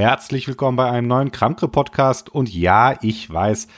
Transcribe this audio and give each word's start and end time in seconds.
herzlich 0.00 0.48
willkommen 0.48 0.78
bei 0.78 0.90
einem 0.90 1.08
neuen 1.08 1.30
Kramkre-Podcast. 1.30 2.30
Und 2.30 2.50
ja, 2.50 2.96
ich 3.02 3.28
weiß, 3.28 3.68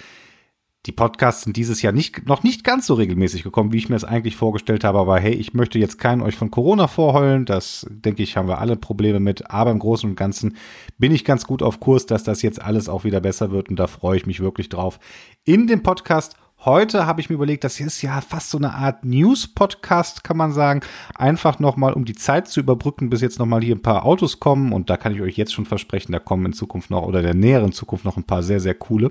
die 0.87 0.93
Podcasts 0.93 1.43
sind 1.43 1.57
dieses 1.57 1.83
Jahr 1.83 1.93
nicht, 1.93 2.29
noch 2.29 2.45
nicht 2.45 2.63
ganz 2.63 2.87
so 2.87 2.95
regelmäßig 2.95 3.43
gekommen, 3.43 3.73
wie 3.73 3.79
ich 3.79 3.89
mir 3.89 3.97
es 3.97 4.05
eigentlich 4.05 4.37
vorgestellt 4.37 4.85
habe. 4.85 5.01
Aber 5.01 5.19
hey, 5.19 5.35
ich 5.35 5.53
möchte 5.53 5.81
jetzt 5.81 5.99
keinen 5.99 6.23
euch 6.23 6.37
von 6.37 6.53
Corona 6.53 6.87
vorheulen. 6.87 7.45
Das, 7.45 7.89
denke 7.91 8.23
ich, 8.23 8.37
haben 8.37 8.47
wir 8.47 8.59
alle 8.59 8.77
Probleme 8.77 9.19
mit. 9.19 9.51
Aber 9.51 9.73
im 9.73 9.81
Großen 9.81 10.09
und 10.09 10.15
Ganzen 10.15 10.57
bin 10.97 11.11
ich 11.11 11.25
ganz 11.25 11.45
gut 11.45 11.61
auf 11.61 11.81
Kurs, 11.81 12.07
dass 12.07 12.23
das 12.23 12.41
jetzt 12.41 12.63
alles 12.63 12.89
auch 12.89 13.03
wieder 13.03 13.21
besser 13.21 13.51
wird. 13.51 13.69
Und 13.69 13.81
da 13.81 13.89
freue 13.89 14.17
ich 14.17 14.25
mich 14.25 14.39
wirklich 14.39 14.69
drauf. 14.69 15.01
In 15.43 15.67
dem 15.67 15.83
Podcast 15.83 16.37
Heute 16.65 17.07
habe 17.07 17.21
ich 17.21 17.29
mir 17.29 17.35
überlegt, 17.35 17.65
das 17.65 17.81
ist 17.81 18.03
ja 18.03 18.21
fast 18.21 18.51
so 18.51 18.57
eine 18.57 18.73
Art 18.73 19.05
News-Podcast, 19.05 20.23
kann 20.23 20.37
man 20.37 20.53
sagen. 20.53 20.79
Einfach 21.17 21.59
nochmal, 21.59 21.93
um 21.93 22.05
die 22.05 22.15
Zeit 22.15 22.47
zu 22.47 22.61
überbrücken, 22.61 23.11
bis 23.11 23.21
jetzt 23.21 23.41
nochmal 23.41 23.63
hier 23.63 23.75
ein 23.75 23.83
paar 23.83 24.05
Autos 24.05 24.39
kommen. 24.39 24.73
Und 24.73 24.89
da 24.89 24.97
kann 24.97 25.13
ich 25.13 25.21
euch 25.21 25.37
jetzt 25.37 25.53
schon 25.53 25.65
versprechen, 25.67 26.13
da 26.13 26.21
kommen 26.21 26.47
in 26.47 26.53
Zukunft 26.53 26.89
noch 26.89 27.03
oder 27.03 27.21
der 27.21 27.35
näheren 27.35 27.73
Zukunft 27.73 28.05
noch 28.05 28.17
ein 28.17 28.23
paar 28.23 28.45
sehr, 28.45 28.61
sehr 28.61 28.75
coole. 28.75 29.11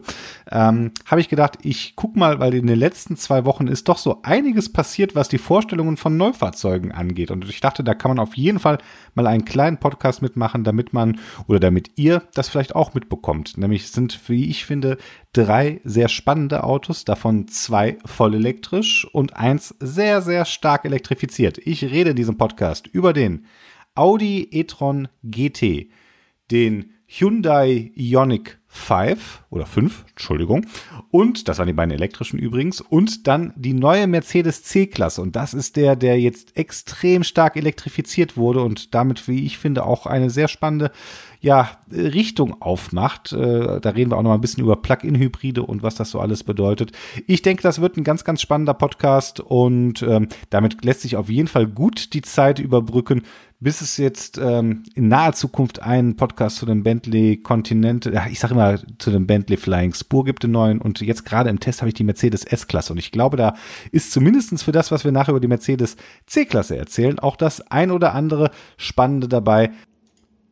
Ähm, 0.49 0.91
habe 1.05 1.19
ich 1.19 1.27
gedacht, 1.27 1.57
ich 1.61 1.97
guck 1.97 2.15
mal, 2.15 2.39
weil 2.39 2.53
in 2.53 2.67
den 2.67 2.79
letzten 2.79 3.17
zwei 3.17 3.43
Wochen 3.43 3.67
ist 3.67 3.89
doch 3.89 3.97
so 3.97 4.21
einiges 4.23 4.71
passiert, 4.71 5.13
was 5.13 5.27
die 5.27 5.37
Vorstellungen 5.37 5.97
von 5.97 6.15
Neufahrzeugen 6.15 6.93
angeht. 6.93 7.31
Und 7.31 7.49
ich 7.49 7.59
dachte, 7.59 7.83
da 7.83 7.93
kann 7.95 8.11
man 8.11 8.19
auf 8.19 8.37
jeden 8.37 8.59
Fall 8.59 8.77
mal 9.13 9.27
einen 9.27 9.43
kleinen 9.43 9.77
Podcast 9.77 10.21
mitmachen, 10.21 10.63
damit 10.63 10.93
man 10.93 11.19
oder 11.47 11.59
damit 11.59 11.91
ihr 11.97 12.23
das 12.33 12.47
vielleicht 12.47 12.77
auch 12.77 12.93
mitbekommt. 12.93 13.57
Nämlich 13.57 13.91
sind, 13.91 14.29
wie 14.29 14.49
ich 14.49 14.65
finde, 14.65 14.97
drei 15.33 15.79
sehr 15.83 16.09
spannende 16.09 16.63
Autos, 16.63 17.05
davon 17.05 17.47
zwei 17.47 17.97
voll 18.05 18.35
elektrisch 18.35 19.07
und 19.13 19.35
eins 19.35 19.75
sehr, 19.79 20.21
sehr 20.21 20.45
stark 20.45 20.85
elektrifiziert. 20.85 21.57
Ich 21.59 21.83
rede 21.83 22.11
in 22.11 22.15
diesem 22.15 22.37
Podcast 22.37 22.87
über 22.87 23.13
den 23.13 23.45
Audi 23.95 24.47
e-tron 24.51 25.07
GT, 25.23 25.89
den 26.51 26.93
Hyundai 27.13 27.91
Ioniq 27.95 28.57
5 28.73 29.43
oder 29.49 29.65
5, 29.65 30.05
Entschuldigung. 30.11 30.65
Und, 31.09 31.49
das 31.49 31.57
waren 31.57 31.67
die 31.67 31.73
beiden 31.73 31.93
elektrischen 31.93 32.39
übrigens. 32.39 32.79
Und 32.79 33.27
dann 33.27 33.51
die 33.57 33.73
neue 33.73 34.07
Mercedes 34.07 34.63
C-Klasse. 34.63 35.21
Und 35.21 35.35
das 35.35 35.53
ist 35.53 35.75
der, 35.75 35.97
der 35.97 36.21
jetzt 36.21 36.55
extrem 36.55 37.25
stark 37.25 37.57
elektrifiziert 37.57 38.37
wurde 38.37 38.61
und 38.61 38.95
damit, 38.95 39.27
wie 39.27 39.45
ich 39.45 39.57
finde, 39.57 39.85
auch 39.85 40.05
eine 40.05 40.29
sehr 40.29 40.47
spannende 40.47 40.91
ja, 41.41 41.71
Richtung 41.91 42.61
aufmacht. 42.61 43.33
Äh, 43.33 43.81
da 43.81 43.89
reden 43.89 44.11
wir 44.11 44.17
auch 44.17 44.21
noch 44.21 44.29
mal 44.29 44.35
ein 44.35 44.41
bisschen 44.41 44.63
über 44.63 44.77
Plug-in-Hybride 44.77 45.63
und 45.63 45.83
was 45.83 45.95
das 45.95 46.11
so 46.11 46.21
alles 46.21 46.45
bedeutet. 46.45 46.93
Ich 47.27 47.41
denke, 47.41 47.63
das 47.63 47.81
wird 47.81 47.97
ein 47.97 48.05
ganz, 48.05 48.23
ganz 48.23 48.41
spannender 48.41 48.75
Podcast 48.75 49.41
und 49.41 50.01
ähm, 50.03 50.29
damit 50.49 50.85
lässt 50.85 51.01
sich 51.01 51.17
auf 51.17 51.29
jeden 51.29 51.49
Fall 51.49 51.67
gut 51.67 52.13
die 52.13 52.21
Zeit 52.21 52.59
überbrücken, 52.59 53.23
bis 53.61 53.81
es 53.81 53.97
jetzt 53.97 54.39
ähm, 54.39 54.83
in 54.95 55.07
naher 55.07 55.33
Zukunft 55.33 55.83
einen 55.83 56.15
Podcast 56.15 56.57
zu 56.57 56.65
dem 56.65 56.81
Bentley 56.81 57.37
Continental, 57.37 58.11
ja, 58.11 58.25
ich 58.29 58.39
sage 58.39 58.55
immer 58.55 58.79
zu 58.97 59.11
dem 59.11 59.27
Bentley 59.27 59.55
Flying 59.55 59.93
Spur 59.93 60.25
gibt, 60.25 60.41
den 60.41 60.51
neuen. 60.51 60.81
Und 60.81 60.99
jetzt 60.99 61.25
gerade 61.25 61.51
im 61.51 61.59
Test 61.59 61.81
habe 61.81 61.89
ich 61.89 61.93
die 61.93 62.03
Mercedes 62.03 62.43
S-Klasse. 62.43 62.93
Und 62.93 62.99
ich 62.99 63.11
glaube, 63.11 63.37
da 63.37 63.55
ist 63.91 64.11
zumindestens 64.11 64.63
für 64.63 64.71
das, 64.71 64.91
was 64.91 65.05
wir 65.05 65.11
nachher 65.11 65.31
über 65.31 65.39
die 65.39 65.47
Mercedes 65.47 65.95
C-Klasse 66.25 66.75
erzählen, 66.75 67.19
auch 67.19 67.35
das 67.35 67.61
ein 67.69 67.91
oder 67.91 68.15
andere 68.15 68.49
Spannende 68.77 69.27
dabei. 69.27 69.69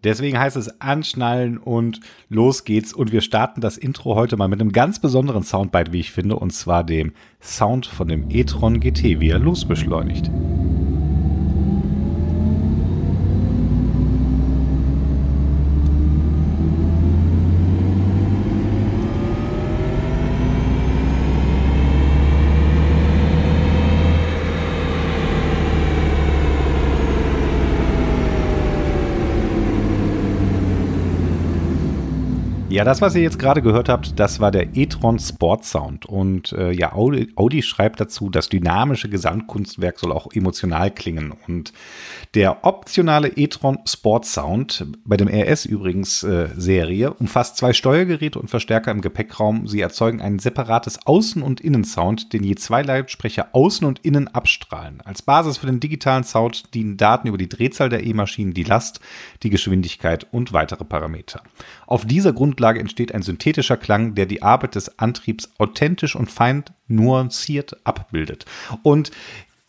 Deswegen 0.03 0.39
heißt 0.39 0.55
es 0.55 0.79
anschnallen 0.79 1.57
und 1.57 1.99
los 2.29 2.63
geht's. 2.63 2.93
Und 2.93 3.11
wir 3.11 3.21
starten 3.21 3.59
das 3.59 3.77
Intro 3.79 4.15
heute 4.15 4.37
mal 4.37 4.47
mit 4.47 4.61
einem 4.61 4.71
ganz 4.71 4.99
besonderen 4.99 5.41
Soundbite, 5.41 5.91
wie 5.91 5.99
ich 5.99 6.11
finde, 6.11 6.35
und 6.35 6.53
zwar 6.53 6.83
dem 6.83 7.13
Sound 7.41 7.87
von 7.87 8.07
dem 8.07 8.29
e-tron 8.29 8.79
GT, 8.79 9.19
wie 9.19 9.29
er 9.29 9.39
losbeschleunigt. 9.39 10.29
Ja, 32.79 32.85
das, 32.85 33.01
was 33.01 33.13
ihr 33.13 33.21
jetzt 33.21 33.39
gerade 33.39 33.61
gehört 33.61 33.89
habt, 33.89 34.17
das 34.21 34.39
war 34.39 34.51
der 34.51 34.73
e-tron 34.73 35.19
Sport 35.19 35.65
Sound. 35.65 36.05
Und 36.05 36.53
äh, 36.53 36.71
ja, 36.71 36.93
Audi, 36.93 37.29
Audi, 37.35 37.61
schreibt 37.61 37.99
dazu, 37.99 38.29
das 38.29 38.47
dynamische 38.47 39.09
Gesamtkunstwerk 39.09 39.99
soll 39.99 40.13
auch 40.13 40.31
emotional 40.31 40.89
klingen. 40.89 41.33
Und 41.45 41.73
der 42.35 42.63
optionale 42.63 43.33
e-tron 43.35 43.79
Sport 43.85 44.25
Sound, 44.25 44.87
bei 45.03 45.17
dem 45.17 45.27
RS 45.27 45.65
übrigens 45.65 46.23
äh, 46.23 46.47
Serie, 46.55 47.11
umfasst 47.11 47.57
zwei 47.57 47.73
Steuergeräte 47.73 48.39
und 48.39 48.49
Verstärker 48.49 48.91
im 48.91 49.01
Gepäckraum. 49.01 49.67
Sie 49.67 49.81
erzeugen 49.81 50.21
ein 50.21 50.39
separates 50.39 51.01
Außen- 51.01 51.41
und 51.41 51.59
Innensound, 51.59 52.31
den 52.31 52.45
je 52.45 52.55
zwei 52.55 52.81
Lautsprecher 52.81 53.49
außen 53.51 53.85
und 53.85 54.05
innen 54.05 54.29
abstrahlen. 54.29 55.01
Als 55.03 55.21
Basis 55.21 55.57
für 55.57 55.65
den 55.65 55.81
digitalen 55.81 56.23
Sound 56.23 56.73
dienen 56.73 56.95
Daten 56.95 57.27
über 57.27 57.37
die 57.37 57.49
Drehzahl 57.49 57.89
der 57.89 58.05
E-Maschinen, 58.05 58.53
die 58.53 58.63
Last, 58.63 59.01
die 59.43 59.49
Geschwindigkeit 59.49 60.27
und 60.31 60.53
weitere 60.53 60.85
Parameter. 60.85 61.41
Auf 61.85 62.05
dieser 62.05 62.31
Grundlage 62.31 62.68
Grundlage 62.69 62.79
entsteht 62.79 63.15
ein 63.15 63.23
synthetischer 63.23 63.77
Klang, 63.77 64.15
der 64.15 64.25
die 64.25 64.43
Arbeit 64.43 64.75
des 64.75 64.99
Antriebs 64.99 65.49
authentisch 65.57 66.15
und 66.15 66.29
fein 66.29 66.63
nuanciert 66.87 67.77
abbildet. 67.83 68.45
Und 68.83 69.11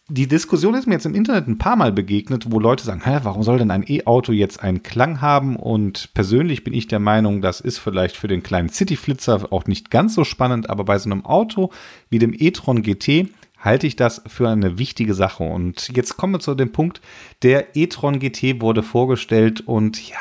die 0.08 0.26
Diskussion 0.26 0.74
ist 0.74 0.86
mir 0.86 0.94
jetzt 0.94 1.06
im 1.06 1.14
Internet 1.14 1.46
ein 1.46 1.58
paar 1.58 1.76
Mal 1.76 1.92
begegnet, 1.92 2.50
wo 2.50 2.58
Leute 2.58 2.84
sagen, 2.84 3.02
Hä, 3.04 3.20
warum 3.22 3.42
soll 3.42 3.58
denn 3.58 3.70
ein 3.70 3.84
E-Auto 3.86 4.32
jetzt 4.32 4.62
einen 4.62 4.82
Klang 4.82 5.20
haben? 5.20 5.56
Und 5.56 6.12
persönlich 6.14 6.64
bin 6.64 6.74
ich 6.74 6.88
der 6.88 6.98
Meinung, 6.98 7.40
das 7.40 7.60
ist 7.60 7.78
vielleicht 7.78 8.16
für 8.16 8.28
den 8.28 8.42
kleinen 8.42 8.68
City-Flitzer 8.68 9.52
auch 9.52 9.66
nicht 9.66 9.90
ganz 9.90 10.14
so 10.14 10.24
spannend, 10.24 10.68
aber 10.68 10.84
bei 10.84 10.98
so 10.98 11.08
einem 11.08 11.24
Auto 11.24 11.70
wie 12.10 12.18
dem 12.18 12.34
e-tron 12.36 12.82
GT 12.82 13.28
halte 13.58 13.86
ich 13.86 13.94
das 13.94 14.22
für 14.26 14.48
eine 14.48 14.78
wichtige 14.78 15.14
Sache. 15.14 15.44
Und 15.44 15.90
jetzt 15.94 16.16
kommen 16.16 16.34
wir 16.34 16.40
zu 16.40 16.54
dem 16.54 16.72
Punkt, 16.72 17.00
der 17.42 17.76
e-tron 17.76 18.18
GT 18.18 18.60
wurde 18.60 18.82
vorgestellt 18.82 19.60
und 19.66 20.08
ja, 20.08 20.16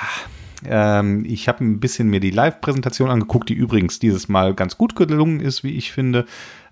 ähm, 0.66 1.26
ich 1.26 1.48
habe 1.48 1.64
ein 1.64 1.80
bisschen 1.80 2.10
mir 2.10 2.20
die 2.20 2.32
Live-Präsentation 2.32 3.10
angeguckt, 3.10 3.50
die 3.50 3.54
übrigens 3.54 4.00
dieses 4.00 4.28
Mal 4.28 4.54
ganz 4.54 4.78
gut 4.78 4.96
gelungen 4.96 5.40
ist, 5.40 5.64
wie 5.64 5.76
ich 5.76 5.92
finde. 5.92 6.26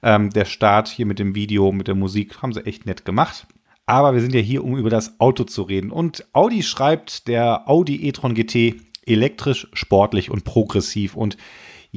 Ähm, 0.03 0.29
der 0.29 0.45
Start 0.45 0.87
hier 0.87 1.05
mit 1.05 1.19
dem 1.19 1.35
Video, 1.35 1.71
mit 1.71 1.87
der 1.87 1.95
Musik, 1.95 2.41
haben 2.41 2.53
sie 2.53 2.65
echt 2.65 2.85
nett 2.85 3.05
gemacht. 3.05 3.47
Aber 3.85 4.13
wir 4.13 4.21
sind 4.21 4.35
ja 4.35 4.41
hier, 4.41 4.63
um 4.63 4.77
über 4.77 4.89
das 4.89 5.19
Auto 5.19 5.45
zu 5.45 5.61
reden. 5.61 5.91
Und 5.91 6.25
Audi 6.33 6.61
schreibt, 6.61 7.27
der 7.27 7.69
Audi 7.69 8.07
e-tron 8.07 8.33
GT 8.33 8.75
elektrisch, 9.05 9.67
sportlich 9.71 10.29
und 10.29 10.43
progressiv. 10.43 11.15
Und 11.15 11.37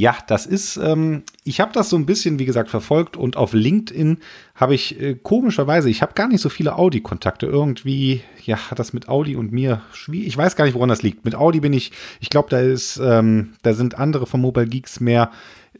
ja, 0.00 0.16
das 0.28 0.46
ist, 0.46 0.78
ähm, 0.78 1.24
ich 1.44 1.60
habe 1.60 1.72
das 1.74 1.90
so 1.90 1.96
ein 1.96 2.06
bisschen, 2.06 2.38
wie 2.38 2.46
gesagt, 2.46 2.70
verfolgt 2.70 3.18
und 3.18 3.36
auf 3.36 3.52
LinkedIn 3.52 4.16
habe 4.54 4.74
ich 4.74 4.98
äh, 4.98 5.14
komischerweise, 5.14 5.90
ich 5.90 6.00
habe 6.00 6.14
gar 6.14 6.26
nicht 6.26 6.40
so 6.40 6.48
viele 6.48 6.76
Audi-Kontakte. 6.76 7.44
Irgendwie, 7.44 8.22
ja, 8.42 8.70
hat 8.70 8.78
das 8.78 8.94
mit 8.94 9.10
Audi 9.10 9.36
und 9.36 9.52
mir 9.52 9.82
schwierig. 9.92 10.28
Ich 10.28 10.38
weiß 10.38 10.56
gar 10.56 10.64
nicht, 10.64 10.72
woran 10.72 10.88
das 10.88 11.02
liegt. 11.02 11.26
Mit 11.26 11.34
Audi 11.34 11.60
bin 11.60 11.74
ich, 11.74 11.92
ich 12.18 12.30
glaube, 12.30 12.48
da 12.48 12.60
ist, 12.60 12.98
ähm, 13.04 13.52
da 13.60 13.74
sind 13.74 13.98
andere 13.98 14.24
von 14.24 14.40
Mobile 14.40 14.68
Geeks 14.68 15.00
mehr 15.00 15.30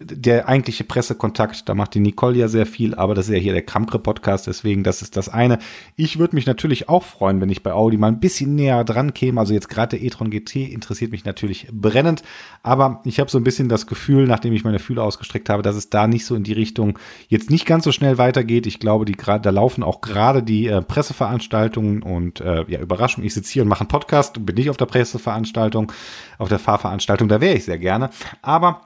der 0.03 0.49
eigentliche 0.49 0.85
Pressekontakt, 0.85 1.69
da 1.69 1.75
macht 1.75 1.95
die 1.95 2.01
Nicole 2.01 2.39
ja 2.39 2.49
sehr 2.49 2.65
viel, 2.65 2.95
aber 2.95 3.15
das 3.15 3.29
ist 3.29 3.35
ja 3.35 3.41
hier 3.41 3.53
der 3.53 3.63
Kramkre-Podcast, 3.63 4.47
deswegen 4.47 4.83
das 4.83 5.03
ist 5.03 5.15
das 5.15 5.29
eine. 5.29 5.59
Ich 5.95 6.19
würde 6.19 6.35
mich 6.35 6.47
natürlich 6.47 6.89
auch 6.89 7.03
freuen, 7.03 7.43
wenn 7.43 7.51
ich 7.51 7.63
bei 7.63 7.73
Audi 7.73 7.99
mal 7.99 8.09
ein 8.09 8.19
bisschen 8.19 8.55
näher 8.55 8.83
dran 8.85 9.13
käme. 9.13 9.39
Also 9.39 9.53
jetzt 9.53 9.69
gerade 9.69 9.99
der 9.99 10.03
e-tron 10.03 10.31
GT 10.31 10.57
interessiert 10.73 11.13
mich 11.13 11.27
natürlich 11.27 11.69
brennend, 11.71 12.23
aber 12.63 13.03
ich 13.05 13.21
habe 13.21 13.31
so 13.31 13.37
ein 13.37 13.45
bisschen 13.45 13.69
das 13.69 13.87
Gefühl, 13.87 14.27
nachdem 14.27 14.55
ich 14.55 14.65
meine 14.65 14.79
Fühler 14.79 15.05
ausgestreckt 15.05 15.51
habe, 15.51 15.63
dass 15.63 15.77
es 15.77 15.91
da 15.91 16.07
nicht 16.07 16.25
so 16.25 16.35
in 16.35 16.45
die 16.45 16.55
Richtung 16.55 16.99
jetzt 17.29 17.51
nicht 17.51 17.67
ganz 17.67 17.85
so 17.85 17.93
schnell 17.93 18.17
weitergeht. 18.17 18.67
Ich 18.67 18.81
glaube, 18.81 19.05
die 19.05 19.17
da 19.17 19.51
laufen 19.51 19.83
auch 19.83 20.01
gerade 20.01 20.43
die 20.43 20.67
äh, 20.67 20.81
Presseveranstaltungen 20.81 22.03
und 22.03 22.41
äh, 22.41 22.65
ja, 22.69 22.81
Überraschung, 22.81 23.23
ich 23.23 23.35
sitze 23.35 23.53
hier 23.53 23.63
und 23.63 23.69
mache 23.69 23.81
einen 23.81 23.89
Podcast, 23.89 24.45
bin 24.47 24.57
nicht 24.57 24.71
auf 24.71 24.79
der 24.79 24.87
Presseveranstaltung, 24.87 25.93
auf 26.39 26.49
der 26.49 26.59
Fahrveranstaltung, 26.59 27.29
da 27.29 27.43
wäre 27.43 27.57
ich 27.57 27.67
sehr 27.67 27.79
gerne, 27.79 28.09
aber 28.41 28.81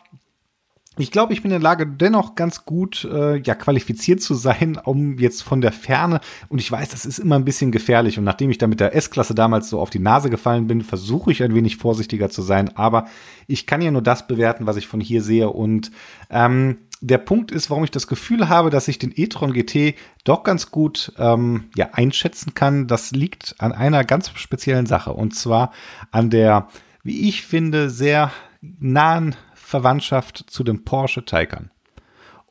ich 0.96 1.10
glaube, 1.10 1.32
ich 1.32 1.42
bin 1.42 1.50
in 1.50 1.60
der 1.60 1.62
Lage, 1.62 1.86
dennoch 1.86 2.36
ganz 2.36 2.64
gut 2.64 3.04
äh, 3.10 3.38
ja 3.38 3.54
qualifiziert 3.54 4.22
zu 4.22 4.34
sein, 4.34 4.78
um 4.82 5.18
jetzt 5.18 5.42
von 5.42 5.60
der 5.60 5.72
Ferne. 5.72 6.20
Und 6.48 6.60
ich 6.60 6.70
weiß, 6.70 6.90
das 6.90 7.04
ist 7.04 7.18
immer 7.18 7.36
ein 7.36 7.44
bisschen 7.44 7.72
gefährlich. 7.72 8.16
Und 8.16 8.24
nachdem 8.24 8.50
ich 8.50 8.58
da 8.58 8.68
mit 8.68 8.78
der 8.78 8.94
S-Klasse 8.94 9.34
damals 9.34 9.68
so 9.68 9.80
auf 9.80 9.90
die 9.90 9.98
Nase 9.98 10.30
gefallen 10.30 10.68
bin, 10.68 10.82
versuche 10.82 11.32
ich 11.32 11.42
ein 11.42 11.54
wenig 11.54 11.78
vorsichtiger 11.78 12.30
zu 12.30 12.42
sein. 12.42 12.76
Aber 12.76 13.06
ich 13.48 13.66
kann 13.66 13.82
ja 13.82 13.90
nur 13.90 14.02
das 14.02 14.28
bewerten, 14.28 14.66
was 14.66 14.76
ich 14.76 14.86
von 14.86 15.00
hier 15.00 15.22
sehe. 15.22 15.50
Und 15.50 15.90
ähm, 16.30 16.78
der 17.00 17.18
Punkt 17.18 17.50
ist, 17.50 17.70
warum 17.70 17.84
ich 17.84 17.90
das 17.90 18.06
Gefühl 18.06 18.48
habe, 18.48 18.70
dass 18.70 18.86
ich 18.86 18.98
den 18.98 19.12
e-tron 19.14 19.52
GT 19.52 19.96
doch 20.22 20.44
ganz 20.44 20.70
gut 20.70 21.12
ähm, 21.18 21.64
ja, 21.74 21.90
einschätzen 21.92 22.54
kann. 22.54 22.86
Das 22.86 23.10
liegt 23.10 23.56
an 23.58 23.72
einer 23.72 24.04
ganz 24.04 24.30
speziellen 24.36 24.86
Sache. 24.86 25.12
Und 25.12 25.34
zwar 25.34 25.72
an 26.12 26.30
der, 26.30 26.68
wie 27.02 27.28
ich 27.28 27.42
finde, 27.42 27.90
sehr 27.90 28.30
nahen 28.60 29.34
Verwandtschaft 29.74 30.44
zu 30.46 30.62
dem 30.62 30.84
Porsche 30.84 31.24
Taycan. 31.24 31.68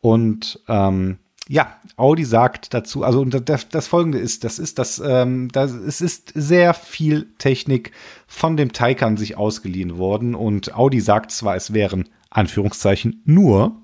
Und 0.02 0.60
ähm, 0.68 1.20
ja, 1.48 1.78
Audi 1.96 2.26
sagt 2.26 2.74
dazu, 2.74 3.06
also 3.06 3.24
das, 3.24 3.70
das 3.70 3.88
folgende 3.88 4.18
ist, 4.18 4.44
das 4.44 4.60
ist 4.60 4.78
das, 4.78 5.02
ähm, 5.06 5.48
das, 5.54 5.72
es 5.72 6.02
ist 6.02 6.34
sehr 6.36 6.74
viel 6.74 7.34
Technik 7.38 7.94
von 8.28 8.58
dem 8.58 8.74
Taycan 8.74 9.16
sich 9.16 9.38
ausgeliehen 9.38 9.98
worden 9.98 10.36
und 10.36 10.76
Audi 10.76 11.00
sagt 11.00 11.32
zwar, 11.32 11.56
es 11.56 11.72
wären 11.72 12.10
Anführungszeichen 12.30 13.22
nur 13.24 13.78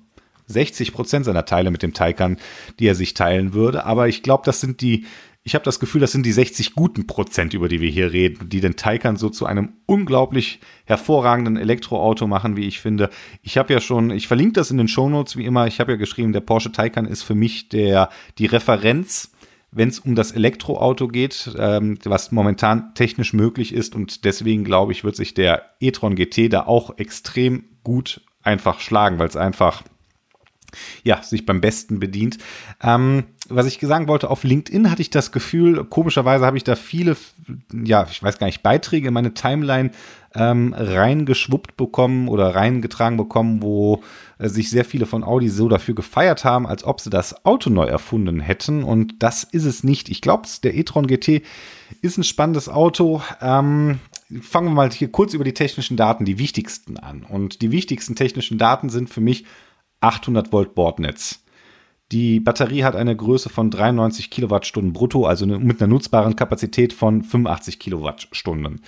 60 0.48 0.92
Prozent 0.92 1.24
seiner 1.24 1.46
Teile 1.46 1.70
mit 1.70 1.82
dem 1.82 1.94
Taycan, 1.94 2.36
die 2.78 2.88
er 2.88 2.94
sich 2.94 3.14
teilen 3.14 3.54
würde, 3.54 3.86
aber 3.86 4.06
ich 4.06 4.22
glaube, 4.22 4.42
das 4.44 4.60
sind 4.60 4.82
die 4.82 5.06
ich 5.42 5.54
habe 5.54 5.64
das 5.64 5.80
Gefühl, 5.80 6.02
das 6.02 6.12
sind 6.12 6.26
die 6.26 6.32
60 6.32 6.74
guten 6.74 7.06
Prozent, 7.06 7.54
über 7.54 7.68
die 7.68 7.80
wir 7.80 7.88
hier 7.88 8.12
reden, 8.12 8.50
die 8.50 8.60
den 8.60 8.76
Taycan 8.76 9.16
so 9.16 9.30
zu 9.30 9.46
einem 9.46 9.72
unglaublich 9.86 10.60
hervorragenden 10.84 11.56
Elektroauto 11.56 12.26
machen, 12.26 12.56
wie 12.56 12.66
ich 12.66 12.80
finde. 12.80 13.08
Ich 13.42 13.56
habe 13.56 13.72
ja 13.72 13.80
schon, 13.80 14.10
ich 14.10 14.28
verlinke 14.28 14.52
das 14.54 14.70
in 14.70 14.76
den 14.76 14.88
Shownotes 14.88 15.36
wie 15.36 15.46
immer. 15.46 15.66
Ich 15.66 15.80
habe 15.80 15.92
ja 15.92 15.96
geschrieben, 15.98 16.32
der 16.34 16.40
Porsche 16.40 16.72
Taycan 16.72 17.06
ist 17.06 17.22
für 17.22 17.34
mich 17.34 17.70
der 17.70 18.10
die 18.36 18.46
Referenz, 18.46 19.32
wenn 19.72 19.88
es 19.88 19.98
um 19.98 20.14
das 20.14 20.32
Elektroauto 20.32 21.08
geht, 21.08 21.50
ähm, 21.56 21.98
was 22.04 22.32
momentan 22.32 22.94
technisch 22.94 23.32
möglich 23.32 23.72
ist 23.72 23.94
und 23.94 24.24
deswegen 24.26 24.64
glaube 24.64 24.92
ich, 24.92 25.04
wird 25.04 25.16
sich 25.16 25.32
der 25.32 25.70
e-tron 25.80 26.16
GT 26.16 26.52
da 26.52 26.66
auch 26.66 26.98
extrem 26.98 27.64
gut 27.82 28.20
einfach 28.42 28.80
schlagen, 28.80 29.18
weil 29.18 29.28
es 29.28 29.36
einfach 29.36 29.84
ja, 31.02 31.22
sich 31.22 31.46
beim 31.46 31.60
Besten 31.60 31.98
bedient. 31.98 32.38
Ähm, 32.82 33.24
was 33.50 33.66
ich 33.66 33.78
sagen 33.80 34.08
wollte, 34.08 34.30
auf 34.30 34.44
LinkedIn 34.44 34.90
hatte 34.90 35.02
ich 35.02 35.10
das 35.10 35.32
Gefühl, 35.32 35.84
komischerweise 35.84 36.46
habe 36.46 36.56
ich 36.56 36.64
da 36.64 36.76
viele, 36.76 37.16
ja, 37.72 38.06
ich 38.10 38.22
weiß 38.22 38.38
gar 38.38 38.46
nicht, 38.46 38.62
Beiträge 38.62 39.08
in 39.08 39.14
meine 39.14 39.34
Timeline 39.34 39.90
ähm, 40.34 40.74
reingeschwuppt 40.76 41.76
bekommen 41.76 42.28
oder 42.28 42.54
reingetragen 42.54 43.16
bekommen, 43.16 43.62
wo 43.62 44.02
äh, 44.38 44.48
sich 44.48 44.70
sehr 44.70 44.84
viele 44.84 45.06
von 45.06 45.24
Audi 45.24 45.48
so 45.48 45.68
dafür 45.68 45.94
gefeiert 45.94 46.44
haben, 46.44 46.66
als 46.66 46.84
ob 46.84 47.00
sie 47.00 47.10
das 47.10 47.44
Auto 47.44 47.68
neu 47.68 47.86
erfunden 47.86 48.40
hätten. 48.40 48.84
Und 48.84 49.22
das 49.22 49.42
ist 49.42 49.64
es 49.64 49.82
nicht. 49.82 50.08
Ich 50.08 50.20
glaube, 50.20 50.48
der 50.62 50.74
e-tron 50.74 51.08
GT 51.08 51.42
ist 52.00 52.16
ein 52.16 52.24
spannendes 52.24 52.68
Auto. 52.68 53.22
Ähm, 53.40 53.98
fangen 54.40 54.68
wir 54.68 54.74
mal 54.74 54.90
hier 54.90 55.10
kurz 55.10 55.34
über 55.34 55.44
die 55.44 55.54
technischen 55.54 55.96
Daten, 55.96 56.24
die 56.24 56.38
wichtigsten 56.38 56.96
an. 56.96 57.24
Und 57.24 57.62
die 57.62 57.72
wichtigsten 57.72 58.14
technischen 58.14 58.58
Daten 58.58 58.88
sind 58.88 59.10
für 59.10 59.20
mich 59.20 59.44
800 60.00 60.52
Volt 60.52 60.74
Bordnetz. 60.74 61.42
Die 62.12 62.40
Batterie 62.40 62.82
hat 62.82 62.96
eine 62.96 63.14
Größe 63.14 63.48
von 63.48 63.70
93 63.70 64.30
Kilowattstunden 64.30 64.92
brutto, 64.92 65.26
also 65.26 65.46
mit 65.46 65.80
einer 65.80 65.92
nutzbaren 65.92 66.34
Kapazität 66.34 66.92
von 66.92 67.22
85 67.22 67.78
Kilowattstunden. 67.78 68.80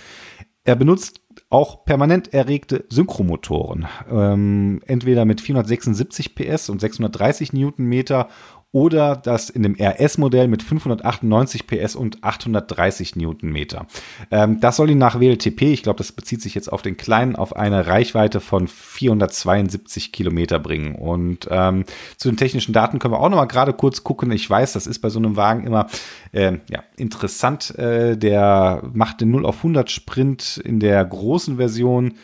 Er 0.65 0.75
benutzt 0.75 1.21
auch 1.49 1.85
permanent 1.85 2.33
erregte 2.33 2.85
Synchromotoren, 2.89 3.85
ähm, 4.09 4.81
entweder 4.85 5.25
mit 5.25 5.41
476 5.41 6.35
PS 6.35 6.69
und 6.69 6.79
630 6.79 7.53
Newtonmeter 7.53 8.29
oder 8.73 9.15
das 9.15 9.51
in 9.51 9.61
dem 9.61 9.75
RS-Modell 9.79 10.47
mit 10.47 10.63
598 10.63 11.67
PS 11.67 11.95
und 11.95 12.23
830 12.23 13.15
Newtonmeter. 13.15 13.85
Ähm, 14.31 14.59
das 14.59 14.77
soll 14.77 14.89
ihn 14.89 14.97
nach 14.97 15.19
WLTP, 15.19 15.61
ich 15.73 15.83
glaube, 15.83 15.99
das 15.99 16.11
bezieht 16.11 16.41
sich 16.41 16.55
jetzt 16.55 16.73
auf 16.73 16.81
den 16.81 16.97
kleinen, 16.97 17.35
auf 17.35 17.55
eine 17.55 17.85
Reichweite 17.85 18.41
von 18.41 18.67
472 18.67 20.11
Kilometer 20.11 20.57
bringen. 20.57 20.95
Und 20.95 21.47
ähm, 21.51 21.85
zu 22.17 22.29
den 22.29 22.35
technischen 22.35 22.73
Daten 22.73 22.97
können 22.97 23.13
wir 23.13 23.19
auch 23.19 23.29
noch 23.29 23.37
mal 23.37 23.45
gerade 23.45 23.73
kurz 23.73 24.03
gucken. 24.03 24.31
Ich 24.31 24.49
weiß, 24.49 24.73
das 24.73 24.87
ist 24.87 24.99
bei 24.99 25.09
so 25.09 25.19
einem 25.19 25.35
Wagen 25.35 25.67
immer 25.67 25.85
äh, 26.31 26.53
ja, 26.67 26.83
interessant. 26.97 27.77
Äh, 27.77 28.17
der 28.17 28.81
macht 28.91 29.21
den 29.21 29.29
0 29.29 29.45
auf 29.45 29.57
100 29.57 29.91
Sprint 29.91 30.57
in 30.57 30.79
der 30.79 31.05
großen 31.05 31.57
Version 31.57 32.15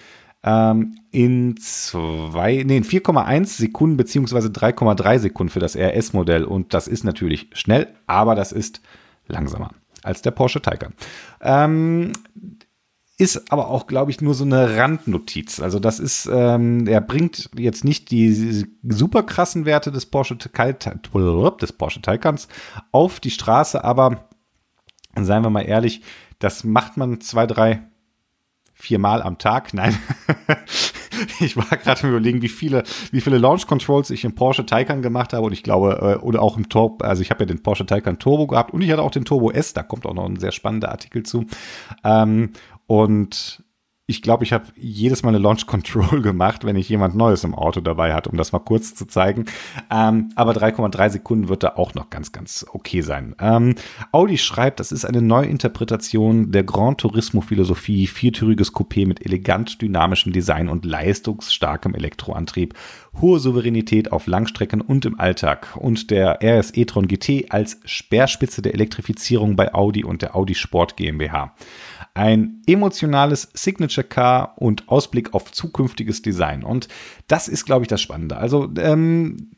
ähm, 0.44 0.96
in 1.12 1.58
zwei, 1.58 2.64
nee, 2.66 2.78
in 2.78 2.84
4,1 2.84 3.46
Sekunden 3.58 3.98
beziehungsweise 3.98 4.50
3,3 4.50 5.20
Sekunden 5.20 5.52
für 5.52 5.60
das 5.60 5.76
RS-Modell. 5.76 6.44
Und 6.44 6.74
das 6.74 6.88
ist 6.88 7.04
natürlich 7.04 7.50
schnell, 7.54 7.88
aber 8.08 8.36
das 8.36 8.52
ist 8.52 8.82
langsamer 9.28 9.72
als 10.04 10.22
der 10.22 10.32
Porsche 10.32 10.62
Taycan. 10.62 10.94
Ähm, 11.42 12.14
ist 13.18 13.52
aber 13.52 13.68
auch, 13.68 13.86
glaube 13.86 14.12
ich, 14.12 14.22
nur 14.22 14.34
so 14.34 14.46
eine 14.46 14.78
Randnotiz. 14.78 15.60
Also 15.60 15.80
das 15.80 16.00
ist, 16.00 16.30
ähm, 16.32 16.88
er 16.88 17.02
bringt 17.02 17.50
jetzt 17.58 17.84
nicht 17.84 18.12
die 18.12 18.66
super 18.88 19.24
krassen 19.24 19.66
Werte 19.66 19.92
des 19.92 20.06
Porsche, 20.06 20.38
des 20.38 21.74
Porsche 21.74 22.02
Taycans 22.02 22.48
auf 22.94 23.20
die 23.20 23.32
Straße, 23.32 23.84
aber 23.84 24.30
seien 25.20 25.44
wir 25.44 25.50
mal 25.50 25.64
ehrlich, 25.64 26.02
das 26.40 26.64
macht 26.64 26.96
man 26.96 27.20
zwei, 27.20 27.46
drei 27.46 27.82
viermal 28.80 29.22
am 29.22 29.38
Tag. 29.38 29.74
Nein. 29.74 29.98
ich 31.40 31.58
war 31.58 31.66
gerade 31.66 32.08
überlegen, 32.08 32.42
wie 32.42 32.50
viele, 32.50 32.84
wie 33.12 33.22
viele 33.22 33.38
Launch 33.38 33.68
Controls 33.68 34.10
ich 34.10 34.24
im 34.24 34.36
Porsche 34.36 34.66
Taycan 34.66 35.02
gemacht 35.02 35.34
habe 35.34 35.46
und 35.46 35.54
ich 35.54 35.64
glaube, 35.64 36.18
äh, 36.20 36.24
oder 36.24 36.42
auch 36.42 36.58
im 36.58 36.70
Turbo, 36.70 37.04
also 37.04 37.22
ich 37.22 37.30
habe 37.30 37.42
ja 37.42 37.46
den 37.46 37.62
Porsche 37.62 37.86
Taycan 37.86 38.20
Turbo 38.20 38.48
gehabt 38.48 38.74
und 38.74 38.82
ich 38.82 38.92
hatte 38.92 39.02
auch 39.02 39.12
den 39.12 39.26
Turbo 39.26 39.52
S, 39.52 39.74
da 39.74 39.84
kommt 39.84 40.06
auch 40.06 40.14
noch 40.14 40.26
ein 40.26 40.40
sehr 40.40 40.52
spannender 40.52 40.90
Artikel 40.90 41.24
zu. 41.24 41.46
Ähm, 42.04 42.54
und 42.88 43.64
ich 44.10 44.24
glaube, 44.24 44.44
ich 44.44 44.54
habe 44.54 44.66
jedes 44.76 45.22
Mal 45.22 45.30
eine 45.30 45.38
Launch 45.38 45.68
Control 45.68 46.22
gemacht, 46.24 46.66
wenn 46.66 46.76
ich 46.76 46.90
jemand 46.90 47.16
Neues 47.16 47.44
im 47.44 47.54
Auto 47.54 47.80
dabei 47.80 48.16
hatte, 48.16 48.32
um 48.32 48.38
das 48.38 48.52
mal 48.52 48.60
kurz 48.60 48.96
zu 48.96 49.06
zeigen. 49.06 49.46
Ähm, 49.92 50.30
aber 50.36 50.54
3,3 50.54 51.10
Sekunden 51.12 51.48
wird 51.48 51.62
da 51.62 51.74
auch 51.76 51.94
noch 51.94 52.10
ganz, 52.10 52.32
ganz 52.32 52.66
okay 52.74 53.02
sein. 53.02 53.36
Ähm, 53.40 53.76
Audi 54.12 54.40
schreibt, 54.40 54.80
das 54.80 54.92
ist 54.92 55.06
eine 55.06 55.22
Neuinterpretation 55.22 56.52
der 56.52 56.64
Grand 56.64 57.00
Turismo 57.00 57.42
Philosophie, 57.42 58.08
viertüriges 58.08 58.74
Coupé 58.74 59.06
mit 59.06 59.24
elegant 59.24 59.80
dynamischem 59.80 60.34
Design 60.34 60.70
und 60.70 60.86
leistungsstarkem 60.86 61.94
Elektroantrieb, 61.94 62.74
hohe 63.22 63.40
Souveränität 63.40 64.12
auf 64.12 64.26
Langstrecken 64.26 64.82
und 64.82 65.06
im 65.06 65.20
Alltag 65.20 65.76
und 65.76 66.10
der 66.10 66.40
RS 66.42 66.76
e-tron 66.76 67.08
GT 67.08 67.52
als 67.52 67.80
Speerspitze 67.86 68.64
der 68.64 68.74
Elektrifizierung 68.74 69.56
bei 69.56 69.72
Audi 69.76 70.04
und 70.04 70.24
der 70.24 70.36
Audi 70.36 70.56
Sport 70.56 70.98
GmbH. 70.98 71.54
Ein 72.14 72.62
emotionales 72.66 73.50
Signature 73.54 74.06
Car 74.06 74.56
und 74.58 74.90
Ausblick 74.90 75.34
auf 75.34 75.52
zukünftiges 75.52 76.22
Design. 76.22 76.64
Und 76.64 76.88
das 77.28 77.48
ist, 77.48 77.66
glaube 77.66 77.84
ich, 77.84 77.88
das 77.88 78.02
Spannende. 78.02 78.38
Also 78.38 78.70
ähm, 78.78 79.52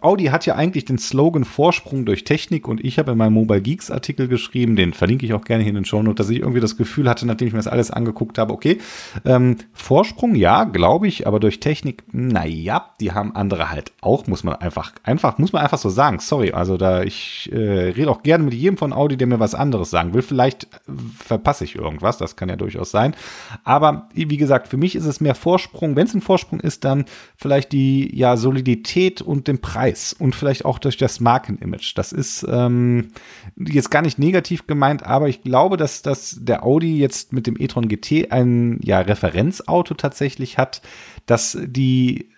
Audi 0.00 0.26
hat 0.26 0.46
ja 0.46 0.54
eigentlich 0.54 0.84
den 0.84 0.98
Slogan 0.98 1.44
Vorsprung 1.44 2.04
durch 2.04 2.24
Technik 2.24 2.68
und 2.68 2.84
ich 2.84 2.98
habe 2.98 3.12
in 3.12 3.18
meinem 3.18 3.34
Mobile 3.34 3.60
Geeks 3.60 3.90
Artikel 3.90 4.28
geschrieben, 4.28 4.76
den 4.76 4.92
verlinke 4.92 5.26
ich 5.26 5.34
auch 5.34 5.44
gerne 5.44 5.62
hier 5.62 5.70
in 5.70 5.76
den 5.76 5.84
Show 5.84 6.02
Notes, 6.02 6.26
dass 6.26 6.30
ich 6.30 6.40
irgendwie 6.40 6.60
das 6.60 6.76
Gefühl 6.76 7.08
hatte, 7.08 7.26
nachdem 7.26 7.48
ich 7.48 7.52
mir 7.52 7.58
das 7.58 7.66
alles 7.66 7.90
angeguckt 7.90 8.38
habe, 8.38 8.52
okay, 8.52 8.78
ähm, 9.24 9.56
Vorsprung, 9.72 10.34
ja, 10.34 10.64
glaube 10.64 11.08
ich, 11.08 11.26
aber 11.26 11.40
durch 11.40 11.60
Technik, 11.60 12.04
naja, 12.12 12.90
die 13.00 13.12
haben 13.12 13.34
andere 13.34 13.70
halt 13.70 13.92
auch, 14.00 14.26
muss 14.26 14.44
man 14.44 14.56
einfach, 14.56 14.92
einfach, 15.02 15.38
muss 15.38 15.52
man 15.52 15.62
einfach 15.62 15.78
so 15.78 15.88
sagen, 15.88 16.18
sorry, 16.20 16.52
also 16.52 16.76
da, 16.76 17.02
ich 17.02 17.50
äh, 17.52 17.56
rede 17.56 18.10
auch 18.10 18.22
gerne 18.22 18.44
mit 18.44 18.54
jedem 18.54 18.76
von 18.76 18.92
Audi, 18.92 19.16
der 19.16 19.26
mir 19.26 19.40
was 19.40 19.54
anderes 19.54 19.90
sagen 19.90 20.14
will, 20.14 20.22
vielleicht 20.22 20.64
äh, 20.64 20.68
verpasse 21.18 21.64
ich 21.64 21.74
irgendwas, 21.74 22.18
das 22.18 22.36
kann 22.36 22.48
ja 22.48 22.56
durchaus 22.56 22.90
sein, 22.90 23.14
aber 23.64 24.08
wie 24.14 24.36
gesagt, 24.36 24.68
für 24.68 24.76
mich 24.76 24.96
ist 24.96 25.06
es 25.06 25.20
mehr 25.20 25.34
Vorsprung, 25.34 25.96
wenn 25.96 26.06
es 26.06 26.14
ein 26.14 26.20
Vorsprung 26.20 26.60
ist, 26.60 26.84
dann 26.84 27.04
vielleicht 27.36 27.72
die, 27.72 28.16
ja, 28.16 28.36
Solidität 28.36 29.20
und 29.20 29.48
den 29.48 29.60
Preis 29.60 29.73
und 30.18 30.34
vielleicht 30.34 30.64
auch 30.64 30.78
durch 30.78 30.96
das 30.96 31.20
Markenimage. 31.20 31.92
Das 31.94 32.12
ist 32.12 32.46
ähm, 32.48 33.12
jetzt 33.56 33.90
gar 33.90 34.02
nicht 34.02 34.18
negativ 34.18 34.66
gemeint, 34.66 35.04
aber 35.04 35.28
ich 35.28 35.42
glaube, 35.42 35.76
dass, 35.76 36.02
dass 36.02 36.36
der 36.40 36.64
Audi 36.64 36.98
jetzt 36.98 37.32
mit 37.32 37.46
dem 37.46 37.60
e-tron 37.60 37.88
GT 37.88 38.32
ein 38.32 38.78
ja, 38.82 39.00
Referenzauto 39.00 39.94
tatsächlich 39.94 40.58
hat, 40.58 40.82
das 41.26 41.58
die 41.62 42.30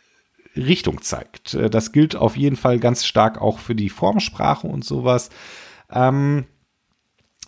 Richtung 0.57 1.03
zeigt. 1.03 1.55
Äh, 1.55 1.71
das 1.71 1.93
gilt 1.93 2.17
auf 2.17 2.37
jeden 2.37 2.57
Fall 2.57 2.79
ganz 2.79 3.05
stark 3.05 3.41
auch 3.41 3.59
für 3.59 3.75
die 3.75 3.91
Formsprache 3.91 4.67
und 4.67 4.85
sowas. 4.85 5.31
Ähm, 5.91 6.47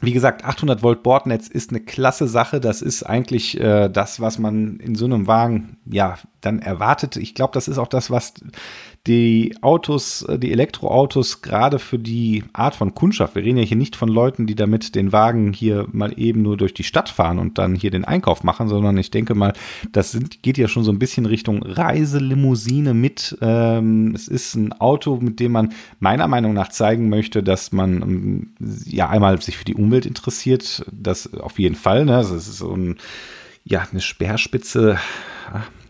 wie 0.00 0.12
gesagt, 0.12 0.44
800 0.44 0.82
Volt 0.82 1.02
Bordnetz 1.02 1.48
ist 1.48 1.70
eine 1.70 1.80
klasse 1.80 2.28
Sache. 2.28 2.60
Das 2.60 2.82
ist 2.82 3.02
eigentlich 3.02 3.58
äh, 3.58 3.88
das, 3.88 4.20
was 4.20 4.38
man 4.38 4.78
in 4.78 4.94
so 4.94 5.06
einem 5.06 5.26
Wagen 5.26 5.78
ja 5.84 6.16
dann 6.40 6.60
erwartet. 6.60 7.16
Ich 7.16 7.34
glaube, 7.34 7.52
das 7.52 7.66
ist 7.66 7.78
auch 7.78 7.88
das, 7.88 8.08
was 8.10 8.34
die 9.08 9.56
Autos, 9.62 10.22
äh, 10.22 10.38
die 10.38 10.52
Elektroautos, 10.52 11.42
gerade 11.42 11.78
für 11.78 11.98
die 11.98 12.44
Art 12.52 12.74
von 12.74 12.94
Kundschaft, 12.94 13.34
wir 13.34 13.42
reden 13.42 13.58
ja 13.58 13.64
hier 13.64 13.76
nicht 13.76 13.96
von 13.96 14.08
Leuten, 14.08 14.46
die 14.46 14.54
damit 14.54 14.94
den 14.94 15.12
Wagen 15.12 15.52
hier 15.52 15.86
mal 15.90 16.12
eben 16.18 16.42
nur 16.42 16.56
durch 16.56 16.74
die 16.74 16.84
Stadt 16.84 17.08
fahren 17.08 17.38
und 17.38 17.58
dann 17.58 17.74
hier 17.74 17.90
den 17.90 18.04
Einkauf 18.04 18.44
machen, 18.44 18.68
sondern 18.68 18.96
ich 18.98 19.10
denke 19.10 19.34
mal, 19.34 19.54
das 19.92 20.12
sind, 20.12 20.42
geht 20.42 20.58
ja 20.58 20.68
schon 20.68 20.84
so 20.84 20.92
ein 20.92 20.98
bisschen 20.98 21.26
Richtung 21.26 21.62
Reiselimousine 21.62 22.92
mit. 22.92 23.36
Ähm, 23.40 24.12
es 24.14 24.28
ist 24.28 24.54
ein 24.54 24.72
Auto, 24.72 25.18
mit 25.20 25.40
dem 25.40 25.52
man 25.52 25.72
meiner 25.98 26.28
Meinung 26.28 26.52
nach 26.52 26.68
zeigen 26.68 27.08
möchte, 27.08 27.42
dass 27.42 27.72
man 27.72 28.02
ähm, 28.02 28.52
ja 28.84 29.08
einmal 29.08 29.40
sich 29.40 29.56
für 29.56 29.64
die 29.64 29.74
Umwelt 29.74 30.04
interessiert, 30.04 30.84
das 30.92 31.32
auf 31.32 31.58
jeden 31.58 31.76
Fall. 31.76 32.04
Ne? 32.04 32.12
Das 32.12 32.30
ist 32.30 32.58
so 32.58 32.74
ein, 32.74 32.96
ja, 33.64 33.86
eine 33.90 34.02
Speerspitze 34.02 34.98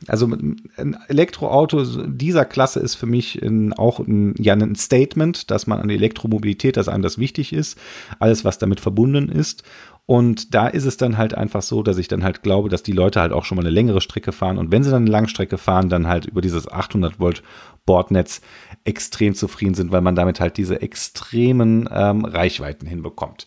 also 0.08 0.26
ein 0.26 0.96
Elektroauto 1.08 1.84
dieser 2.06 2.44
Klasse 2.44 2.80
ist 2.80 2.94
für 2.94 3.06
mich 3.06 3.40
in, 3.40 3.72
auch 3.72 4.00
ein, 4.00 4.34
ja, 4.38 4.54
ein 4.54 4.74
Statement, 4.74 5.50
dass 5.50 5.66
man 5.66 5.80
an 5.80 5.90
Elektromobilität, 5.90 6.76
dass 6.76 6.88
einem 6.88 7.02
das 7.02 7.18
wichtig 7.18 7.52
ist, 7.52 7.78
alles, 8.18 8.44
was 8.44 8.58
damit 8.58 8.80
verbunden 8.80 9.28
ist. 9.28 9.62
Und 10.06 10.54
da 10.54 10.68
ist 10.68 10.86
es 10.86 10.96
dann 10.96 11.18
halt 11.18 11.34
einfach 11.34 11.60
so, 11.60 11.82
dass 11.82 11.98
ich 11.98 12.08
dann 12.08 12.24
halt 12.24 12.42
glaube, 12.42 12.70
dass 12.70 12.82
die 12.82 12.92
Leute 12.92 13.20
halt 13.20 13.32
auch 13.32 13.44
schon 13.44 13.56
mal 13.56 13.62
eine 13.62 13.70
längere 13.70 14.00
Strecke 14.00 14.32
fahren. 14.32 14.56
Und 14.56 14.72
wenn 14.72 14.82
sie 14.82 14.90
dann 14.90 15.02
eine 15.02 15.10
Langstrecke 15.10 15.58
fahren, 15.58 15.90
dann 15.90 16.06
halt 16.06 16.24
über 16.24 16.40
dieses 16.40 16.66
800 16.66 17.20
Volt 17.20 17.42
Bordnetz 17.84 18.40
extrem 18.84 19.34
zufrieden 19.34 19.74
sind, 19.74 19.92
weil 19.92 20.00
man 20.00 20.14
damit 20.14 20.40
halt 20.40 20.56
diese 20.56 20.80
extremen 20.80 21.88
ähm, 21.92 22.24
Reichweiten 22.24 22.86
hinbekommt. 22.86 23.46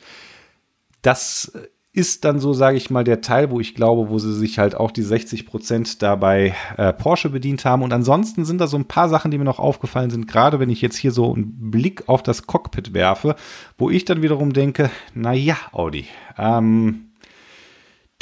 Das 1.01 1.51
ist 1.94 2.24
dann 2.24 2.40
so, 2.40 2.54
sage 2.54 2.78
ich 2.78 2.90
mal, 2.90 3.04
der 3.04 3.20
Teil, 3.20 3.52
wo 3.52 3.60
ich 3.60 3.76
glaube, 3.76 4.10
wo 4.10 4.18
sie 4.18 4.34
sich 4.34 4.60
halt 4.60 4.76
auch 4.76 4.92
die 4.92 5.02
60 5.02 5.46
Prozent 5.46 6.02
dabei 6.02 6.56
äh, 6.78 6.94
Porsche 6.94 7.30
bedient 7.30 7.66
haben. 7.66 7.84
Und 7.84 7.92
ansonsten 7.92 8.46
sind 8.46 8.62
da 8.62 8.68
so 8.68 8.78
ein 8.78 8.86
paar 8.86 9.10
Sachen, 9.10 9.30
die 9.30 9.38
mir 9.38 9.44
noch 9.44 9.60
aufgefallen 9.60 10.10
sind, 10.10 10.28
gerade 10.28 10.60
wenn 10.60 10.70
ich 10.70 10.82
jetzt 10.82 10.96
hier 10.96 11.12
so 11.12 11.34
einen 11.34 11.70
Blick 11.70 12.08
auf 12.08 12.24
das 12.24 12.48
Cockpit 12.48 12.94
werfe, 12.94 13.36
wo 13.78 13.90
ich 13.90 14.06
dann 14.06 14.22
wiederum 14.22 14.54
denke, 14.54 14.90
na 15.14 15.34
ja, 15.34 15.58
Audi, 15.74 16.06
ähm, 16.38 17.11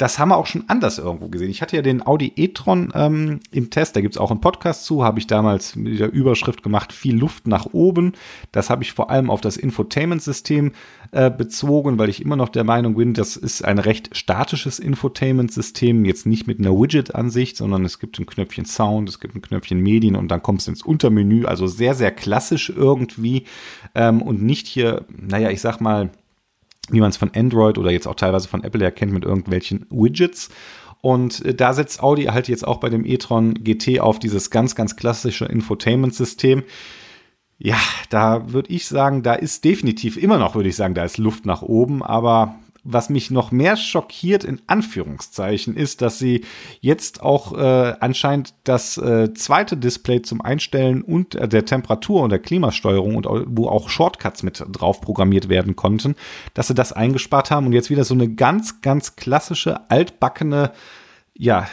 das 0.00 0.18
haben 0.18 0.30
wir 0.30 0.38
auch 0.38 0.46
schon 0.46 0.64
anders 0.68 0.98
irgendwo 0.98 1.28
gesehen. 1.28 1.50
Ich 1.50 1.60
hatte 1.60 1.76
ja 1.76 1.82
den 1.82 2.06
Audi 2.06 2.32
e-tron 2.34 2.90
ähm, 2.94 3.40
im 3.50 3.68
Test, 3.68 3.96
da 3.96 4.00
gibt 4.00 4.14
es 4.14 4.20
auch 4.20 4.30
einen 4.30 4.40
Podcast 4.40 4.86
zu, 4.86 5.04
habe 5.04 5.18
ich 5.18 5.26
damals 5.26 5.76
mit 5.76 6.00
der 6.00 6.10
Überschrift 6.10 6.62
gemacht, 6.62 6.94
viel 6.94 7.14
Luft 7.14 7.46
nach 7.46 7.66
oben. 7.66 8.12
Das 8.50 8.70
habe 8.70 8.82
ich 8.82 8.94
vor 8.94 9.10
allem 9.10 9.28
auf 9.28 9.42
das 9.42 9.58
Infotainment-System 9.58 10.72
äh, 11.12 11.30
bezogen, 11.30 11.98
weil 11.98 12.08
ich 12.08 12.22
immer 12.22 12.36
noch 12.36 12.48
der 12.48 12.64
Meinung 12.64 12.94
bin, 12.94 13.12
das 13.12 13.36
ist 13.36 13.62
ein 13.62 13.78
recht 13.78 14.16
statisches 14.16 14.78
Infotainment-System, 14.78 16.06
jetzt 16.06 16.24
nicht 16.24 16.46
mit 16.46 16.60
einer 16.60 16.70
Widget-Ansicht, 16.70 17.58
sondern 17.58 17.84
es 17.84 17.98
gibt 17.98 18.18
ein 18.18 18.24
Knöpfchen 18.24 18.64
Sound, 18.64 19.06
es 19.06 19.20
gibt 19.20 19.34
ein 19.34 19.42
Knöpfchen 19.42 19.80
Medien 19.80 20.16
und 20.16 20.28
dann 20.28 20.42
kommst 20.42 20.66
du 20.66 20.70
ins 20.70 20.82
Untermenü, 20.82 21.44
also 21.44 21.66
sehr, 21.66 21.94
sehr 21.94 22.10
klassisch 22.10 22.70
irgendwie 22.74 23.44
ähm, 23.94 24.22
und 24.22 24.42
nicht 24.42 24.66
hier, 24.66 25.04
naja, 25.14 25.50
ich 25.50 25.60
sag 25.60 25.82
mal, 25.82 26.10
wie 26.92 27.00
man 27.00 27.10
es 27.10 27.16
von 27.16 27.30
Android 27.34 27.78
oder 27.78 27.90
jetzt 27.90 28.06
auch 28.06 28.14
teilweise 28.14 28.48
von 28.48 28.64
Apple 28.64 28.84
erkennt 28.84 29.12
mit 29.12 29.24
irgendwelchen 29.24 29.86
Widgets. 29.90 30.50
Und 31.00 31.44
äh, 31.44 31.54
da 31.54 31.72
setzt 31.72 32.02
Audi 32.02 32.24
halt 32.24 32.48
jetzt 32.48 32.66
auch 32.66 32.78
bei 32.78 32.88
dem 32.88 33.04
e-tron 33.04 33.54
GT 33.54 34.00
auf 34.00 34.18
dieses 34.18 34.50
ganz, 34.50 34.74
ganz 34.74 34.96
klassische 34.96 35.46
Infotainment-System. 35.46 36.62
Ja, 37.58 37.76
da 38.08 38.52
würde 38.52 38.72
ich 38.72 38.86
sagen, 38.86 39.22
da 39.22 39.34
ist 39.34 39.64
definitiv 39.64 40.16
immer 40.16 40.38
noch, 40.38 40.54
würde 40.54 40.70
ich 40.70 40.76
sagen, 40.76 40.94
da 40.94 41.04
ist 41.04 41.18
Luft 41.18 41.44
nach 41.44 41.62
oben, 41.62 42.02
aber 42.02 42.54
was 42.92 43.10
mich 43.10 43.30
noch 43.30 43.52
mehr 43.52 43.76
schockiert, 43.76 44.44
in 44.44 44.60
Anführungszeichen, 44.66 45.76
ist, 45.76 46.02
dass 46.02 46.18
sie 46.18 46.44
jetzt 46.80 47.22
auch 47.22 47.56
äh, 47.56 47.94
anscheinend 48.00 48.54
das 48.64 48.96
äh, 48.98 49.32
zweite 49.34 49.76
Display 49.76 50.22
zum 50.22 50.40
Einstellen 50.40 51.02
und 51.02 51.34
äh, 51.34 51.48
der 51.48 51.64
Temperatur 51.64 52.22
und 52.22 52.30
der 52.30 52.38
Klimasteuerung 52.38 53.16
und 53.16 53.26
wo 53.46 53.68
auch 53.68 53.88
Shortcuts 53.88 54.42
mit 54.42 54.64
drauf 54.70 55.00
programmiert 55.00 55.48
werden 55.48 55.76
konnten, 55.76 56.14
dass 56.54 56.68
sie 56.68 56.74
das 56.74 56.92
eingespart 56.92 57.50
haben 57.50 57.66
und 57.66 57.72
jetzt 57.72 57.90
wieder 57.90 58.04
so 58.04 58.14
eine 58.14 58.28
ganz, 58.28 58.80
ganz 58.82 59.16
klassische, 59.16 59.90
altbackene 59.90 60.72
ja, 61.34 61.66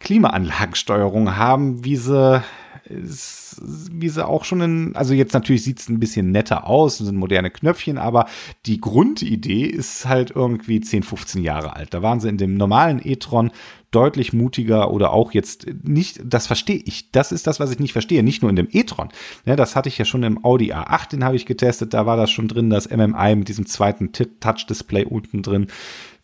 Klimaanlagensteuerung 0.00 1.36
haben, 1.36 1.82
wie 1.84 1.96
sie 1.96 2.42
wie 2.90 4.08
sie 4.08 4.26
auch 4.26 4.44
schon 4.44 4.60
in, 4.60 4.96
also 4.96 5.14
jetzt 5.14 5.34
natürlich 5.34 5.64
sieht 5.64 5.80
es 5.80 5.88
ein 5.88 6.00
bisschen 6.00 6.30
netter 6.30 6.66
aus, 6.66 6.98
sind 6.98 7.16
moderne 7.16 7.50
Knöpfchen, 7.50 7.98
aber 7.98 8.26
die 8.66 8.80
Grundidee 8.80 9.64
ist 9.64 10.06
halt 10.06 10.32
irgendwie 10.34 10.80
10, 10.80 11.02
15 11.02 11.42
Jahre 11.42 11.76
alt. 11.76 11.94
Da 11.94 12.02
waren 12.02 12.20
sie 12.20 12.28
in 12.28 12.38
dem 12.38 12.54
normalen 12.54 13.00
e-tron 13.02 13.50
deutlich 13.90 14.32
mutiger 14.32 14.90
oder 14.90 15.12
auch 15.12 15.32
jetzt 15.32 15.66
nicht, 15.82 16.20
das 16.24 16.46
verstehe 16.46 16.82
ich. 16.84 17.10
Das 17.10 17.32
ist 17.32 17.46
das, 17.46 17.58
was 17.58 17.70
ich 17.70 17.78
nicht 17.78 17.92
verstehe. 17.92 18.22
Nicht 18.22 18.42
nur 18.42 18.50
in 18.50 18.56
dem 18.56 18.68
e-tron. 18.70 19.08
Ja, 19.46 19.56
das 19.56 19.76
hatte 19.76 19.88
ich 19.88 19.98
ja 19.98 20.04
schon 20.04 20.22
im 20.22 20.44
Audi 20.44 20.72
A8, 20.72 21.10
den 21.10 21.24
habe 21.24 21.36
ich 21.36 21.46
getestet. 21.46 21.94
Da 21.94 22.04
war 22.04 22.16
das 22.16 22.30
schon 22.30 22.48
drin, 22.48 22.70
das 22.70 22.90
MMI 22.90 23.36
mit 23.36 23.48
diesem 23.48 23.66
zweiten 23.66 24.12
Touch-Display 24.12 25.04
unten 25.04 25.42
drin. 25.42 25.68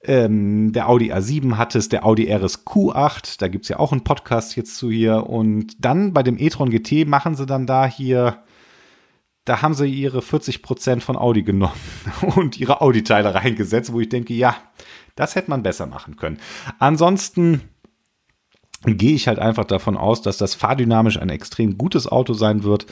Ähm, 0.06 0.72
der 0.72 0.88
Audi 0.88 1.12
A7 1.12 1.56
hat 1.56 1.74
es, 1.74 1.88
der 1.88 2.04
Audi 2.04 2.30
RS 2.30 2.66
Q8, 2.66 3.38
da 3.38 3.48
gibt 3.48 3.64
es 3.64 3.70
ja 3.70 3.78
auch 3.78 3.92
einen 3.92 4.04
Podcast 4.04 4.54
jetzt 4.54 4.76
zu 4.76 4.90
hier. 4.90 5.28
Und 5.28 5.82
dann 5.82 6.12
bei 6.12 6.22
dem 6.22 6.38
e-tron 6.38 6.70
GT 6.70 7.08
machen 7.08 7.34
sie 7.34 7.46
dann 7.46 7.66
da 7.66 7.86
hier, 7.86 8.42
da 9.46 9.62
haben 9.62 9.74
sie 9.74 9.86
ihre 9.86 10.20
40% 10.20 11.00
von 11.00 11.16
Audi 11.16 11.42
genommen 11.42 11.72
und 12.36 12.60
ihre 12.60 12.82
Audi-Teile 12.82 13.34
reingesetzt, 13.34 13.92
wo 13.92 14.00
ich 14.00 14.10
denke, 14.10 14.34
ja, 14.34 14.56
das 15.16 15.34
hätte 15.36 15.50
man 15.50 15.62
besser 15.62 15.86
machen 15.86 16.16
können. 16.16 16.38
Ansonsten 16.78 17.62
gehe 18.84 19.14
ich 19.14 19.28
halt 19.28 19.38
einfach 19.38 19.64
davon 19.64 19.96
aus, 19.96 20.20
dass 20.20 20.36
das 20.36 20.54
fahrdynamisch 20.54 21.18
ein 21.18 21.30
extrem 21.30 21.78
gutes 21.78 22.06
Auto 22.06 22.34
sein 22.34 22.62
wird. 22.62 22.86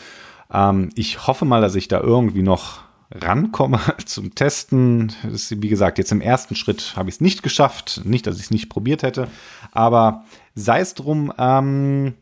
Ähm, 0.50 0.88
ich 0.95 1.26
hoffe 1.26 1.45
mal, 1.45 1.61
dass 1.61 1.75
ich 1.75 1.88
da 1.88 2.00
irgendwie 2.00 2.42
noch 2.42 2.85
rankomme 3.14 3.81
zum 4.07 4.35
Testen. 4.35 5.12
Ist, 5.31 5.62
wie 5.62 5.69
gesagt, 5.69 5.99
jetzt 5.99 6.12
im 6.12 6.21
ersten 6.21 6.54
Schritt 6.54 6.95
habe 6.97 7.09
ich 7.09 7.16
es 7.16 7.21
nicht 7.21 7.42
geschafft. 7.42 8.02
Nicht, 8.04 8.26
dass 8.26 8.37
ich 8.37 8.45
es 8.45 8.50
nicht 8.50 8.69
probiert 8.69 9.02
hätte, 9.02 9.28
aber 9.73 10.25
sei 10.54 10.81
es 10.81 10.95
drum. 10.95 11.33
Ähm, 11.38 12.14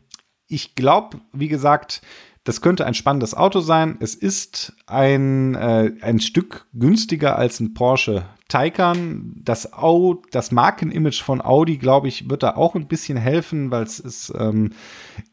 ich 0.47 0.75
glaube, 0.75 1.21
wie 1.31 1.47
gesagt, 1.47 2.01
das 2.43 2.61
könnte 2.61 2.85
ein 2.85 2.95
spannendes 2.95 3.35
Auto 3.35 3.59
sein. 3.59 3.97
Es 3.99 4.15
ist 4.15 4.73
ein, 4.87 5.53
äh, 5.53 5.91
ein 6.01 6.19
Stück 6.19 6.65
günstiger 6.73 7.37
als 7.37 7.59
ein 7.59 7.75
Porsche 7.75 8.25
Taycan. 8.47 9.33
Das, 9.35 9.73
Au 9.73 10.21
das 10.31 10.51
Markenimage 10.51 11.23
von 11.23 11.41
Audi, 11.41 11.77
glaube 11.77 12.07
ich, 12.07 12.29
wird 12.29 12.41
da 12.41 12.55
auch 12.55 12.73
ein 12.75 12.87
bisschen 12.87 13.17
helfen, 13.17 13.69
weil 13.69 13.83
es 13.83 13.99
ist, 13.99 14.33
ähm, 14.37 14.71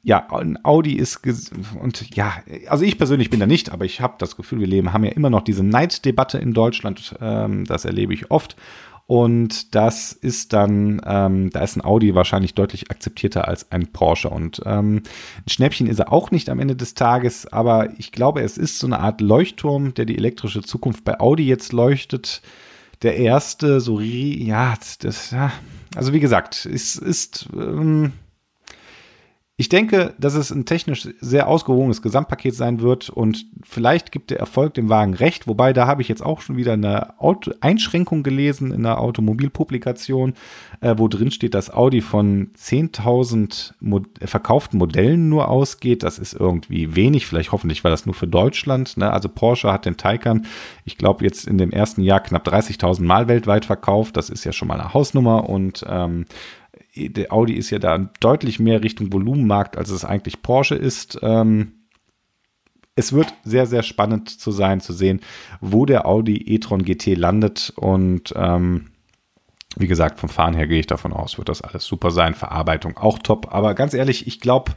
ja, 0.02 0.26
ein 0.30 0.62
Audi 0.64 0.96
ist, 0.96 1.22
und 1.80 2.14
ja, 2.14 2.34
also 2.68 2.84
ich 2.84 2.98
persönlich 2.98 3.30
bin 3.30 3.40
da 3.40 3.46
nicht, 3.46 3.72
aber 3.72 3.86
ich 3.86 4.02
habe 4.02 4.16
das 4.18 4.36
Gefühl, 4.36 4.60
wir 4.60 4.66
leben, 4.66 4.92
haben 4.92 5.04
ja 5.04 5.12
immer 5.12 5.30
noch 5.30 5.42
diese 5.42 5.64
Neiddebatte 5.64 6.36
in 6.36 6.52
Deutschland. 6.52 7.16
Ähm, 7.20 7.64
das 7.64 7.86
erlebe 7.86 8.12
ich 8.12 8.30
oft. 8.30 8.54
Und 9.08 9.74
das 9.74 10.12
ist 10.12 10.52
dann, 10.52 11.00
ähm, 11.06 11.48
da 11.48 11.62
ist 11.62 11.76
ein 11.76 11.84
Audi 11.84 12.14
wahrscheinlich 12.14 12.52
deutlich 12.52 12.90
akzeptierter 12.90 13.48
als 13.48 13.72
ein 13.72 13.86
Porsche. 13.86 14.28
Und 14.28 14.60
ähm, 14.66 14.96
ein 14.96 15.48
Schnäppchen 15.48 15.86
ist 15.86 15.98
er 15.98 16.12
auch 16.12 16.30
nicht 16.30 16.50
am 16.50 16.60
Ende 16.60 16.76
des 16.76 16.92
Tages, 16.92 17.50
aber 17.50 17.88
ich 17.98 18.12
glaube, 18.12 18.42
es 18.42 18.58
ist 18.58 18.78
so 18.78 18.86
eine 18.86 19.00
Art 19.00 19.22
Leuchtturm, 19.22 19.94
der 19.94 20.04
die 20.04 20.18
elektrische 20.18 20.60
Zukunft 20.60 21.04
bei 21.04 21.18
Audi 21.20 21.44
jetzt 21.44 21.72
leuchtet. 21.72 22.42
Der 23.00 23.16
erste, 23.16 23.80
so, 23.80 23.98
ja, 23.98 24.74
das, 25.00 25.30
ja, 25.30 25.52
also 25.96 26.12
wie 26.12 26.20
gesagt, 26.20 26.66
es 26.66 26.96
ist, 26.96 27.48
ähm, 27.56 28.12
ich 29.60 29.68
denke, 29.68 30.14
dass 30.18 30.34
es 30.34 30.52
ein 30.52 30.66
technisch 30.66 31.08
sehr 31.20 31.48
ausgewogenes 31.48 32.00
Gesamtpaket 32.00 32.54
sein 32.54 32.80
wird 32.80 33.10
und 33.10 33.44
vielleicht 33.64 34.12
gibt 34.12 34.30
der 34.30 34.38
Erfolg 34.38 34.74
dem 34.74 34.88
Wagen 34.88 35.14
recht, 35.14 35.48
wobei 35.48 35.72
da 35.72 35.88
habe 35.88 36.00
ich 36.00 36.06
jetzt 36.06 36.24
auch 36.24 36.42
schon 36.42 36.56
wieder 36.56 36.74
eine 36.74 37.18
Auto 37.20 37.50
Einschränkung 37.60 38.22
gelesen 38.22 38.70
in 38.70 38.86
einer 38.86 39.00
Automobilpublikation, 39.00 40.34
äh, 40.80 40.94
wo 40.96 41.08
drin 41.08 41.32
steht, 41.32 41.54
dass 41.54 41.74
Audi 41.74 42.02
von 42.02 42.52
10.000 42.56 43.72
Mo 43.80 44.02
verkauften 44.24 44.78
Modellen 44.78 45.28
nur 45.28 45.48
ausgeht. 45.48 46.04
Das 46.04 46.20
ist 46.20 46.34
irgendwie 46.34 46.94
wenig, 46.94 47.26
vielleicht 47.26 47.50
hoffentlich 47.50 47.82
war 47.82 47.90
das 47.90 48.06
nur 48.06 48.14
für 48.14 48.28
Deutschland. 48.28 48.96
Ne? 48.96 49.12
Also 49.12 49.28
Porsche 49.28 49.72
hat 49.72 49.86
den 49.86 49.96
Taycan, 49.96 50.46
ich 50.84 50.96
glaube 50.98 51.24
jetzt 51.24 51.48
in 51.48 51.58
dem 51.58 51.72
ersten 51.72 52.02
Jahr 52.02 52.20
knapp 52.20 52.46
30.000 52.46 53.02
Mal 53.02 53.26
weltweit 53.26 53.64
verkauft. 53.64 54.16
Das 54.16 54.30
ist 54.30 54.44
ja 54.44 54.52
schon 54.52 54.68
mal 54.68 54.78
eine 54.78 54.94
Hausnummer 54.94 55.50
und 55.50 55.84
ähm, 55.88 56.26
der 57.06 57.32
Audi 57.32 57.54
ist 57.54 57.70
ja 57.70 57.78
da 57.78 57.98
deutlich 58.20 58.58
mehr 58.58 58.82
Richtung 58.82 59.12
Volumenmarkt, 59.12 59.76
als 59.76 59.90
es 59.90 60.04
eigentlich 60.04 60.42
Porsche 60.42 60.74
ist. 60.74 61.18
Ähm, 61.22 61.72
es 62.98 63.12
wird 63.12 63.32
sehr, 63.44 63.66
sehr 63.66 63.84
spannend 63.84 64.28
zu 64.28 64.50
sein, 64.50 64.80
zu 64.80 64.92
sehen, 64.92 65.20
wo 65.60 65.86
der 65.86 66.06
Audi 66.06 66.36
e-tron 66.36 66.82
GT 66.82 67.16
landet. 67.16 67.72
Und 67.76 68.34
ähm, 68.36 68.88
wie 69.76 69.86
gesagt, 69.86 70.18
vom 70.18 70.28
Fahren 70.28 70.54
her 70.54 70.66
gehe 70.66 70.80
ich 70.80 70.88
davon 70.88 71.12
aus, 71.12 71.38
wird 71.38 71.48
das 71.48 71.62
alles 71.62 71.84
super 71.84 72.10
sein. 72.10 72.34
Verarbeitung 72.34 72.96
auch 72.96 73.20
top. 73.20 73.54
Aber 73.54 73.74
ganz 73.74 73.94
ehrlich, 73.94 74.26
ich 74.26 74.40
glaube, 74.40 74.72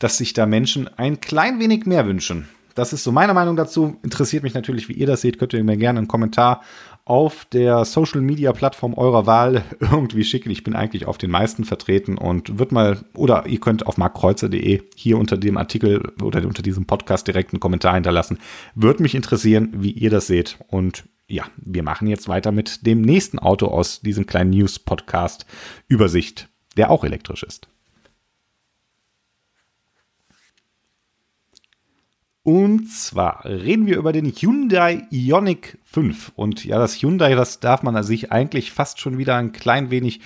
dass 0.00 0.18
sich 0.18 0.32
da 0.32 0.46
Menschen 0.46 0.88
ein 0.98 1.20
klein 1.20 1.60
wenig 1.60 1.86
mehr 1.86 2.06
wünschen. 2.06 2.48
Das 2.74 2.92
ist 2.92 3.04
so 3.04 3.12
meine 3.12 3.34
Meinung 3.34 3.54
dazu. 3.54 3.98
Interessiert 4.02 4.42
mich 4.42 4.54
natürlich, 4.54 4.88
wie 4.88 4.94
ihr 4.94 5.06
das 5.06 5.20
seht. 5.20 5.38
Könnt 5.38 5.52
ihr 5.52 5.62
mir 5.62 5.76
gerne 5.76 5.98
einen 5.98 6.08
Kommentar 6.08 6.62
auf 7.04 7.44
der 7.46 7.84
Social 7.84 8.20
Media 8.20 8.52
Plattform 8.52 8.94
eurer 8.94 9.26
Wahl 9.26 9.64
irgendwie 9.80 10.24
schicken. 10.24 10.50
Ich 10.50 10.62
bin 10.62 10.74
eigentlich 10.74 11.06
auf 11.06 11.18
den 11.18 11.30
meisten 11.30 11.64
vertreten 11.64 12.16
und 12.16 12.58
wird 12.58 12.72
mal, 12.72 13.04
oder 13.14 13.46
ihr 13.46 13.60
könnt 13.60 13.86
auf 13.86 13.98
markkreuzer.de 13.98 14.82
hier 14.94 15.18
unter 15.18 15.36
dem 15.36 15.56
Artikel 15.56 16.12
oder 16.22 16.46
unter 16.46 16.62
diesem 16.62 16.86
Podcast 16.86 17.26
direkt 17.26 17.52
einen 17.52 17.60
Kommentar 17.60 17.94
hinterlassen. 17.94 18.38
Würde 18.74 19.02
mich 19.02 19.14
interessieren, 19.14 19.70
wie 19.74 19.90
ihr 19.90 20.10
das 20.10 20.26
seht. 20.26 20.58
Und 20.68 21.04
ja, 21.26 21.44
wir 21.56 21.82
machen 21.82 22.06
jetzt 22.06 22.28
weiter 22.28 22.52
mit 22.52 22.86
dem 22.86 23.00
nächsten 23.00 23.38
Auto 23.38 23.66
aus 23.66 24.00
diesem 24.00 24.26
kleinen 24.26 24.50
News-Podcast 24.50 25.46
Übersicht, 25.88 26.48
der 26.76 26.90
auch 26.90 27.04
elektrisch 27.04 27.42
ist. 27.42 27.71
Und 32.44 32.90
zwar 32.90 33.44
reden 33.44 33.86
wir 33.86 33.96
über 33.96 34.12
den 34.12 34.26
Hyundai 34.26 35.06
Ioniq 35.10 35.78
5. 35.84 36.32
Und 36.34 36.64
ja, 36.64 36.78
das 36.78 36.96
Hyundai, 36.96 37.34
das 37.34 37.60
darf 37.60 37.82
man 37.84 38.02
sich 38.02 38.32
eigentlich 38.32 38.72
fast 38.72 39.00
schon 39.00 39.16
wieder 39.16 39.36
ein 39.36 39.52
klein 39.52 39.90
wenig, 39.90 40.20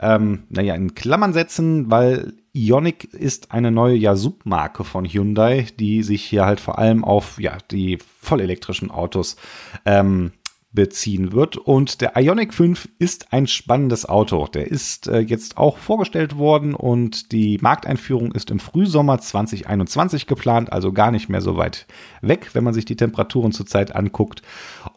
ähm, 0.00 0.44
naja, 0.48 0.74
in 0.74 0.94
Klammern 0.94 1.32
setzen, 1.32 1.88
weil 1.88 2.34
Ioniq 2.52 3.04
ist 3.04 3.52
eine 3.52 3.70
neue 3.70 3.94
ja, 3.94 4.16
Submarke 4.16 4.82
von 4.82 5.04
Hyundai, 5.04 5.66
die 5.78 6.02
sich 6.02 6.24
hier 6.24 6.46
halt 6.46 6.58
vor 6.58 6.78
allem 6.78 7.04
auf 7.04 7.38
ja, 7.38 7.58
die 7.70 7.98
vollelektrischen 8.20 8.90
Autos 8.90 9.36
ähm, 9.84 10.32
beziehen 10.72 11.32
wird. 11.32 11.56
Und 11.56 12.00
der 12.00 12.16
Ionic 12.16 12.52
5 12.52 12.88
ist 12.98 13.32
ein 13.32 13.46
spannendes 13.46 14.06
Auto. 14.06 14.46
Der 14.46 14.70
ist 14.70 15.08
äh, 15.08 15.20
jetzt 15.20 15.56
auch 15.56 15.78
vorgestellt 15.78 16.36
worden 16.36 16.74
und 16.74 17.32
die 17.32 17.58
Markteinführung 17.60 18.32
ist 18.32 18.50
im 18.50 18.60
Frühsommer 18.60 19.18
2021 19.18 20.26
geplant, 20.26 20.72
also 20.72 20.92
gar 20.92 21.10
nicht 21.10 21.28
mehr 21.28 21.40
so 21.40 21.56
weit 21.56 21.86
weg, 22.20 22.50
wenn 22.52 22.62
man 22.64 22.74
sich 22.74 22.84
die 22.84 22.96
Temperaturen 22.96 23.52
zurzeit 23.52 23.96
anguckt. 23.96 24.42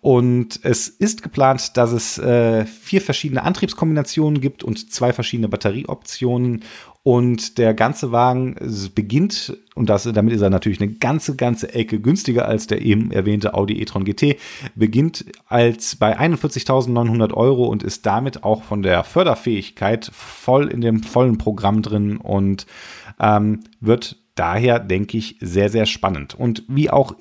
Und 0.02 0.60
es 0.64 0.90
ist 0.90 1.24
geplant, 1.24 1.78
dass 1.78 1.92
es 1.92 2.18
äh, 2.18 2.66
vier 2.66 3.02
verschiedene 3.02 3.44
Antriebskombinationen 3.44 4.42
gibt 4.42 4.64
und 4.64 4.92
zwei 4.92 5.14
verschiedene 5.14 5.50
Batterieoptionen 5.50 6.64
und 7.04 7.58
der 7.58 7.74
ganze 7.74 8.12
Wagen 8.12 8.56
beginnt, 8.94 9.58
und 9.74 9.90
das, 9.90 10.04
damit 10.04 10.34
ist 10.34 10.42
er 10.42 10.50
natürlich 10.50 10.82
eine 10.82 10.92
ganze, 10.92 11.36
ganze 11.36 11.74
Ecke 11.74 12.00
günstiger 12.00 12.46
als 12.46 12.68
der 12.68 12.82
eben 12.82 13.12
erwähnte 13.12 13.54
Audi 13.54 13.80
e-tron 13.82 14.04
GT, 14.04 14.36
beginnt 14.76 15.26
als 15.48 15.96
bei 15.96 16.20
41.900 16.20 17.34
Euro 17.34 17.66
und 17.66 17.84
ist 17.84 18.06
damit 18.06 18.44
auch 18.44 18.64
von 18.64 18.84
der 18.84 19.04
Förderfähigkeit 19.06 20.12
voll 20.14 20.68
in 20.68 20.82
dem 20.82 21.02
vollen 21.02 21.38
Programm 21.38 21.82
drin 21.82 22.18
und 22.18 22.66
ähm, 23.20 23.64
wird 23.80 24.18
daher, 24.36 24.80
denke 24.80 25.18
ich, 25.18 25.36
sehr, 25.42 25.70
sehr 25.70 25.86
spannend. 25.86 26.34
Und 26.34 26.64
wie 26.68 26.90
auch, 26.90 27.16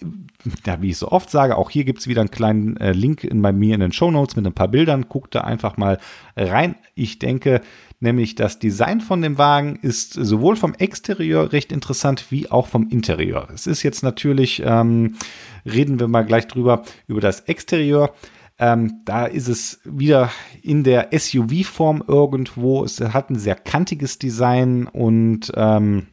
ja, 0.67 0.81
wie 0.81 0.91
ich 0.91 0.99
so 0.99 1.11
oft 1.11 1.31
sage, 1.31 1.57
auch 1.57 1.69
hier 1.69 1.85
gibt 1.85 1.99
es 1.99 2.07
wieder 2.07 2.21
einen 2.21 2.31
kleinen 2.31 2.77
äh, 2.77 2.93
Link 2.93 3.25
in, 3.25 3.43
bei 3.43 3.53
mir 3.53 3.75
in 3.75 3.81
den 3.81 3.93
Show 3.93 4.11
Notes 4.11 4.37
mit 4.37 4.47
ein 4.47 4.53
paar 4.53 4.69
Bildern. 4.69 5.09
Guckt 5.09 5.35
da 5.35 5.41
einfach 5.41 5.77
mal 5.77 5.99
rein. 6.37 6.77
Ich 6.95 7.19
denke, 7.19 7.61
nämlich 8.01 8.35
das 8.35 8.59
Design 8.59 9.01
von 9.01 9.23
dem 9.23 9.39
Wagen 9.39 9.79
ist 9.83 10.13
sowohl 10.13 10.57
vom 10.57 10.75
Exterieur 10.75 11.53
recht 11.53 11.73
interessant 11.73 12.27
wie 12.31 12.51
auch 12.51 12.67
vom 12.67 12.89
Interieur. 12.89 13.49
Es 13.53 13.67
ist 13.67 13.83
jetzt 13.83 14.03
natürlich, 14.03 14.63
ähm, 14.65 15.17
reden 15.65 15.99
wir 15.99 16.09
mal 16.09 16.25
gleich 16.25 16.47
drüber, 16.47 16.83
über 17.07 17.21
das 17.21 17.41
Exterieur. 17.41 18.15
Ähm, 18.61 19.03
da 19.05 19.27
ist 19.27 19.49
es 19.49 19.81
wieder 19.85 20.31
in 20.63 20.83
der 20.83 21.11
SUV-Form 21.17 22.03
irgendwo. 22.07 22.85
Es 22.85 23.01
hat 23.01 23.31
ein 23.31 23.39
sehr 23.39 23.55
kantiges 23.55 24.19
Design 24.19 24.87
und 24.87 25.53
ähm, 25.55 26.09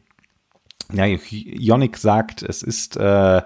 ja, 0.92 1.06
Ionic 1.06 1.96
sagt, 1.96 2.42
es 2.42 2.62
ist 2.62 2.96
äh, 2.96 3.42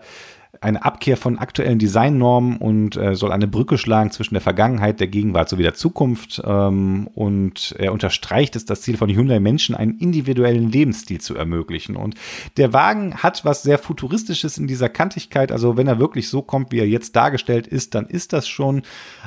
eine 0.62 0.84
Abkehr 0.84 1.16
von 1.16 1.38
aktuellen 1.38 1.78
Designnormen 1.78 2.58
und 2.58 2.94
äh, 2.96 3.14
soll 3.14 3.32
eine 3.32 3.48
Brücke 3.48 3.78
schlagen 3.78 4.10
zwischen 4.10 4.34
der 4.34 4.42
Vergangenheit, 4.42 5.00
der 5.00 5.06
Gegenwart 5.06 5.48
sowie 5.48 5.62
der 5.62 5.72
Zukunft. 5.72 6.42
Ähm, 6.44 7.08
und 7.14 7.74
er 7.78 7.94
unterstreicht 7.94 8.56
es 8.56 8.66
das 8.66 8.82
Ziel 8.82 8.98
von 8.98 9.08
Hyundai 9.08 9.40
Menschen, 9.40 9.74
einen 9.74 9.96
individuellen 9.98 10.70
Lebensstil 10.70 11.18
zu 11.18 11.34
ermöglichen. 11.34 11.96
Und 11.96 12.14
der 12.58 12.74
Wagen 12.74 13.16
hat 13.16 13.44
was 13.46 13.62
sehr 13.62 13.78
Futuristisches 13.78 14.58
in 14.58 14.66
dieser 14.66 14.90
Kantigkeit. 14.90 15.50
Also 15.50 15.78
wenn 15.78 15.86
er 15.86 15.98
wirklich 15.98 16.28
so 16.28 16.42
kommt, 16.42 16.72
wie 16.72 16.80
er 16.80 16.88
jetzt 16.88 17.16
dargestellt 17.16 17.66
ist, 17.66 17.94
dann 17.94 18.06
ist 18.06 18.34
das 18.34 18.46
schon 18.46 18.82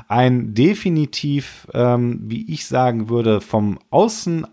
ein 0.07 0.53
definitiv, 0.53 1.67
ähm, 1.73 2.19
wie 2.25 2.51
ich 2.53 2.67
sagen 2.67 3.09
würde, 3.09 3.41
vom 3.41 3.79
Außen 3.89 4.45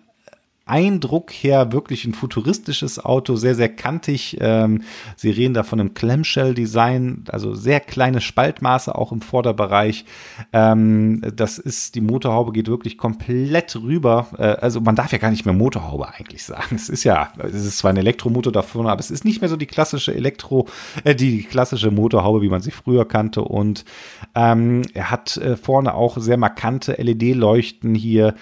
Eindruck 0.71 1.33
her 1.33 1.73
wirklich 1.73 2.05
ein 2.05 2.15
futuristisches 2.15 3.05
Auto, 3.05 3.35
sehr, 3.35 3.57
sehr 3.57 3.69
kantig. 3.69 4.37
Ähm, 4.41 4.83
Sie 5.17 5.31
reden 5.31 5.53
da 5.53 5.65
von 5.65 5.81
einem 5.81 5.95
Clamshell-Design, 5.95 7.25
also 7.29 7.55
sehr 7.55 7.81
kleine 7.81 8.21
Spaltmaße 8.21 8.95
auch 8.95 9.11
im 9.11 9.21
Vorderbereich. 9.21 10.05
Ähm, 10.53 11.23
das 11.35 11.59
ist, 11.59 11.97
die 11.97 12.01
Motorhaube 12.01 12.53
geht 12.53 12.69
wirklich 12.69 12.97
komplett 12.97 13.75
rüber. 13.75 14.29
Äh, 14.39 14.43
also 14.61 14.81
man 14.81 14.95
darf 14.95 15.11
ja 15.11 15.19
gar 15.19 15.31
nicht 15.31 15.45
mehr 15.45 15.55
Motorhaube 15.55 16.09
eigentlich 16.09 16.45
sagen. 16.45 16.77
Es 16.77 16.89
ist 16.89 17.05
ja, 17.05 17.33
es 17.39 17.65
ist 17.65 17.79
zwar 17.79 17.91
ein 17.91 17.97
Elektromotor 17.97 18.53
da 18.53 18.63
vorne, 18.63 18.91
aber 18.91 19.01
es 19.01 19.11
ist 19.11 19.25
nicht 19.25 19.41
mehr 19.41 19.51
so 19.51 19.57
die 19.57 19.67
klassische 19.67 20.15
Elektro, 20.15 20.69
äh, 21.05 21.17
die 21.17 21.43
klassische 21.43 21.91
Motorhaube, 21.91 22.43
wie 22.43 22.49
man 22.49 22.63
sie 22.63 22.71
früher 22.71 23.07
kannte. 23.07 23.43
Und 23.43 23.85
ähm, 24.37 24.83
er 24.95 25.11
hat 25.11 25.37
äh, 25.37 25.57
vorne 25.57 25.95
auch 25.95 26.17
sehr 26.19 26.37
markante 26.37 26.93
LED-Leuchten 26.93 27.95
hier 27.95 28.35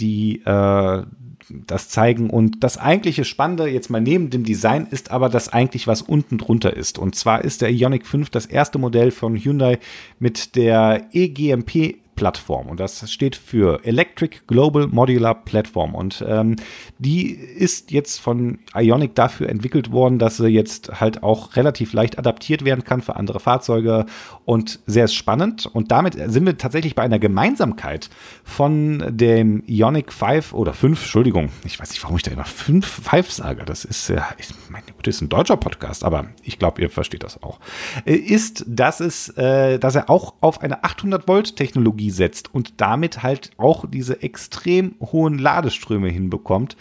die 0.00 0.42
äh, 0.44 1.02
das 1.48 1.88
zeigen. 1.88 2.30
Und 2.30 2.62
das 2.62 2.78
eigentliche 2.78 3.24
Spannende, 3.24 3.68
jetzt 3.68 3.90
mal 3.90 4.00
neben 4.00 4.30
dem 4.30 4.44
Design, 4.44 4.86
ist 4.90 5.10
aber 5.10 5.28
das 5.28 5.48
eigentlich, 5.48 5.86
was 5.86 6.02
unten 6.02 6.38
drunter 6.38 6.76
ist. 6.76 6.98
Und 6.98 7.14
zwar 7.14 7.44
ist 7.44 7.62
der 7.62 7.70
Ioniq 7.70 8.06
5 8.06 8.30
das 8.30 8.46
erste 8.46 8.78
Modell 8.78 9.10
von 9.10 9.36
Hyundai 9.36 9.78
mit 10.18 10.56
der 10.56 11.08
EGMP 11.12 11.96
Plattform. 12.16 12.66
Und 12.66 12.80
das 12.80 13.10
steht 13.12 13.36
für 13.36 13.84
Electric 13.84 14.38
Global 14.46 14.88
Modular 14.88 15.44
Platform. 15.44 15.94
Und 15.94 16.24
ähm, 16.26 16.56
die 16.98 17.30
ist 17.30 17.92
jetzt 17.92 18.18
von 18.18 18.58
Ionic 18.74 19.14
dafür 19.14 19.48
entwickelt 19.48 19.92
worden, 19.92 20.18
dass 20.18 20.38
sie 20.38 20.48
jetzt 20.48 21.00
halt 21.00 21.22
auch 21.22 21.56
relativ 21.56 21.92
leicht 21.92 22.18
adaptiert 22.18 22.64
werden 22.64 22.84
kann 22.84 23.02
für 23.02 23.16
andere 23.16 23.38
Fahrzeuge 23.38 24.06
und 24.44 24.80
sehr 24.86 25.08
spannend. 25.08 25.66
Und 25.66 25.92
damit 25.92 26.14
sind 26.14 26.46
wir 26.46 26.58
tatsächlich 26.58 26.94
bei 26.94 27.02
einer 27.02 27.18
Gemeinsamkeit 27.18 28.10
von 28.42 29.04
dem 29.08 29.62
Ionic 29.66 30.12
5 30.12 30.54
oder 30.54 30.72
5, 30.72 31.00
Entschuldigung, 31.00 31.50
ich 31.64 31.78
weiß 31.78 31.90
nicht, 31.90 32.02
warum 32.02 32.16
ich 32.16 32.22
da 32.22 32.30
immer 32.30 32.44
5, 32.44 32.86
5 32.86 33.30
sage, 33.30 33.64
das 33.64 33.84
ist 33.84 34.08
ja, 34.08 34.26
ich 34.38 34.48
meine 34.70 34.86
gut, 34.86 35.06
ist 35.06 35.20
ein 35.20 35.28
deutscher 35.28 35.56
Podcast, 35.56 36.04
aber 36.04 36.26
ich 36.42 36.58
glaube, 36.58 36.80
ihr 36.80 36.90
versteht 36.90 37.22
das 37.22 37.42
auch, 37.42 37.60
äh, 38.04 38.14
ist, 38.14 38.64
dass 38.66 39.00
es, 39.00 39.28
äh, 39.36 39.78
dass 39.78 39.94
er 39.94 40.08
auch 40.08 40.34
auf 40.40 40.62
eine 40.62 40.82
800 40.84 41.28
Volt 41.28 41.56
Technologie 41.56 42.05
Technologie 42.06 42.10
setzt 42.10 42.54
und 42.54 42.80
damit 42.80 43.22
halt 43.22 43.50
auch 43.56 43.84
diese 43.88 44.22
extrem 44.22 44.94
hohen 45.00 45.38
Ladeströme 45.38 46.08
hinbekommt 46.08 46.76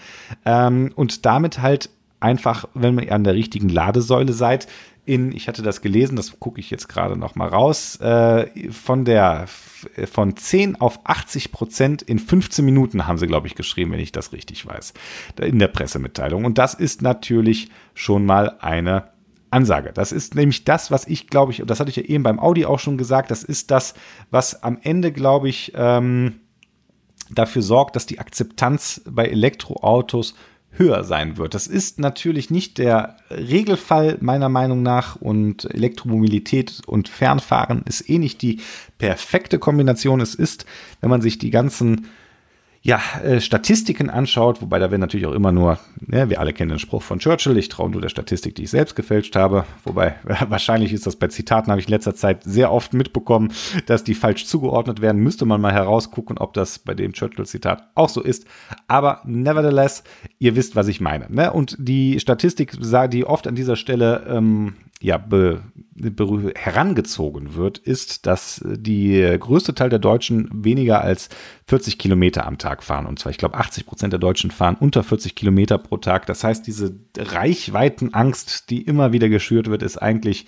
ähm, 0.46 0.92
und 0.96 1.26
damit 1.26 1.62
halt 1.62 1.90
einfach, 2.20 2.68
wenn 2.74 2.98
ihr 3.00 3.14
an 3.14 3.24
der 3.24 3.36
richtigen 3.36 3.70
Ladesäule 3.70 4.34
seid, 4.34 4.68
in, 5.08 5.32
ich 5.32 5.48
hatte 5.48 5.62
das 5.62 5.82
gelesen, 5.82 6.16
das 6.16 6.40
gucke 6.40 6.60
ich 6.60 6.72
jetzt 6.72 6.90
gerade 6.90 7.16
noch 7.16 7.36
mal 7.36 7.48
raus, 7.48 7.98
äh, 8.02 8.72
von 8.72 9.06
der 9.06 9.46
von 10.12 10.36
10 10.36 10.78
auf 10.78 11.00
80 11.04 11.52
Prozent 11.52 12.02
in 12.02 12.18
15 12.18 12.66
Minuten 12.66 13.06
haben 13.06 13.20
sie, 13.20 13.28
glaube 13.28 13.46
ich, 13.46 13.54
geschrieben, 13.54 13.92
wenn 13.92 14.00
ich 14.00 14.12
das 14.12 14.34
richtig 14.34 14.66
weiß, 14.66 14.94
in 15.40 15.60
der 15.60 15.68
Pressemitteilung. 15.68 16.44
Und 16.44 16.58
das 16.58 16.74
ist 16.74 17.04
natürlich 17.04 17.70
schon 17.94 18.26
mal 18.26 18.58
eine 18.62 19.10
Ansage. 19.56 19.92
Das 19.94 20.12
ist 20.12 20.36
nämlich 20.36 20.66
das, 20.66 20.92
was 20.92 21.08
ich 21.08 21.28
glaube 21.28 21.54
ich, 21.54 21.62
und 21.62 21.70
das 21.70 21.80
hatte 21.80 21.90
ich 21.90 21.96
ja 21.96 22.04
eben 22.04 22.24
beim 22.24 22.40
Audi 22.40 22.66
auch 22.66 22.80
schon 22.80 22.98
gesagt, 22.98 23.32
das 23.32 23.44
ist 23.44 23.72
das, 23.72 23.94
was 24.30 24.62
am 24.64 24.78
Ende, 24.82 25.12
glaube 25.14 25.48
ich, 25.48 25.72
ähm, 25.76 26.42
dafür 27.32 27.62
sorgt, 27.62 27.96
dass 27.96 28.06
die 28.06 28.20
Akzeptanz 28.20 29.02
bei 29.10 29.26
Elektroautos 29.26 30.36
höher 30.72 31.06
sein 31.06 31.38
wird. 31.38 31.54
Das 31.54 31.68
ist 31.68 32.00
natürlich 32.00 32.52
nicht 32.52 32.78
der 32.78 33.16
Regelfall 33.30 34.18
meiner 34.20 34.50
Meinung 34.50 34.84
nach 34.84 35.16
und 35.16 35.64
Elektromobilität 35.74 36.82
und 36.86 37.08
Fernfahren 37.08 37.84
ist 37.88 38.10
eh 38.10 38.18
nicht 38.18 38.42
die 38.42 38.60
perfekte 38.98 39.58
Kombination. 39.58 40.20
Es 40.20 40.36
ist, 40.36 40.66
wenn 41.00 41.10
man 41.10 41.22
sich 41.22 41.38
die 41.38 41.50
ganzen 41.50 42.08
ja, 42.86 43.02
äh, 43.24 43.42
Statistiken 43.42 44.12
anschaut, 44.12 44.62
wobei 44.62 44.78
da 44.78 44.92
werden 44.92 45.02
natürlich 45.02 45.26
auch 45.26 45.34
immer 45.34 45.52
nur, 45.52 45.80
ja, 46.08 46.30
wir 46.30 46.40
alle 46.40 46.54
kennen 46.54 46.70
den 46.70 46.78
Spruch 46.78 47.02
von 47.02 47.18
Churchill, 47.18 47.58
ich 47.58 47.68
traue 47.68 47.90
nur 47.90 48.00
der 48.00 48.10
Statistik, 48.10 48.54
die 48.54 48.66
ich 48.66 48.70
selbst 48.70 48.96
gefälscht 48.96 49.36
habe, 49.36 49.66
wobei 49.86 50.18
wahrscheinlich 50.50 50.94
ist 50.94 51.08
das 51.08 51.16
bei 51.16 51.28
Zitaten, 51.28 51.72
habe 51.72 51.82
ich 51.82 51.88
in 51.88 51.94
letzter 51.94 52.14
Zeit 52.14 52.44
sehr 52.44 52.72
oft 52.72 52.94
mitbekommen, 52.94 53.52
dass 53.88 54.04
die 54.04 54.14
falsch 54.14 54.46
zugeordnet 54.46 55.02
werden, 55.02 55.20
müsste 55.24 55.48
man 55.48 55.62
mal 55.62 55.74
herausgucken, 55.74 56.38
ob 56.38 56.54
das 56.54 56.78
bei 56.78 56.94
dem 56.94 57.14
Churchill-Zitat 57.14 57.90
auch 57.96 58.10
so 58.10 58.22
ist, 58.22 58.46
aber 58.88 59.22
nevertheless, 59.26 60.04
ihr 60.38 60.56
wisst, 60.56 60.76
was 60.76 60.88
ich 60.88 61.02
meine. 61.02 61.26
Ne? 61.32 61.52
Und 61.52 61.76
die 61.80 62.20
Statistik, 62.20 62.74
die 63.10 63.26
oft 63.26 63.48
an 63.48 63.56
dieser 63.56 63.78
Stelle 63.78 64.28
ähm, 64.30 64.76
ja, 65.02 65.18
be, 65.18 65.62
be, 65.94 66.54
herangezogen 66.56 67.56
wird, 67.56 67.78
ist, 67.78 68.26
dass 68.26 68.62
die 68.66 69.36
größte 69.40 69.76
Teil 69.76 69.90
der 69.90 70.00
Deutschen 70.00 70.50
weniger 70.52 71.02
als 71.02 71.30
40 71.68 71.98
Kilometer 71.98 72.48
am 72.48 72.58
Tag 72.58 72.82
fahren. 72.82 73.06
Und 73.06 73.20
zwar, 73.20 73.32
ich 73.32 73.38
glaube, 73.38 73.56
80 73.58 73.86
Prozent 73.86 74.14
der 74.14 74.20
Deutschen 74.20 74.52
fahren 74.52 74.78
unter 74.80 75.04
40 75.04 75.36
Kilometer 75.36 75.78
pro 75.78 75.98
Tag. 75.98 76.26
Das 76.28 76.44
heißt, 76.44 76.66
diese 76.66 76.96
Reichweitenangst, 77.18 78.70
die 78.70 78.82
immer 78.84 79.12
wieder 79.12 79.28
geschürt 79.28 79.70
wird, 79.70 79.84
ist 79.84 79.98
eigentlich 79.98 80.46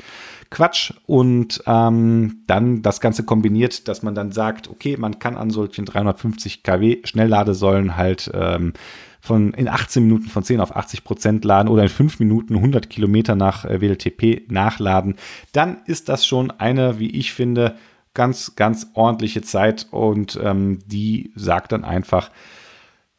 Quatsch. 0.49 0.93
Und 1.05 1.61
ähm, 1.65 2.43
dann 2.47 2.81
das 2.81 3.01
Ganze 3.01 3.23
kombiniert, 3.23 3.87
dass 3.89 4.01
man 4.01 4.15
dann 4.15 4.31
sagt, 4.31 4.69
okay, 4.69 4.95
man 4.97 5.19
kann 5.19 5.35
an 5.35 5.49
solchen 5.49 5.85
350 5.85 6.63
kW 6.63 7.01
Schnellladesäulen 7.03 7.97
halt 7.97 8.31
ähm, 8.33 8.73
von 9.19 9.53
in 9.53 9.67
18 9.67 10.03
Minuten 10.03 10.27
von 10.27 10.43
10 10.43 10.59
auf 10.59 10.75
80 10.75 11.03
Prozent 11.03 11.45
laden 11.45 11.69
oder 11.69 11.83
in 11.83 11.89
5 11.89 12.19
Minuten 12.19 12.55
100 12.55 12.89
Kilometer 12.89 13.35
nach 13.35 13.65
äh, 13.65 13.81
WLTP 13.81 14.49
nachladen, 14.51 15.15
dann 15.51 15.81
ist 15.85 16.09
das 16.09 16.25
schon 16.25 16.51
eine, 16.51 16.99
wie 16.99 17.11
ich 17.11 17.33
finde, 17.33 17.75
ganz, 18.13 18.55
ganz 18.55 18.87
ordentliche 18.93 19.41
Zeit 19.41 19.87
und 19.91 20.39
ähm, 20.41 20.79
die 20.87 21.31
sagt 21.35 21.71
dann 21.71 21.83
einfach, 21.83 22.31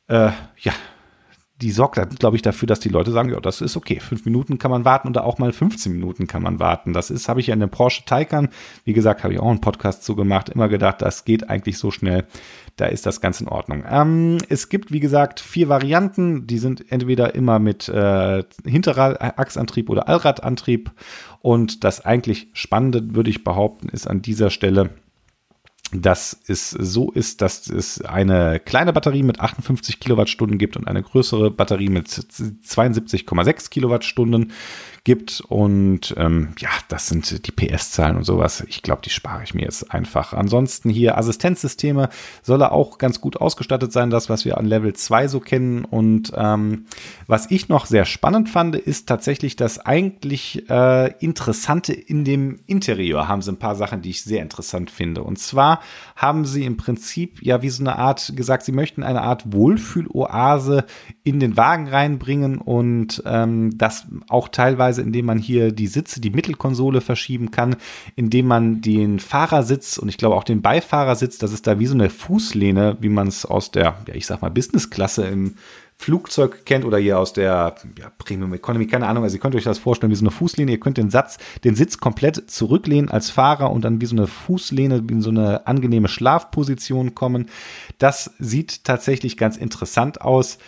äh, 0.09 0.31
ja, 0.59 0.73
die 1.61 1.73
sorgt 1.73 1.99
dann, 1.99 2.11
glaube 2.11 2.37
ich, 2.37 2.43
dafür, 2.43 2.67
dass 2.69 2.79
die 2.79 2.89
Leute 2.89 3.11
sagen, 3.11 3.31
ja, 3.31 3.41
das 3.41 3.61
ist 3.61 3.77
okay. 3.77 3.99
Fünf 3.99 4.25
Minuten 4.25 4.59
kann 4.59 4.71
man 4.71 4.85
warten 4.85 5.09
oder 5.09 5.25
auch 5.25 5.39
mal 5.39 5.53
15 5.53 5.93
Minuten 5.93 6.29
kann 6.29 6.43
man 6.43 6.61
warten. 6.61 6.93
Das 6.93 7.11
ist, 7.11 7.29
habe 7.29 7.41
ich 7.41 7.49
ja 7.49 7.55
in 7.55 7.61
dem 7.61 7.71
Porsche 7.71 8.05
Taycan, 8.05 8.49
wie 8.85 8.93
gesagt, 8.93 9.25
habe 9.25 9.35
ich 9.35 9.41
auch 9.41 9.51
einen 9.51 9.61
Podcast 9.61 10.05
zu 10.05 10.15
gemacht, 10.15 10.49
immer 10.51 10.69
gedacht, 10.69 11.03
das 11.03 11.25
geht 11.25 11.51
eigentlich 11.51 11.79
so 11.79 11.91
schnell. 11.91 12.27
Da 12.77 12.87
ist 12.87 13.07
das 13.07 13.21
ganz 13.21 13.41
in 13.41 13.49
Ordnung. 13.49 13.83
Ähm, 13.91 14.39
es 14.49 14.69
gibt, 14.69 14.93
wie 14.93 15.01
gesagt, 15.01 15.41
vier 15.41 15.69
Varianten. 15.69 16.47
Die 16.47 16.59
sind 16.59 16.93
entweder 16.93 17.35
immer 17.35 17.59
mit 17.59 17.89
äh, 17.89 18.45
Hinterachsantrieb 18.65 19.91
oder 19.91 20.09
Allradantrieb. 20.09 20.93
Und 21.41 21.83
das 21.83 22.05
eigentlich 22.05 22.49
Spannende, 22.53 23.17
würde 23.17 23.31
ich 23.31 23.43
behaupten, 23.43 23.89
ist 23.89 24.07
an 24.07 24.23
dieser 24.23 24.51
Stelle, 24.51 24.91
dass 25.93 26.39
es 26.47 26.71
so 26.71 27.11
ist, 27.11 27.41
dass 27.41 27.69
es 27.69 28.03
eine 28.03 28.61
kleine 28.61 28.93
Batterie 28.93 29.23
mit 29.23 29.41
58 29.41 30.01
Kilowattstunden 30.01 30.59
gibt 30.59 30.77
und 30.77 30.87
eine 30.87 31.03
größere 31.03 31.51
Batterie 31.51 31.89
mit 31.89 32.09
72,6 32.09 33.71
Kilowattstunden 33.71 34.53
gibt. 35.09 35.41
Und 35.41 36.15
ähm, 36.19 36.49
ja, 36.59 36.69
das 36.89 37.07
sind 37.07 37.47
die 37.47 37.51
PS-Zahlen 37.51 38.19
und 38.19 38.25
sowas. 38.25 38.63
Ich 38.69 38.83
glaube, 38.83 39.01
die 39.03 39.09
spare 39.09 39.43
ich 39.43 39.55
mir 39.55 39.63
jetzt 39.63 39.91
einfach. 39.91 40.35
Ansonsten 40.35 40.91
hier 40.91 41.17
Assistenzsysteme 41.17 42.11
soll 42.43 42.61
er 42.61 42.73
auch 42.73 42.99
ganz 42.99 43.23
gut 43.23 43.39
ausgestattet 43.39 43.91
sein, 43.91 44.11
das, 44.11 44.29
was 44.29 44.45
wir 44.45 44.59
an 44.59 44.67
Level 44.67 44.93
2 44.93 45.29
so 45.29 45.41
kennen. 45.41 45.87
Und 45.87 46.35
ähm, 46.37 46.85
was 47.27 47.51
ich 47.51 47.71
noch 47.71 47.87
sehr 47.87 48.05
spannend 48.05 48.51
fand, 48.51 48.77
ist 48.77 49.09
tatsächlich 49.09 49.57
das 49.57 49.79
eigentlich 49.79 50.69
äh, 50.69 51.15
Interessante 51.21 51.95
in 51.95 52.27
dem 52.27 52.61
Interieur. 52.67 53.29
Haben 53.29 53.41
sie 53.41 53.53
ein 53.53 53.59
paar 53.59 53.77
Sachen, 53.77 54.03
die 54.03 54.11
ich 54.11 54.23
sehr 54.23 54.43
interessant 54.43 54.91
finde. 54.91 55.23
Und 55.23 55.39
zwar 55.39 55.81
haben 56.17 56.45
sie 56.45 56.67
im 56.67 56.77
Prinzip 56.77 57.43
ja 57.43 57.63
wie 57.63 57.71
so 57.71 57.83
eine 57.83 57.97
Art 57.97 58.35
gesagt, 58.37 58.67
sie 58.67 58.73
möchten 58.73 59.03
eine 59.03 59.23
Art 59.23 59.55
Wohlfühloase 59.55 60.85
in 61.25 61.41
den 61.41 61.57
Wagen 61.57 61.89
reinbringen 61.89 62.59
und 62.59 63.23
ähm, 63.25 63.79
das 63.79 64.07
auch 64.29 64.49
teilweise, 64.49 64.98
indem 64.99 65.27
man 65.27 65.39
hier 65.39 65.73
die 65.73 65.87
Sitze, 65.87 66.21
die 66.21 66.31
Mittelkonsole 66.31 67.01
verschieben 67.01 67.51
kann, 67.51 67.77
indem 68.17 68.47
man 68.47 68.81
den 68.81 69.19
Fahrersitz 69.21 69.99
und 69.99 70.09
ich 70.09 70.19
glaube 70.19 70.37
auch 70.37 70.45
den 70.45 70.63
Beifahrersitz, 70.63 71.39
das 71.39 71.53
ist 71.53 71.67
da 71.67 71.79
wie 71.79 71.87
so 71.87 71.95
eine 71.95 72.11
Fußlehne, 72.11 72.99
wie 73.01 73.09
man 73.09 73.29
es 73.29 73.45
aus 73.45 73.71
der, 73.71 73.97
ja, 74.07 74.15
ich 74.15 74.27
sag 74.27 74.43
mal, 74.43 74.51
Businessklasse 74.51 75.27
im 75.27 75.55
Flugzeug 76.01 76.65
kennt 76.65 76.85
oder 76.85 76.99
hier 76.99 77.19
aus 77.19 77.33
der 77.33 77.75
ja, 77.99 78.13
Premium 78.19 78.55
Economy, 78.55 78.87
keine 78.87 79.09
Ahnung, 79.09 79.25
also 79.25 79.37
ihr 79.37 79.41
könnt 79.41 79.57
euch 79.57 79.65
das 79.65 79.79
vorstellen 79.79 80.13
wie 80.13 80.17
so 80.17 80.23
eine 80.23 80.31
Fußlehne, 80.31 80.71
ihr 80.71 80.81
könnt 80.81 80.97
den 80.97 81.11
Satz, 81.11 81.39
den 81.65 81.75
Sitz 81.75 81.99
komplett 81.99 82.49
zurücklehnen 82.49 83.11
als 83.11 83.31
Fahrer 83.31 83.73
und 83.73 83.85
dann 83.85 84.01
wie 84.01 84.07
so 84.07 84.15
eine 84.15 84.29
Fußlehne, 84.29 85.09
wie 85.09 85.15
in 85.15 85.23
so 85.23 85.31
eine 85.31 85.67
angenehme 85.67 86.07
Schlafposition 86.07 87.17
kommen. 87.17 87.49
Das 87.99 88.31
sieht 88.39 88.85
tatsächlich 88.85 89.37
ganz 89.37 89.57
interessant 89.57 90.21
aus. 90.21 90.59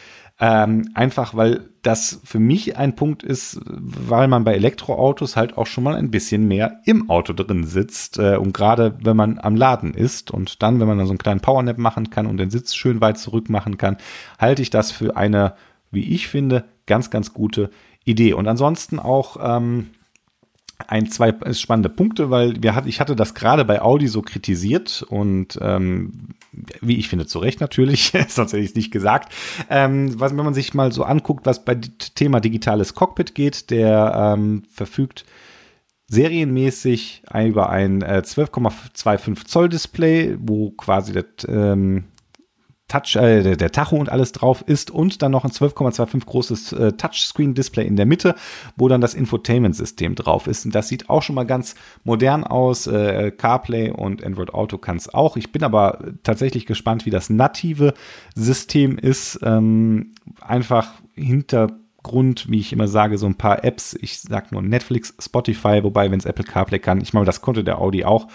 Ähm, 0.42 0.88
einfach 0.94 1.34
weil 1.34 1.68
das 1.82 2.20
für 2.24 2.38
mich 2.38 2.78
ein 2.78 2.96
Punkt 2.96 3.22
ist, 3.22 3.60
weil 3.66 4.26
man 4.26 4.44
bei 4.44 4.54
Elektroautos 4.54 5.36
halt 5.36 5.58
auch 5.58 5.66
schon 5.66 5.84
mal 5.84 5.96
ein 5.96 6.10
bisschen 6.10 6.48
mehr 6.48 6.80
im 6.86 7.10
Auto 7.10 7.34
drin 7.34 7.64
sitzt. 7.64 8.18
Äh, 8.18 8.36
und 8.36 8.54
gerade 8.54 8.96
wenn 9.02 9.16
man 9.16 9.38
am 9.38 9.54
Laden 9.54 9.92
ist 9.92 10.30
und 10.30 10.62
dann, 10.62 10.80
wenn 10.80 10.88
man 10.88 10.96
dann 10.96 11.06
so 11.06 11.12
einen 11.12 11.18
kleinen 11.18 11.40
Powernap 11.40 11.76
machen 11.76 12.08
kann 12.08 12.26
und 12.26 12.38
den 12.38 12.50
Sitz 12.50 12.74
schön 12.74 13.02
weit 13.02 13.18
zurück 13.18 13.50
machen 13.50 13.76
kann, 13.76 13.98
halte 14.38 14.62
ich 14.62 14.70
das 14.70 14.92
für 14.92 15.16
eine, 15.16 15.54
wie 15.90 16.14
ich 16.14 16.28
finde, 16.28 16.64
ganz, 16.86 17.10
ganz 17.10 17.34
gute 17.34 17.70
Idee. 18.04 18.32
Und 18.32 18.48
ansonsten 18.48 18.98
auch 18.98 19.36
ähm, 19.42 19.88
ein, 20.88 21.10
zwei 21.10 21.34
spannende 21.52 21.88
Punkte, 21.88 22.30
weil 22.30 22.62
wir 22.62 22.74
hat, 22.74 22.86
ich 22.86 23.00
hatte 23.00 23.16
das 23.16 23.34
gerade 23.34 23.64
bei 23.64 23.82
Audi 23.82 24.08
so 24.08 24.22
kritisiert 24.22 25.04
und 25.08 25.58
ähm, 25.60 26.12
wie 26.80 26.96
ich 26.96 27.08
finde, 27.08 27.26
zu 27.26 27.38
Recht 27.38 27.60
natürlich, 27.60 28.12
sonst 28.28 28.52
hätte 28.52 28.62
ich 28.62 28.70
es 28.70 28.76
nicht 28.76 28.90
gesagt. 28.90 29.32
Ähm, 29.68 30.18
was, 30.18 30.36
wenn 30.36 30.44
man 30.44 30.54
sich 30.54 30.74
mal 30.74 30.92
so 30.92 31.04
anguckt, 31.04 31.46
was 31.46 31.64
bei 31.64 31.76
Thema 32.14 32.40
digitales 32.40 32.94
Cockpit 32.94 33.34
geht, 33.34 33.70
der 33.70 34.34
ähm, 34.36 34.64
verfügt 34.70 35.24
serienmäßig 36.08 37.22
über 37.46 37.70
ein 37.70 38.02
äh, 38.02 38.22
12,25 38.24 39.46
Zoll 39.46 39.68
Display, 39.68 40.36
wo 40.40 40.70
quasi 40.72 41.12
das, 41.12 41.24
ähm, 41.46 42.04
Touch, 42.90 43.16
äh, 43.16 43.42
der, 43.42 43.56
der, 43.56 43.70
Tacho 43.70 43.96
und 43.96 44.10
alles 44.10 44.32
drauf 44.32 44.64
ist 44.66 44.90
und 44.90 45.22
dann 45.22 45.30
noch 45.30 45.44
ein 45.44 45.50
12,25 45.50 46.26
großes 46.26 46.72
äh, 46.72 46.92
Touchscreen-Display 46.92 47.86
in 47.86 47.96
der 47.96 48.04
Mitte, 48.04 48.34
wo 48.76 48.88
dann 48.88 49.00
das 49.00 49.14
Infotainment-System 49.14 50.16
drauf 50.16 50.48
ist. 50.48 50.66
Und 50.66 50.74
das 50.74 50.88
sieht 50.88 51.08
auch 51.08 51.22
schon 51.22 51.36
mal 51.36 51.46
ganz 51.46 51.76
modern 52.02 52.42
aus. 52.42 52.88
Äh, 52.88 53.30
CarPlay 53.30 53.90
und 53.90 54.24
Android 54.24 54.52
Auto 54.52 54.76
kann 54.76 54.96
es 54.96 55.12
auch. 55.14 55.36
Ich 55.36 55.52
bin 55.52 55.62
aber 55.62 56.00
tatsächlich 56.24 56.66
gespannt, 56.66 57.06
wie 57.06 57.10
das 57.10 57.30
native 57.30 57.94
System 58.34 58.98
ist. 58.98 59.38
Ähm, 59.42 60.14
einfach 60.40 60.92
hinter 61.14 61.68
Grund, 62.02 62.50
wie 62.50 62.60
ich 62.60 62.72
immer 62.72 62.88
sage, 62.88 63.18
so 63.18 63.26
ein 63.26 63.34
paar 63.34 63.64
Apps. 63.64 63.94
Ich 64.00 64.20
sage 64.20 64.48
nur 64.50 64.62
Netflix, 64.62 65.14
Spotify, 65.20 65.82
wobei, 65.82 66.10
wenn 66.10 66.18
es 66.18 66.24
Apple 66.24 66.44
CarPlay 66.44 66.78
kann, 66.78 67.00
ich 67.00 67.12
meine, 67.12 67.26
das 67.26 67.42
konnte 67.42 67.62
der 67.62 67.78
Audi 67.78 68.04
auch. 68.04 68.26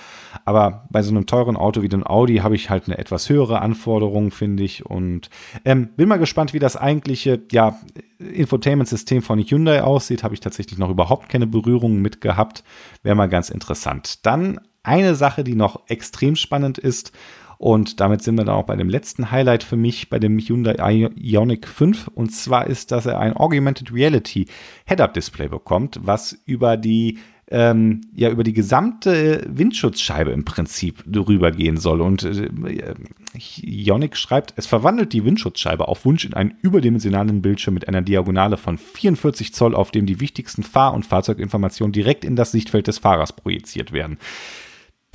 Aber 0.45 0.85
bei 0.91 1.01
so 1.01 1.11
einem 1.11 1.25
teuren 1.25 1.57
Auto 1.57 1.81
wie 1.81 1.89
dem 1.89 2.05
Audi 2.05 2.37
habe 2.37 2.55
ich 2.55 2.69
halt 2.69 2.85
eine 2.87 2.97
etwas 2.97 3.29
höhere 3.29 3.61
Anforderung, 3.61 4.31
finde 4.31 4.63
ich. 4.63 4.85
Und 4.85 5.29
ähm, 5.63 5.89
bin 5.95 6.07
mal 6.07 6.17
gespannt, 6.17 6.53
wie 6.53 6.59
das 6.59 6.77
eigentliche 6.77 7.41
ja, 7.51 7.79
Infotainment-System 8.19 9.21
von 9.21 9.39
Hyundai 9.39 9.81
aussieht. 9.81 10.23
Habe 10.23 10.33
ich 10.33 10.39
tatsächlich 10.39 10.77
noch 10.77 10.89
überhaupt 10.89 11.29
keine 11.29 11.47
Berührungen 11.47 12.01
mit 12.01 12.21
gehabt. 12.21 12.63
Wäre 13.01 13.15
mal 13.15 13.29
ganz 13.29 13.49
interessant. 13.49 14.25
Dann 14.25 14.59
eine 14.83 15.15
Sache, 15.15 15.43
die 15.43 15.55
noch 15.55 15.81
extrem 15.87 16.35
spannend 16.35 16.77
ist. 16.77 17.11
Und 17.57 17.99
damit 17.99 18.21
sind 18.21 18.37
wir 18.37 18.45
dann 18.45 18.55
auch 18.55 18.65
bei 18.65 18.75
dem 18.75 18.89
letzten 18.89 19.31
Highlight 19.31 19.63
für 19.63 19.77
mich, 19.77 20.09
bei 20.09 20.19
dem 20.19 20.39
Hyundai 20.39 21.09
Ioniq 21.15 21.67
5. 21.67 22.09
Und 22.09 22.31
zwar 22.31 22.67
ist, 22.67 22.91
dass 22.91 23.05
er 23.05 23.19
ein 23.19 23.35
Augmented 23.35 23.93
Reality 23.93 24.47
Head-Up-Display 24.85 25.47
bekommt, 25.47 25.99
was 26.01 26.37
über 26.45 26.77
die 26.77 27.19
ähm, 27.51 28.01
ja 28.15 28.29
über 28.29 28.43
die 28.43 28.53
gesamte 28.53 29.43
Windschutzscheibe 29.47 30.31
im 30.31 30.45
Prinzip 30.45 31.03
drüber 31.05 31.51
gehen 31.51 31.77
soll. 31.77 32.01
Und 32.01 32.23
äh, 32.23 32.95
Ionic 33.61 34.17
schreibt, 34.17 34.53
es 34.55 34.65
verwandelt 34.65 35.13
die 35.13 35.25
Windschutzscheibe 35.25 35.87
auf 35.87 36.05
Wunsch 36.05 36.25
in 36.25 36.33
einen 36.33 36.55
überdimensionalen 36.61 37.41
Bildschirm 37.41 37.75
mit 37.75 37.87
einer 37.87 38.01
Diagonale 38.01 38.57
von 38.57 38.77
44 38.77 39.53
Zoll, 39.53 39.75
auf 39.75 39.91
dem 39.91 40.05
die 40.05 40.19
wichtigsten 40.19 40.63
Fahr- 40.63 40.93
und 40.93 41.05
Fahrzeuginformationen 41.05 41.91
direkt 41.91 42.25
in 42.25 42.35
das 42.35 42.51
Sichtfeld 42.51 42.87
des 42.87 42.97
Fahrers 42.97 43.33
projiziert 43.33 43.91
werden 43.91 44.17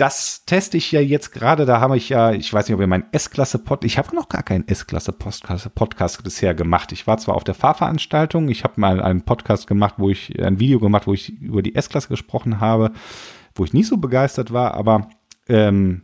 das 0.01 0.47
teste 0.47 0.79
ich 0.79 0.91
ja 0.93 1.01
jetzt 1.01 1.31
gerade. 1.31 1.67
Da 1.67 1.81
habe 1.81 1.97
ich 1.99 2.09
ja, 2.09 2.33
ich 2.33 2.51
weiß 2.51 2.67
nicht, 2.67 2.75
ob 2.75 2.81
ihr 2.81 2.87
meinen 2.87 3.05
S-Klasse-Pod, 3.13 3.85
ich 3.85 3.99
habe 3.99 4.17
noch 4.17 4.31
gar 4.31 4.43
keinen 4.43 4.67
S-Klasse-Podcast 4.67 6.25
bisher 6.25 6.55
gemacht. 6.55 6.93
Ich 6.93 7.07
war 7.07 7.19
zwar 7.19 7.37
auf 7.37 7.45
der 7.45 7.55
Fahrveranstaltung, 7.55 8.49
ich 8.49 8.65
habe 8.65 8.81
mal 8.81 9.03
einen 9.03 9.23
Podcast 9.23 9.67
gemacht, 9.67 9.97
wo 9.99 10.09
ich, 10.09 10.43
ein 10.43 10.59
Video 10.59 10.81
gemacht, 10.81 11.07
wo 11.07 11.13
ich 11.13 11.39
über 11.41 11.61
die 11.61 11.75
S-Klasse 11.75 12.09
gesprochen 12.09 12.61
habe, 12.61 12.93
wo 13.55 13.65
ich 13.65 13.75
nicht 13.75 13.89
so 13.89 13.99
begeistert 13.99 14.55
war, 14.55 14.73
aber 14.73 15.11
ähm, 15.49 16.03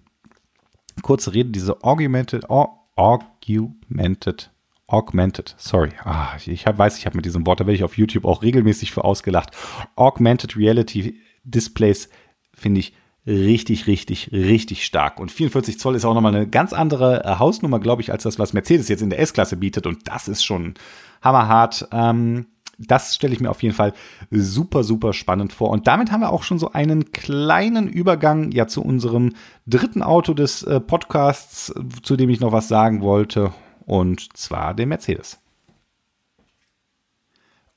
kurze 1.00 1.32
Rede, 1.32 1.48
diese 1.50 1.82
Augmented, 1.82 2.50
Augmented, 2.96 4.50
Augmented, 4.88 5.54
sorry, 5.56 5.90
ah, 6.04 6.36
ich 6.44 6.66
hab, 6.66 6.76
weiß, 6.76 6.98
ich 6.98 7.06
habe 7.06 7.16
mit 7.16 7.24
diesem 7.24 7.46
Wort, 7.46 7.60
da 7.60 7.66
werde 7.66 7.76
ich 7.76 7.84
auf 7.84 7.96
YouTube 7.96 8.26
auch 8.26 8.42
regelmäßig 8.42 8.92
für 8.92 9.04
ausgelacht. 9.04 9.56
Augmented 9.96 10.54
Reality 10.56 11.18
Displays 11.44 12.10
finde 12.52 12.80
ich 12.80 12.92
richtig, 13.26 13.86
richtig, 13.86 14.30
richtig 14.32 14.84
stark. 14.84 15.18
Und 15.18 15.32
44 15.32 15.78
Zoll 15.78 15.94
ist 15.94 16.04
auch 16.04 16.14
nochmal 16.14 16.34
eine 16.34 16.46
ganz 16.46 16.72
andere 16.72 17.24
äh, 17.24 17.38
Hausnummer, 17.38 17.80
glaube 17.80 18.02
ich, 18.02 18.12
als 18.12 18.22
das, 18.22 18.38
was 18.38 18.52
Mercedes 18.52 18.88
jetzt 18.88 19.02
in 19.02 19.10
der 19.10 19.20
S-Klasse 19.20 19.56
bietet. 19.56 19.86
Und 19.86 20.08
das 20.08 20.28
ist 20.28 20.44
schon 20.44 20.74
hammerhart. 21.22 21.88
Ähm, 21.92 22.46
das 22.78 23.14
stelle 23.14 23.32
ich 23.32 23.40
mir 23.40 23.50
auf 23.50 23.62
jeden 23.62 23.74
Fall 23.74 23.94
super, 24.30 24.84
super 24.84 25.12
spannend 25.12 25.52
vor. 25.52 25.70
Und 25.70 25.86
damit 25.86 26.12
haben 26.12 26.20
wir 26.20 26.30
auch 26.30 26.42
schon 26.42 26.58
so 26.58 26.72
einen 26.72 27.10
kleinen 27.10 27.88
Übergang 27.88 28.52
ja 28.52 28.66
zu 28.66 28.82
unserem 28.82 29.32
dritten 29.66 30.02
Auto 30.02 30.34
des 30.34 30.62
äh, 30.62 30.80
Podcasts, 30.80 31.72
zu 32.02 32.16
dem 32.16 32.30
ich 32.30 32.40
noch 32.40 32.52
was 32.52 32.68
sagen 32.68 33.00
wollte. 33.00 33.52
Und 33.86 34.36
zwar 34.36 34.74
dem 34.74 34.90
Mercedes. 34.90 35.40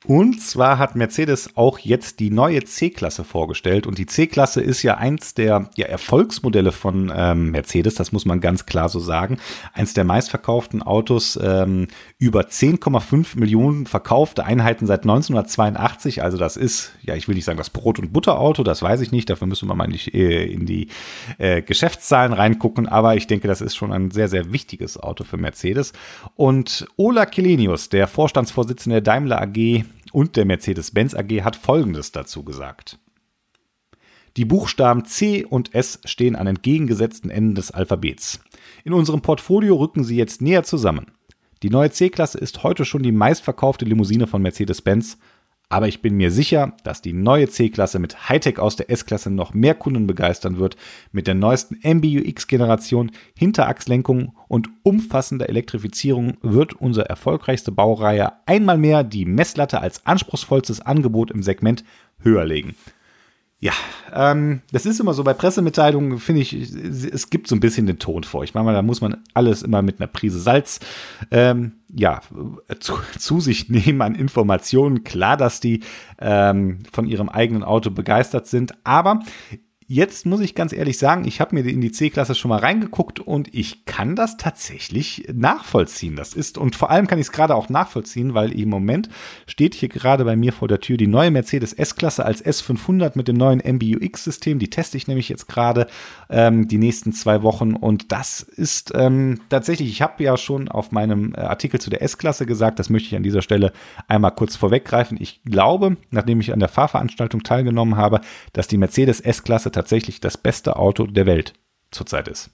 Und 0.06 0.42
zwar 0.42 0.78
hat 0.78 0.96
Mercedes 0.96 1.58
auch 1.58 1.78
jetzt 1.80 2.22
die 2.22 2.30
neue 2.30 2.64
C-Klasse 2.64 3.26
vorgestellt. 3.26 3.86
Und 3.86 3.98
die 3.98 4.06
C-Klasse 4.06 4.62
ist 4.62 4.82
ja 4.82 4.96
eins 4.96 5.34
der 5.34 5.70
ja, 5.76 5.88
Erfolgsmodelle 5.88 6.72
von 6.72 7.12
ähm, 7.14 7.52
Mercedes, 7.52 7.96
das 7.96 8.14
muss 8.14 8.24
man 8.24 8.40
ganz 8.40 8.66
klar 8.66 8.88
so 8.88 9.00
sagen. 9.00 9.40
Eins 9.74 9.94
der 9.94 10.06
meistverkauften 10.06 10.82
Autos, 10.82 11.38
ähm, 11.42 11.88
über 12.18 12.44
10,5 12.44 13.38
Millionen 13.38 13.88
verkaufte 13.88 14.46
Einheiten 14.46 14.88
seit 14.88 15.02
1982. 15.02 16.24
Also 16.24 16.38
das 16.38 16.56
ist, 16.56 16.94
ja, 17.02 17.16
ich 17.16 17.28
will 17.28 17.36
nicht 17.36 17.46
sagen 17.46 17.58
das 17.58 17.70
Brot- 17.70 18.00
und 18.00 18.14
Butterauto, 18.14 18.64
das 18.64 18.82
weiß 18.82 19.02
ich 19.02 19.12
nicht. 19.12 19.30
Dafür 19.30 19.48
müssen 19.48 19.68
wir 19.68 19.76
mal 19.76 19.86
in 19.86 19.92
die, 19.92 20.14
äh, 20.14 20.50
in 20.50 20.66
die 20.66 20.88
äh, 21.40 21.62
Geschäftszahlen 21.62 22.32
reingucken. 22.32 22.88
Aber 22.88 23.18
ich 23.18 23.28
denke, 23.28 23.50
das 23.50 23.60
ist 23.60 23.76
schon 23.76 23.92
ein 23.92 24.12
sehr, 24.12 24.30
sehr 24.30 24.54
wichtiges 24.54 24.98
Auto 24.98 25.26
für 25.26 25.36
Mercedes. 25.36 25.92
Und 26.38 26.88
Ola 26.96 27.26
Kelenius, 27.26 27.90
der 27.90 28.08
Vorstandsvorsitzende 28.08 29.02
der 29.02 29.14
Daimler 29.14 29.42
AG, 29.42 29.84
und 30.12 30.36
der 30.36 30.46
Mercedes-Benz 30.46 31.16
AG 31.16 31.44
hat 31.44 31.56
Folgendes 31.56 32.12
dazu 32.12 32.44
gesagt. 32.44 33.00
Die 34.38 34.46
Buchstaben 34.46 35.06
C 35.06 35.44
und 35.44 35.74
S 35.74 36.00
stehen 36.06 36.36
an 36.36 36.48
entgegengesetzten 36.48 37.30
Enden 37.30 37.56
des 37.56 37.72
Alphabets. 37.72 38.40
In 38.84 38.94
unserem 38.94 39.22
Portfolio 39.22 39.76
rücken 39.76 40.04
sie 40.04 40.16
jetzt 40.16 40.42
näher 40.42 40.64
zusammen. 40.64 41.08
Die 41.62 41.70
neue 41.70 41.92
C-Klasse 41.92 42.38
ist 42.38 42.64
heute 42.64 42.86
schon 42.86 43.04
die 43.04 43.12
meistverkaufte 43.12 43.86
Limousine 43.86 44.28
von 44.28 44.42
Mercedes-Benz 44.42 45.18
aber 45.70 45.88
ich 45.88 46.02
bin 46.02 46.18
mir 46.18 46.32
sicher, 46.32 46.74
dass 46.84 47.04
die 47.04 47.14
neue 47.14 47.48
C-Klasse 47.48 48.00
mit 48.00 48.28
Hightech 48.28 48.58
aus 48.58 48.76
der 48.76 48.90
S-Klasse 48.90 49.30
noch 49.30 49.54
mehr 49.54 49.76
Kunden 49.76 50.08
begeistern 50.08 50.58
wird. 50.58 50.76
Mit 51.12 51.28
der 51.28 51.36
neuesten 51.36 51.80
MBUX-Generation, 51.84 53.12
Hinterachslenkung 53.38 54.36
und 54.48 54.68
umfassender 54.82 55.48
Elektrifizierung 55.48 56.38
wird 56.42 56.74
unsere 56.74 57.08
erfolgreichste 57.08 57.72
Baureihe 57.72 58.34
einmal 58.48 58.80
mehr 58.80 59.04
die 59.04 59.26
Messlatte 59.26 59.80
als 59.80 60.08
anspruchsvollstes 60.08 60.82
Angebot 60.82 61.30
im 61.30 61.44
Segment 61.44 61.84
höher 62.20 62.46
legen. 62.46 62.76
Ja, 63.62 63.74
ähm, 64.14 64.62
das 64.72 64.86
ist 64.86 65.02
immer 65.02 65.14
so 65.14 65.26
bei 65.26 65.34
Pressemitteilungen, 65.34 66.18
finde 66.20 66.42
ich, 66.42 66.54
es 66.54 67.30
gibt 67.30 67.50
so 67.50 67.56
ein 67.56 67.60
bisschen 67.60 67.88
den 67.88 68.00
Ton 68.00 68.24
vor. 68.24 68.46
Ich 68.46 68.54
meine, 68.54 68.72
da 68.72 68.82
muss 68.82 69.02
man 69.02 69.18
alles 69.34 69.64
immer 69.64 69.82
mit 69.82 70.00
einer 70.00 70.08
Prise 70.08 70.40
Salz 70.40 70.80
ähm, 71.30 71.74
ja, 71.94 72.22
zu, 72.80 72.94
zu, 73.18 73.42
sich 73.42 73.70
nehmen 73.70 74.02
an 74.02 74.16
Informationen. 74.16 75.04
Klar, 75.04 75.36
dass 75.36 75.60
die 75.60 75.82
ähm, 76.20 76.80
von 76.90 77.06
ihrem 77.06 77.28
eigenen 77.28 77.64
Auto 77.64 77.92
begeistert 77.92 78.48
sind, 78.48 78.74
aber 78.86 79.20
Jetzt 79.92 80.28
muss 80.28 80.42
ich 80.42 80.54
ganz 80.54 80.72
ehrlich 80.72 81.00
sagen, 81.00 81.26
ich 81.26 81.42
habe 81.42 81.56
mir 81.56 81.68
in 81.68 81.82
die 81.82 81.92
C-Klasse 81.92 82.36
schon 82.36 82.50
mal 82.50 82.60
reingeguckt 82.60 83.20
und 83.20 83.52
ich 83.56 83.86
kann 83.86 84.16
das 84.16 84.38
tatsächlich 84.38 85.28
nachvollziehen. 85.34 86.16
Das 86.16 86.36
ist, 86.36 86.60
und 86.60 86.76
vor 86.76 86.92
allem 86.92 87.08
kann 87.08 87.18
ich 87.18 87.26
es 87.26 87.32
gerade 87.32 87.56
auch 87.56 87.70
nachvollziehen, 87.70 88.36
weil 88.36 88.52
im 88.52 88.70
Moment 88.70 89.10
steht 89.48 89.74
hier 89.74 89.90
gerade 89.90 90.26
bei 90.26 90.36
mir 90.36 90.54
vor 90.54 90.68
der 90.68 90.80
Tür 90.80 90.98
die 90.98 91.08
neue 91.08 91.32
Mercedes 91.32 91.74
S-Klasse 91.74 92.24
als 92.24 92.46
S500 92.46 93.14
mit 93.16 93.28
dem 93.28 93.38
neuen 93.38 93.64
MBUX-System. 93.66 94.60
Die 94.60 94.70
teste 94.70 94.96
ich 94.96 95.08
nämlich 95.08 95.28
jetzt 95.28 95.48
gerade 95.48 95.88
ähm, 96.30 96.68
die 96.68 96.78
nächsten 96.78 97.12
zwei 97.12 97.42
Wochen 97.42 97.74
und 97.74 98.12
das 98.12 98.42
ist 98.44 98.92
ähm, 98.94 99.40
tatsächlich, 99.50 99.90
ich 99.90 100.04
habe 100.04 100.24
ja 100.24 100.38
schon 100.38 100.68
auf 100.68 100.92
meinem 100.92 101.34
äh, 101.34 101.40
Artikel 101.40 101.82
zu 101.82 101.90
der 101.90 102.04
S-Klasse 102.04 102.46
gesagt, 102.46 102.78
das 102.78 102.92
möchte 102.92 103.08
ich 103.08 103.16
an 103.16 103.24
dieser 103.24 103.42
Stelle 103.42 103.74
einmal 104.08 104.36
kurz 104.36 104.56
vorweggreifen. 104.56 105.18
Ich 105.20 105.42
glaube, 105.46 105.98
nachdem 106.12 106.42
ich 106.42 106.54
an 106.54 106.60
der 106.60 106.70
Fahrveranstaltung 106.70 107.42
teilgenommen 107.42 107.98
habe, 107.98 108.22
dass 108.54 108.68
die 108.68 108.78
Mercedes 108.78 109.20
S-Klasse 109.20 109.72
tatsächlich 109.80 110.20
das 110.20 110.38
beste 110.38 110.76
Auto 110.76 111.06
der 111.08 111.26
Welt 111.26 111.54
zurzeit 111.90 112.28
ist. 112.28 112.52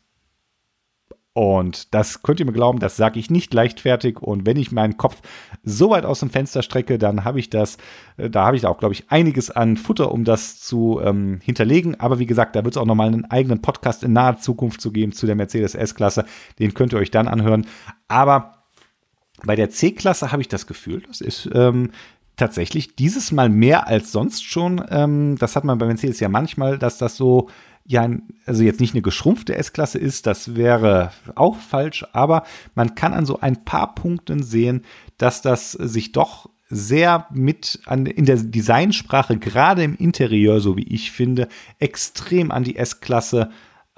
Und 1.33 1.93
das 1.93 2.21
könnt 2.23 2.39
ihr 2.39 2.45
mir 2.45 2.53
glauben, 2.53 2.79
das 2.79 2.95
sage 2.95 3.19
ich 3.19 3.29
nicht 3.29 3.53
leichtfertig. 3.53 4.19
Und 4.21 4.45
wenn 4.45 4.55
ich 4.55 4.71
meinen 4.71 4.95
Kopf 4.95 5.21
so 5.63 5.89
weit 5.89 6.05
aus 6.05 6.21
dem 6.21 6.29
Fenster 6.29 6.61
strecke, 6.61 6.97
dann 6.97 7.25
habe 7.25 7.39
ich 7.39 7.49
das, 7.49 7.77
äh, 8.15 8.29
da 8.29 8.45
habe 8.45 8.55
ich 8.55 8.65
auch, 8.65 8.77
glaube 8.77 8.93
ich, 8.93 9.11
einiges 9.11 9.51
an 9.51 9.75
Futter, 9.75 10.13
um 10.13 10.23
das 10.23 10.61
zu 10.61 11.01
ähm, 11.03 11.41
hinterlegen. 11.43 11.99
Aber 11.99 12.19
wie 12.19 12.25
gesagt, 12.25 12.55
da 12.55 12.63
wird 12.63 12.75
es 12.75 12.81
auch 12.81 12.85
nochmal 12.85 13.07
einen 13.07 13.25
eigenen 13.25 13.61
Podcast 13.61 14.03
in 14.03 14.13
naher 14.13 14.37
Zukunft 14.37 14.79
zu 14.79 14.91
geben 14.91 15.11
zu 15.11 15.25
der 15.25 15.35
Mercedes 15.35 15.75
S-Klasse. 15.75 16.23
Den 16.59 16.73
könnt 16.73 16.93
ihr 16.93 16.99
euch 16.99 17.11
dann 17.11 17.27
anhören. 17.27 17.67
Aber 18.07 18.63
bei 19.43 19.57
der 19.57 19.69
C-Klasse 19.69 20.31
habe 20.31 20.41
ich 20.41 20.47
das 20.47 20.67
Gefühl, 20.67 21.01
das 21.05 21.19
ist 21.19 21.49
ähm, 21.53 21.91
tatsächlich 22.35 22.95
dieses 22.95 23.31
Mal 23.31 23.49
mehr 23.49 23.87
als 23.87 24.11
sonst 24.11 24.43
schon. 24.43 24.83
Ähm, 24.89 25.37
das 25.37 25.55
hat 25.55 25.63
man 25.63 25.77
bei 25.77 25.85
Mercedes 25.85 26.19
ja 26.19 26.29
manchmal, 26.29 26.77
dass 26.77 26.97
das 26.97 27.15
so, 27.15 27.49
ja, 27.85 28.09
also 28.45 28.63
jetzt 28.63 28.79
nicht 28.79 28.93
eine 28.93 29.01
geschrumpfte 29.01 29.55
S-Klasse 29.55 29.99
ist, 29.99 30.25
das 30.27 30.55
wäre 30.55 31.11
auch 31.35 31.57
falsch, 31.57 32.05
aber 32.13 32.43
man 32.73 32.95
kann 32.95 33.13
an 33.13 33.25
so 33.25 33.39
ein 33.39 33.63
paar 33.63 33.95
Punkten 33.95 34.43
sehen, 34.43 34.83
dass 35.17 35.41
das 35.41 35.71
sich 35.71 36.11
doch 36.11 36.49
sehr 36.67 37.27
mit 37.31 37.79
an, 37.85 38.05
in 38.07 38.25
der 38.25 38.37
Designsprache, 38.37 39.37
gerade 39.37 39.83
im 39.83 39.95
Interieur, 39.95 40.59
so 40.61 40.75
wie 40.77 40.87
ich 40.87 41.11
finde, 41.11 41.47
extrem 41.79 42.51
an 42.51 42.63
die 42.63 42.75
S-Klasse 42.75 43.51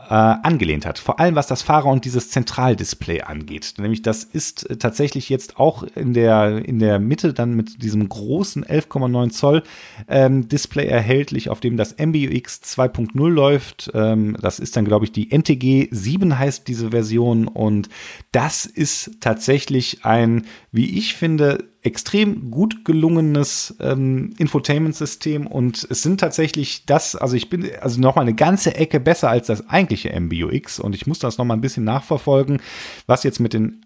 äh, 0.10 0.14
angelehnt 0.14 0.86
hat. 0.86 1.00
Vor 1.00 1.20
allem 1.20 1.36
was 1.36 1.48
das 1.48 1.62
Fahrer 1.62 1.88
und 1.88 2.06
dieses 2.06 2.30
Zentraldisplay 2.30 3.22
angeht. 3.22 3.74
Nämlich 3.78 4.02
das 4.02 4.24
ist 4.24 4.70
äh, 4.70 4.78
tatsächlich 4.78 5.30
jetzt 5.30 5.58
auch 5.60 5.84
in 5.84 6.14
der, 6.14 6.66
in 6.66 6.80
der 6.80 7.00
Mitte 7.00 7.34
dann 7.34 7.54
mit 7.54 7.84
diesem 7.84 8.08
großen 8.08 8.66
11,9 8.66 9.30
Zoll 9.32 9.64
ähm, 10.08 10.48
Display 10.48 10.88
erhältlich, 10.88 11.50
auf 11.50 11.60
dem 11.60 11.78
das 11.78 11.96
MBUX 11.98 12.62
2.0 12.64 13.30
läuft. 13.30 13.92
Ähm, 13.94 14.38
das 14.42 14.60
ist 14.60 14.78
dann, 14.78 14.86
glaube 14.86 15.06
ich, 15.06 15.12
die 15.12 15.32
NTG 15.32 15.90
7 15.92 16.40
heißt 16.40 16.68
diese 16.68 16.92
Version 16.92 17.48
und 17.48 17.90
das 18.32 18.66
ist 18.66 19.18
tatsächlich 19.20 20.06
ein, 20.06 20.46
wie 20.72 20.98
ich 20.98 21.16
finde, 21.16 21.66
extrem 21.82 22.52
gut 22.52 22.86
gelungenes 22.86 23.76
ähm, 23.80 24.34
Infotainment-System 24.38 25.48
und 25.48 25.88
es 25.90 26.04
sind 26.04 26.20
tatsächlich 26.20 26.86
das, 26.86 27.16
also 27.16 27.36
ich 27.36 27.50
bin 27.50 27.70
also 27.80 28.02
noch 28.02 28.16
mal 28.16 28.24
eine 28.24 28.34
ganze 28.34 28.76
Ecke 28.76 29.00
besser 29.00 29.30
als 29.30 29.48
das 29.48 29.70
eigentliche 29.70 30.18
MBUX 30.20 30.80
und 30.80 30.96
ich 30.96 31.08
muss 31.08 31.20
das 31.20 31.38
noch 31.38 31.46
mal 31.46 31.54
ein 31.54 31.62
bisschen 31.62 31.84
nachverfolgen, 31.84 32.62
was 33.06 33.24
jetzt 33.24 33.40
mit 33.40 33.54
den 33.54 33.86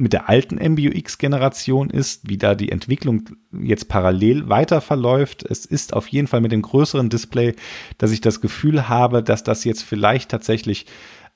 mit 0.00 0.14
der 0.14 0.30
alten 0.30 0.56
MBUX-Generation 0.56 1.90
ist, 1.90 2.26
wie 2.26 2.38
da 2.38 2.54
die 2.54 2.72
Entwicklung 2.72 3.28
jetzt 3.52 3.88
parallel 3.88 4.48
weiter 4.48 4.80
verläuft. 4.80 5.42
Es 5.42 5.66
ist 5.66 5.92
auf 5.92 6.08
jeden 6.08 6.26
Fall 6.26 6.40
mit 6.40 6.52
dem 6.52 6.62
größeren 6.62 7.10
Display, 7.10 7.54
dass 7.98 8.10
ich 8.10 8.22
das 8.22 8.40
Gefühl 8.40 8.88
habe, 8.88 9.22
dass 9.22 9.44
das 9.44 9.62
jetzt 9.64 9.82
vielleicht 9.82 10.30
tatsächlich 10.30 10.86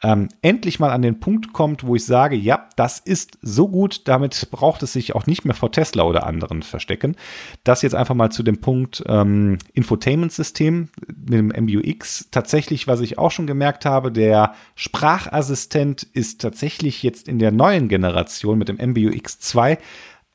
ähm, 0.02 0.28
endlich 0.42 0.80
mal 0.80 0.90
an 0.90 1.02
den 1.02 1.20
Punkt 1.20 1.52
kommt, 1.52 1.86
wo 1.86 1.96
ich 1.96 2.04
sage, 2.04 2.36
ja, 2.36 2.68
das 2.76 2.98
ist 2.98 3.38
so 3.42 3.68
gut, 3.68 4.06
damit 4.08 4.48
braucht 4.50 4.82
es 4.82 4.92
sich 4.92 5.14
auch 5.14 5.26
nicht 5.26 5.44
mehr 5.44 5.54
vor 5.54 5.72
Tesla 5.72 6.02
oder 6.02 6.26
anderen 6.26 6.62
verstecken. 6.62 7.16
Das 7.62 7.82
jetzt 7.82 7.94
einfach 7.94 8.14
mal 8.14 8.30
zu 8.30 8.42
dem 8.42 8.60
Punkt 8.60 9.02
ähm, 9.06 9.58
Infotainment-System 9.72 10.88
mit 11.06 11.32
dem 11.32 11.48
MBUX. 11.48 12.28
Tatsächlich, 12.30 12.86
was 12.86 13.00
ich 13.00 13.18
auch 13.18 13.30
schon 13.30 13.46
gemerkt 13.46 13.86
habe, 13.86 14.12
der 14.12 14.54
Sprachassistent 14.74 16.02
ist 16.02 16.40
tatsächlich 16.40 17.02
jetzt 17.02 17.28
in 17.28 17.38
der 17.38 17.52
neuen 17.52 17.88
Generation 17.88 18.58
mit 18.58 18.68
dem 18.68 18.76
MBUX 18.76 19.38
2 19.40 19.78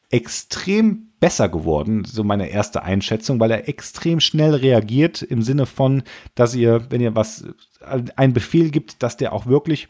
extrem 0.09 1.08
besser 1.19 1.49
geworden, 1.49 2.05
so 2.05 2.23
meine 2.23 2.49
erste 2.49 2.83
Einschätzung, 2.83 3.39
weil 3.39 3.51
er 3.51 3.67
extrem 3.67 4.19
schnell 4.19 4.55
reagiert 4.55 5.21
im 5.21 5.41
Sinne 5.41 5.65
von, 5.65 6.03
dass 6.35 6.55
ihr, 6.55 6.89
wenn 6.89 7.01
ihr 7.01 7.15
was, 7.15 7.45
einen 8.15 8.33
Befehl 8.33 8.71
gibt, 8.71 9.03
dass 9.03 9.17
der 9.17 9.33
auch 9.33 9.45
wirklich 9.45 9.87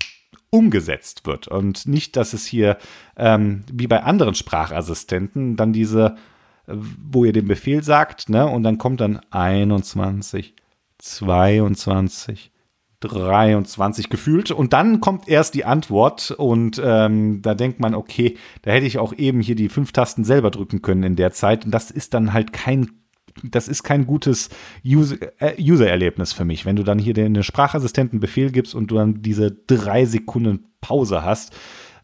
umgesetzt 0.50 1.28
wird 1.28 1.48
und 1.48 1.88
nicht, 1.88 2.16
dass 2.16 2.34
es 2.34 2.46
hier 2.46 2.78
ähm, 3.18 3.64
wie 3.72 3.88
bei 3.88 4.04
anderen 4.04 4.34
Sprachassistenten 4.34 5.56
dann 5.56 5.74
diese, 5.74 6.16
wo 6.66 7.26
ihr 7.26 7.34
den 7.34 7.48
Befehl 7.48 7.84
sagt, 7.84 8.30
ne, 8.30 8.48
und 8.48 8.64
dann 8.64 8.78
kommt 8.78 9.02
dann 9.02 9.20
21, 9.30 10.56
22, 10.98 12.52
23 13.02 14.10
gefühlt. 14.10 14.52
Und 14.52 14.74
dann 14.74 15.00
kommt 15.00 15.28
erst 15.28 15.56
die 15.56 15.66
Antwort 15.66 16.32
und 16.32 16.82
ähm, 16.84 17.42
da 17.42 17.56
denkt 17.56 17.80
man, 17.80 17.96
okay, 17.96 18.38
da 18.62 18.72
hätte 18.72 18.86
ich 18.86 18.98
auch 19.00 19.14
eben 19.14 19.42
hier 19.42 19.56
die 19.56 19.70
fünf 19.70 19.92
Tasten 19.92 20.24
selber 20.24 20.52
drücken 20.52 20.82
können 20.82 21.04
in 21.04 21.16
der 21.16 21.32
Zeit. 21.32 21.66
Und 21.66 21.72
das 21.72 21.92
ist 21.92 22.14
dann 22.14 22.34
halt 22.34 22.54
kein 22.54 22.92
das 23.44 23.68
ist 23.70 23.84
kein 23.84 24.06
gutes 24.06 24.50
äh, 24.84 25.54
User-Erlebnis 25.62 26.34
für 26.34 26.44
mich. 26.44 26.66
Wenn 26.66 26.76
du 26.76 26.84
dann 26.84 27.00
hier 27.00 27.14
den 27.14 27.42
Sprachassistenten 27.42 28.20
Befehl 28.20 28.52
gibst 28.52 28.76
und 28.76 28.92
du 28.92 28.96
dann 28.96 29.22
diese 29.22 29.52
drei 29.52 30.06
Sekunden 30.06 30.66
Pause 30.82 31.24
hast, 31.24 31.56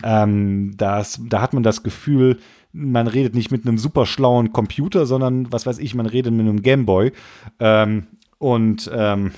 ähm, 0.03 0.73
das, 0.77 1.19
da 1.27 1.41
hat 1.41 1.53
man 1.53 1.63
das 1.63 1.83
Gefühl, 1.83 2.37
man 2.71 3.07
redet 3.07 3.35
nicht 3.35 3.51
mit 3.51 3.65
einem 3.65 3.77
super 3.77 4.05
schlauen 4.05 4.51
Computer, 4.51 5.05
sondern 5.05 5.51
was 5.51 5.65
weiß 5.65 5.79
ich, 5.79 5.95
man 5.95 6.05
redet 6.05 6.33
mit 6.33 6.47
einem 6.47 6.61
Gameboy. 6.61 7.11
Ähm, 7.59 8.07
und 8.37 8.89
ähm, 8.93 9.31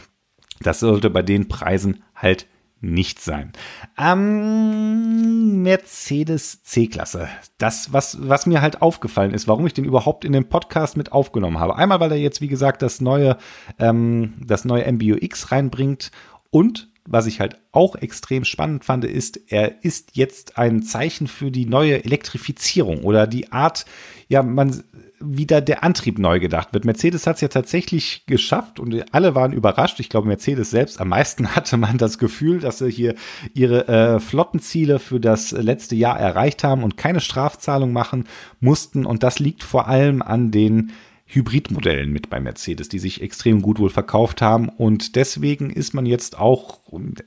das 0.62 0.80
sollte 0.80 1.10
bei 1.10 1.22
den 1.22 1.48
Preisen 1.48 2.04
halt 2.16 2.48
nicht 2.80 3.20
sein. 3.20 3.54
Ähm, 3.98 5.64
Mercedes 5.64 6.62
C-Klasse. 6.64 7.28
Das, 7.58 7.92
was, 7.92 8.18
was 8.22 8.46
mir 8.46 8.62
halt 8.62 8.82
aufgefallen 8.82 9.34
ist, 9.34 9.48
warum 9.48 9.66
ich 9.66 9.74
den 9.74 9.86
überhaupt 9.86 10.26
in 10.26 10.32
den 10.32 10.48
Podcast 10.48 10.96
mit 10.96 11.12
aufgenommen 11.12 11.60
habe. 11.60 11.76
Einmal, 11.76 12.00
weil 12.00 12.12
er 12.12 12.18
jetzt, 12.18 12.42
wie 12.42 12.48
gesagt, 12.48 12.82
das 12.82 13.02
neue, 13.02 13.38
ähm, 13.80 14.34
das 14.46 14.64
neue 14.64 14.92
MBUX 14.92 15.52
reinbringt 15.52 16.12
und 16.52 16.90
was 17.10 17.26
ich 17.26 17.40
halt 17.40 17.56
auch 17.72 17.96
extrem 17.96 18.44
spannend 18.44 18.84
fand, 18.84 19.06
ist, 19.06 19.40
er 19.48 19.84
ist 19.84 20.18
jetzt 20.18 20.58
ein 20.58 20.84
Zeichen 20.84 21.28
für 21.28 21.52
die 21.52 21.66
neue 21.66 22.04
Elektrifizierung 22.04 23.04
oder 23.04 23.28
die 23.28 23.52
Art, 23.52 23.86
ja, 24.30 24.44
man 24.44 24.84
wieder 25.20 25.62
der 25.62 25.84
Antrieb 25.84 26.20
neu 26.20 26.40
gedacht 26.40 26.74
wird. 26.74 26.86
Mercedes 26.86 27.26
hat 27.26 27.36
es 27.36 27.42
ja 27.42 27.48
tatsächlich 27.48 28.26
geschafft 28.28 28.80
und 28.80 29.14
alle 29.14 29.36
waren 29.36 29.52
überrascht. 29.52 30.00
Ich 30.00 30.10
glaube, 30.10 30.28
Mercedes 30.28 30.70
selbst 30.70 31.02
am 31.02 31.10
meisten 31.10 31.48
hatte 31.56 31.78
man 31.78 31.98
das 31.98 32.18
Gefühl, 32.18 32.60
dass 32.60 32.80
sie 32.80 32.92
hier 32.92 33.16
ihre 33.54 33.88
äh, 33.88 34.20
Flottenziele 34.20 35.00
für 35.00 35.20
das 35.20 35.52
letzte 35.52 35.96
Jahr 35.96 36.20
erreicht 36.20 36.64
haben 36.64 36.84
und 36.84 36.98
keine 36.98 37.20
Strafzahlung 37.20 37.94
machen 37.94 38.26
mussten. 38.60 39.06
Und 39.06 39.24
das 39.24 39.40
liegt 39.40 39.64
vor 39.64 39.88
allem 39.88 40.22
an 40.22 40.52
den 40.52 40.92
Hybridmodellen 41.30 42.12
mit 42.12 42.30
bei 42.30 42.40
Mercedes, 42.40 42.88
die 42.88 43.00
sich 43.00 43.22
extrem 43.22 43.62
gut 43.62 43.80
wohl 43.80 43.90
verkauft 43.90 44.42
haben. 44.42 44.70
Und 44.70 45.18
deswegen 45.18 45.70
ist 45.70 45.94
man 45.94 46.06
jetzt 46.06 46.40
auch, 46.40 46.80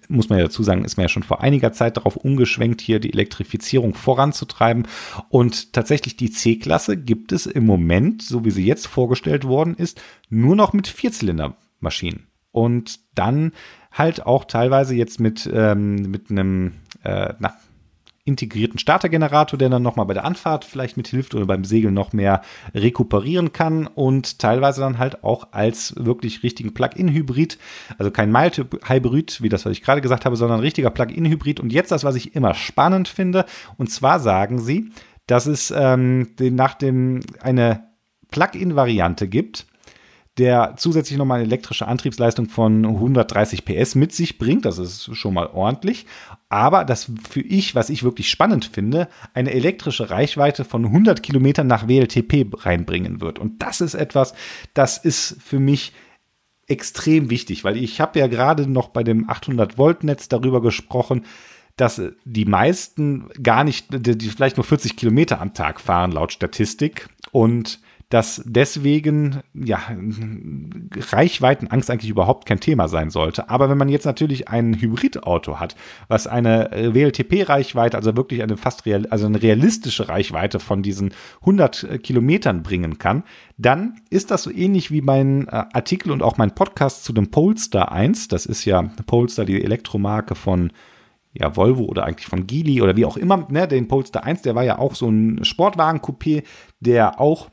muss 0.08 0.30
man 0.30 0.38
ja 0.38 0.46
dazu 0.46 0.62
sagen, 0.62 0.84
ist 0.84 0.96
man 0.96 1.04
ja 1.04 1.08
schon 1.08 1.22
vor 1.22 1.42
einiger 1.42 1.72
Zeit 1.72 1.98
darauf 1.98 2.16
umgeschwenkt, 2.16 2.80
hier 2.80 2.98
die 2.98 3.12
Elektrifizierung 3.12 3.94
voranzutreiben. 3.94 4.86
Und 5.28 5.74
tatsächlich 5.74 6.16
die 6.16 6.30
C-Klasse 6.30 6.96
gibt 6.96 7.32
es 7.32 7.44
im 7.44 7.66
Moment, 7.66 8.22
so 8.22 8.44
wie 8.44 8.50
sie 8.50 8.64
jetzt 8.64 8.86
vorgestellt 8.86 9.44
worden 9.44 9.74
ist, 9.74 10.00
nur 10.30 10.56
noch 10.56 10.72
mit 10.72 10.88
Vierzylindermaschinen. 10.88 12.26
Und 12.52 13.00
dann 13.14 13.52
halt 13.92 14.24
auch 14.24 14.44
teilweise 14.44 14.94
jetzt 14.94 15.20
mit, 15.20 15.48
ähm, 15.52 16.10
mit 16.10 16.30
einem, 16.30 16.72
äh, 17.04 17.34
na, 17.38 17.54
integrierten 18.30 18.78
Startergenerator, 18.78 19.58
der 19.58 19.68
dann 19.68 19.82
nochmal 19.82 20.06
bei 20.06 20.14
der 20.14 20.24
Anfahrt 20.24 20.64
vielleicht 20.64 20.96
mithilft 20.96 21.34
oder 21.34 21.46
beim 21.46 21.64
Segeln 21.64 21.94
noch 21.94 22.12
mehr 22.12 22.42
rekuperieren 22.74 23.52
kann 23.52 23.86
und 23.86 24.38
teilweise 24.38 24.80
dann 24.80 24.98
halt 24.98 25.22
auch 25.24 25.48
als 25.52 25.94
wirklich 25.96 26.42
richtigen 26.42 26.72
Plug-in-Hybrid, 26.72 27.58
also 27.98 28.10
kein 28.10 28.32
Mild-Hybrid, 28.32 29.42
wie 29.42 29.48
das, 29.48 29.66
was 29.66 29.72
ich 29.72 29.82
gerade 29.82 30.00
gesagt 30.00 30.24
habe, 30.24 30.36
sondern 30.36 30.60
richtiger 30.60 30.90
Plug-in-Hybrid. 30.90 31.60
Und 31.60 31.72
jetzt 31.72 31.90
das, 31.90 32.04
was 32.04 32.14
ich 32.14 32.34
immer 32.34 32.54
spannend 32.54 33.08
finde, 33.08 33.44
und 33.76 33.90
zwar 33.90 34.20
sagen 34.20 34.60
sie, 34.60 34.90
dass 35.26 35.46
es 35.46 35.72
ähm, 35.76 36.28
nach 36.38 36.74
dem 36.74 37.20
eine 37.40 37.84
Plug-in-Variante 38.30 39.28
gibt, 39.28 39.66
der 40.38 40.74
zusätzlich 40.76 41.18
nochmal 41.18 41.40
eine 41.40 41.46
elektrische 41.46 41.86
Antriebsleistung 41.86 42.48
von 42.48 42.84
130 42.86 43.64
PS 43.64 43.94
mit 43.94 44.12
sich 44.12 44.38
bringt. 44.38 44.64
Das 44.64 44.78
ist 44.78 45.14
schon 45.16 45.34
mal 45.34 45.48
ordentlich. 45.48 46.06
Aber 46.48 46.84
das 46.84 47.10
für 47.28 47.40
ich, 47.40 47.74
was 47.74 47.90
ich 47.90 48.02
wirklich 48.02 48.30
spannend 48.30 48.64
finde, 48.64 49.08
eine 49.34 49.52
elektrische 49.52 50.10
Reichweite 50.10 50.64
von 50.64 50.86
100 50.86 51.22
Kilometern 51.22 51.66
nach 51.66 51.88
WLTP 51.88 52.46
reinbringen 52.64 53.20
wird. 53.20 53.38
Und 53.38 53.60
das 53.62 53.80
ist 53.80 53.94
etwas, 53.94 54.34
das 54.72 54.98
ist 54.98 55.36
für 55.44 55.58
mich 55.58 55.92
extrem 56.66 57.30
wichtig, 57.30 57.64
weil 57.64 57.76
ich 57.76 58.00
habe 58.00 58.18
ja 58.18 58.28
gerade 58.28 58.66
noch 58.68 58.88
bei 58.88 59.02
dem 59.02 59.28
800 59.28 59.76
Volt 59.76 60.04
Netz 60.04 60.28
darüber 60.28 60.62
gesprochen, 60.62 61.24
dass 61.76 62.00
die 62.24 62.44
meisten 62.44 63.28
gar 63.42 63.64
nicht, 63.64 63.88
die 63.90 64.28
vielleicht 64.28 64.56
nur 64.56 64.64
40 64.64 64.96
Kilometer 64.96 65.40
am 65.40 65.54
Tag 65.54 65.80
fahren 65.80 66.12
laut 66.12 66.32
Statistik 66.32 67.08
und 67.32 67.80
dass 68.10 68.42
deswegen 68.44 69.38
ja 69.54 69.80
Reichweitenangst 70.96 71.90
eigentlich 71.90 72.10
überhaupt 72.10 72.44
kein 72.44 72.58
Thema 72.58 72.88
sein 72.88 73.08
sollte. 73.08 73.48
Aber 73.48 73.70
wenn 73.70 73.78
man 73.78 73.88
jetzt 73.88 74.04
natürlich 74.04 74.48
ein 74.48 74.80
Hybridauto 74.80 75.60
hat, 75.60 75.76
was 76.08 76.26
eine 76.26 76.72
äh, 76.72 76.92
WLTP-Reichweite, 76.92 77.96
also 77.96 78.16
wirklich 78.16 78.42
eine 78.42 78.56
fast 78.56 78.84
real, 78.84 79.06
also 79.06 79.26
eine 79.26 79.40
realistische 79.40 80.08
Reichweite 80.08 80.58
von 80.58 80.82
diesen 80.82 81.14
100 81.42 81.84
äh, 81.84 81.98
Kilometern 81.98 82.64
bringen 82.64 82.98
kann, 82.98 83.22
dann 83.56 84.00
ist 84.10 84.32
das 84.32 84.42
so 84.42 84.50
ähnlich 84.50 84.90
wie 84.90 85.02
mein 85.02 85.46
äh, 85.46 85.64
Artikel 85.72 86.10
und 86.10 86.22
auch 86.22 86.36
mein 86.36 86.52
Podcast 86.52 87.04
zu 87.04 87.12
dem 87.12 87.30
Polestar 87.30 87.92
1. 87.92 88.26
Das 88.26 88.44
ist 88.44 88.64
ja 88.64 88.82
Polestar, 89.06 89.44
die 89.44 89.62
Elektromarke 89.62 90.34
von 90.34 90.72
ja, 91.32 91.54
Volvo 91.56 91.84
oder 91.84 92.06
eigentlich 92.06 92.26
von 92.26 92.48
Geely 92.48 92.82
oder 92.82 92.96
wie 92.96 93.04
auch 93.04 93.16
immer, 93.16 93.46
ne, 93.50 93.68
den 93.68 93.86
Polestar 93.86 94.24
1, 94.24 94.42
der 94.42 94.56
war 94.56 94.64
ja 94.64 94.78
auch 94.78 94.96
so 94.96 95.08
ein 95.08 95.44
Sportwagen-Coupé, 95.44 96.42
der 96.80 97.20
auch 97.20 97.50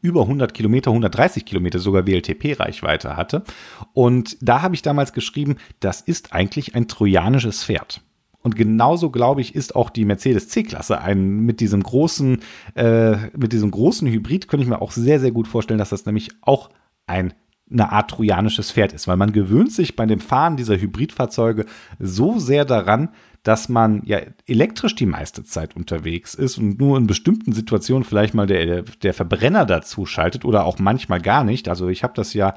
über 0.00 0.22
100 0.22 0.54
Kilometer, 0.54 0.90
130 0.90 1.44
Kilometer 1.44 1.78
sogar 1.78 2.06
WLTP-Reichweite 2.06 3.16
hatte. 3.16 3.42
Und 3.92 4.36
da 4.40 4.62
habe 4.62 4.74
ich 4.74 4.82
damals 4.82 5.12
geschrieben, 5.12 5.56
das 5.80 6.00
ist 6.00 6.32
eigentlich 6.32 6.74
ein 6.74 6.88
trojanisches 6.88 7.64
Pferd. 7.64 8.02
Und 8.40 8.56
genauso, 8.56 9.10
glaube 9.10 9.40
ich, 9.40 9.54
ist 9.54 9.74
auch 9.74 9.90
die 9.90 10.04
Mercedes 10.04 10.48
C-Klasse 10.48 11.00
ein 11.00 11.40
mit 11.40 11.60
diesem 11.60 11.82
großen, 11.82 12.38
äh, 12.76 13.16
mit 13.36 13.52
diesem 13.52 13.70
großen 13.70 14.08
Hybrid, 14.08 14.48
könnte 14.48 14.62
ich 14.62 14.70
mir 14.70 14.80
auch 14.80 14.92
sehr, 14.92 15.20
sehr 15.20 15.32
gut 15.32 15.48
vorstellen, 15.48 15.78
dass 15.78 15.90
das 15.90 16.06
nämlich 16.06 16.30
auch 16.42 16.70
ein 17.06 17.34
eine 17.70 17.92
Art 17.92 18.10
trojanisches 18.10 18.72
Pferd 18.72 18.92
ist, 18.92 19.08
weil 19.08 19.16
man 19.16 19.32
gewöhnt 19.32 19.72
sich 19.72 19.96
bei 19.96 20.06
dem 20.06 20.20
Fahren 20.20 20.56
dieser 20.56 20.80
Hybridfahrzeuge 20.80 21.66
so 21.98 22.38
sehr 22.38 22.64
daran, 22.64 23.10
dass 23.42 23.68
man 23.68 24.02
ja 24.04 24.20
elektrisch 24.46 24.94
die 24.94 25.06
meiste 25.06 25.44
Zeit 25.44 25.76
unterwegs 25.76 26.34
ist 26.34 26.58
und 26.58 26.78
nur 26.78 26.98
in 26.98 27.06
bestimmten 27.06 27.52
Situationen 27.52 28.04
vielleicht 28.04 28.34
mal 28.34 28.46
der, 28.46 28.82
der 28.82 29.14
Verbrenner 29.14 29.64
dazu 29.64 30.06
schaltet 30.06 30.44
oder 30.44 30.64
auch 30.64 30.78
manchmal 30.78 31.20
gar 31.20 31.44
nicht. 31.44 31.68
Also 31.68 31.88
ich 31.88 32.02
habe 32.02 32.14
das 32.14 32.34
ja 32.34 32.56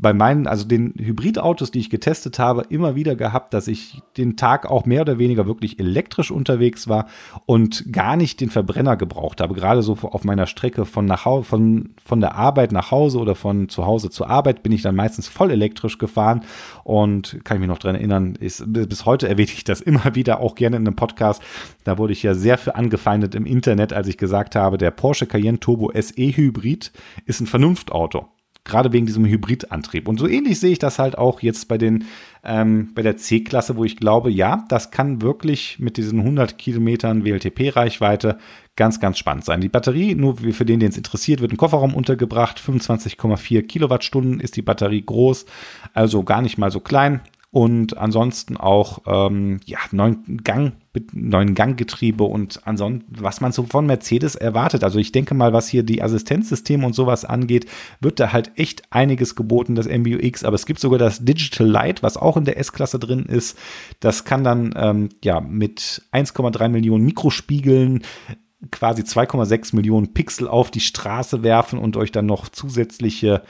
bei 0.00 0.12
meinen, 0.12 0.46
also 0.46 0.66
den 0.66 0.94
Hybridautos, 0.96 1.70
die 1.70 1.78
ich 1.78 1.90
getestet 1.90 2.38
habe, 2.38 2.62
immer 2.68 2.94
wieder 2.94 3.16
gehabt, 3.16 3.52
dass 3.52 3.68
ich 3.68 4.00
den 4.16 4.36
Tag 4.36 4.66
auch 4.66 4.86
mehr 4.86 5.02
oder 5.02 5.18
weniger 5.18 5.46
wirklich 5.46 5.78
elektrisch 5.78 6.30
unterwegs 6.30 6.88
war 6.88 7.06
und 7.46 7.92
gar 7.92 8.16
nicht 8.16 8.40
den 8.40 8.50
Verbrenner 8.50 8.96
gebraucht 8.96 9.40
habe. 9.40 9.54
Gerade 9.54 9.82
so 9.82 9.98
auf 10.02 10.24
meiner 10.24 10.46
Strecke 10.46 10.86
von, 10.86 11.04
nach 11.04 11.24
von, 11.44 11.90
von 12.02 12.20
der 12.20 12.34
Arbeit 12.34 12.72
nach 12.72 12.90
Hause 12.90 13.18
oder 13.18 13.34
von 13.34 13.68
zu 13.68 13.84
Hause 13.84 14.10
zur 14.10 14.30
Arbeit 14.30 14.62
bin 14.62 14.72
ich 14.72 14.82
dann 14.82 14.96
meistens 14.96 15.28
voll 15.28 15.50
elektrisch 15.50 15.98
gefahren 15.98 16.42
und 16.82 17.44
kann 17.44 17.58
ich 17.58 17.60
mich 17.60 17.68
noch 17.68 17.78
dran 17.78 17.94
erinnern, 17.94 18.36
ist, 18.40 18.64
bis 18.66 19.04
heute 19.04 19.28
erwähne 19.28 19.50
ich 19.52 19.64
das 19.64 19.80
immer 19.80 20.14
wieder 20.14 20.40
auch 20.40 20.54
gerne 20.54 20.76
in 20.76 20.86
einem 20.86 20.96
Podcast. 20.96 21.42
Da 21.84 21.98
wurde 21.98 22.14
ich 22.14 22.22
ja 22.22 22.34
sehr 22.34 22.56
für 22.56 22.74
angefeindet 22.74 23.34
im 23.34 23.44
Internet, 23.44 23.92
als 23.92 24.08
ich 24.08 24.16
gesagt 24.16 24.56
habe, 24.56 24.78
der 24.78 24.90
Porsche 24.90 25.26
Cayenne 25.26 25.60
Turbo 25.60 25.92
SE 25.94 26.14
Hybrid 26.16 26.92
ist 27.26 27.40
ein 27.40 27.46
Vernunftauto 27.46 28.28
gerade 28.64 28.92
wegen 28.92 29.06
diesem 29.06 29.24
Hybridantrieb. 29.24 30.08
Und 30.08 30.18
so 30.18 30.26
ähnlich 30.26 30.60
sehe 30.60 30.72
ich 30.72 30.78
das 30.78 30.98
halt 30.98 31.16
auch 31.16 31.40
jetzt 31.40 31.68
bei 31.68 31.78
den 31.78 32.04
ähm, 32.44 32.92
bei 32.94 33.02
der 33.02 33.16
C-Klasse, 33.16 33.76
wo 33.76 33.84
ich 33.84 33.96
glaube, 33.96 34.30
ja, 34.30 34.64
das 34.68 34.90
kann 34.90 35.22
wirklich 35.22 35.78
mit 35.78 35.96
diesen 35.96 36.20
100 36.20 36.58
Kilometern 36.58 37.24
WLTP-Reichweite 37.24 38.38
ganz, 38.76 39.00
ganz 39.00 39.18
spannend 39.18 39.44
sein. 39.44 39.60
Die 39.60 39.68
Batterie, 39.68 40.14
nur 40.14 40.36
für 40.38 40.64
den, 40.64 40.80
den 40.80 40.90
es 40.90 40.96
interessiert, 40.96 41.40
wird 41.40 41.50
im 41.52 41.58
Kofferraum 41.58 41.94
untergebracht. 41.94 42.58
25,4 42.58 43.62
Kilowattstunden 43.62 44.40
ist 44.40 44.56
die 44.56 44.62
Batterie 44.62 45.02
groß, 45.04 45.44
also 45.92 46.22
gar 46.22 46.40
nicht 46.40 46.56
mal 46.56 46.70
so 46.70 46.80
klein 46.80 47.20
und 47.50 47.98
ansonsten 47.98 48.56
auch 48.56 49.00
ähm, 49.06 49.60
ja, 49.66 49.78
neun 49.90 50.40
Gang, 50.44 50.72
neuen 51.12 51.54
Ganggetriebe 51.54 52.24
und 52.24 52.66
ansonsten, 52.66 53.06
was 53.20 53.40
man 53.40 53.52
so 53.52 53.62
von 53.62 53.86
Mercedes 53.86 54.34
erwartet. 54.34 54.82
Also 54.82 54.98
ich 54.98 55.12
denke 55.12 55.34
mal, 55.34 55.52
was 55.52 55.68
hier 55.68 55.84
die 55.84 56.02
Assistenzsysteme 56.02 56.84
und 56.84 56.94
sowas 56.94 57.24
angeht, 57.24 57.66
wird 58.00 58.18
da 58.18 58.32
halt 58.32 58.50
echt 58.56 58.82
einiges 58.90 59.36
geboten, 59.36 59.76
das 59.76 59.86
MBUX, 59.86 60.42
aber 60.42 60.56
es 60.56 60.66
gibt 60.66 60.80
sogar 60.80 60.98
das 60.98 61.24
Digital 61.24 61.68
Light, 61.68 62.02
was 62.02 62.16
auch 62.16 62.36
in 62.36 62.44
der 62.44 62.58
S-Klasse 62.58 62.98
drin 62.98 63.24
ist. 63.26 63.56
Das 64.00 64.24
kann 64.24 64.42
dann 64.42 64.74
ähm, 64.76 65.08
ja 65.22 65.40
mit 65.40 66.02
1,3 66.12 66.68
Millionen 66.68 67.04
Mikrospiegeln 67.04 68.02
quasi 68.70 69.02
2,6 69.02 69.74
Millionen 69.76 70.12
Pixel 70.12 70.48
auf 70.48 70.70
die 70.70 70.80
Straße 70.80 71.42
werfen 71.42 71.78
und 71.78 71.96
euch 71.96 72.12
dann 72.12 72.26
noch 72.26 72.48
zusätzliche 72.48 73.42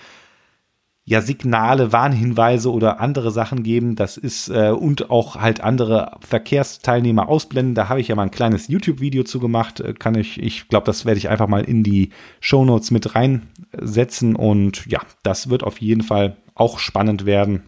ja 1.10 1.20
Signale, 1.20 1.92
Warnhinweise 1.92 2.70
oder 2.70 3.00
andere 3.00 3.32
Sachen 3.32 3.64
geben. 3.64 3.96
Das 3.96 4.16
ist 4.16 4.48
äh, 4.48 4.70
und 4.70 5.10
auch 5.10 5.34
halt 5.34 5.60
andere 5.60 6.12
Verkehrsteilnehmer 6.20 7.28
ausblenden. 7.28 7.74
Da 7.74 7.88
habe 7.88 8.00
ich 8.00 8.06
ja 8.06 8.14
mal 8.14 8.22
ein 8.22 8.30
kleines 8.30 8.68
YouTube-Video 8.68 9.24
zu 9.24 9.40
gemacht. 9.40 9.80
Äh, 9.80 9.92
kann 9.92 10.14
ich, 10.14 10.40
ich 10.40 10.68
glaube, 10.68 10.86
das 10.86 11.06
werde 11.06 11.18
ich 11.18 11.28
einfach 11.28 11.48
mal 11.48 11.64
in 11.64 11.82
die 11.82 12.10
Show 12.38 12.64
Notes 12.64 12.92
mit 12.92 13.16
reinsetzen. 13.16 14.36
Und 14.36 14.86
ja, 14.86 15.00
das 15.24 15.50
wird 15.50 15.64
auf 15.64 15.80
jeden 15.80 16.02
Fall 16.02 16.36
auch 16.54 16.78
spannend 16.78 17.26
werden. 17.26 17.64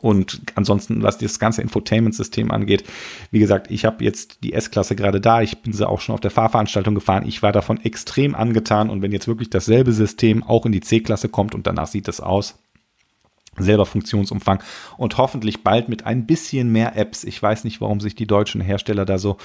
Und 0.00 0.42
ansonsten, 0.54 1.02
was 1.02 1.18
das 1.18 1.38
ganze 1.38 1.62
Infotainment-System 1.62 2.50
angeht, 2.50 2.84
wie 3.30 3.38
gesagt, 3.38 3.70
ich 3.70 3.84
habe 3.84 4.02
jetzt 4.04 4.42
die 4.42 4.52
S-Klasse 4.52 4.96
gerade 4.96 5.20
da. 5.20 5.42
Ich 5.42 5.62
bin 5.62 5.72
sie 5.72 5.88
auch 5.88 6.00
schon 6.00 6.14
auf 6.14 6.20
der 6.20 6.30
Fahrveranstaltung 6.30 6.94
gefahren. 6.94 7.26
Ich 7.26 7.42
war 7.42 7.52
davon 7.52 7.80
extrem 7.84 8.34
angetan. 8.34 8.90
Und 8.90 9.02
wenn 9.02 9.12
jetzt 9.12 9.28
wirklich 9.28 9.50
dasselbe 9.50 9.92
System 9.92 10.42
auch 10.42 10.66
in 10.66 10.72
die 10.72 10.80
C-Klasse 10.80 11.28
kommt 11.28 11.54
und 11.54 11.66
danach 11.66 11.86
sieht 11.86 12.08
es 12.08 12.20
aus, 12.20 12.58
selber 13.58 13.86
Funktionsumfang 13.86 14.62
und 14.96 15.18
hoffentlich 15.18 15.62
bald 15.62 15.88
mit 15.88 16.06
ein 16.06 16.26
bisschen 16.26 16.70
mehr 16.72 16.96
Apps. 16.96 17.24
Ich 17.24 17.42
weiß 17.42 17.64
nicht, 17.64 17.80
warum 17.80 18.00
sich 18.00 18.14
die 18.14 18.26
deutschen 18.26 18.60
Hersteller 18.60 19.04
da 19.04 19.18
so 19.18 19.36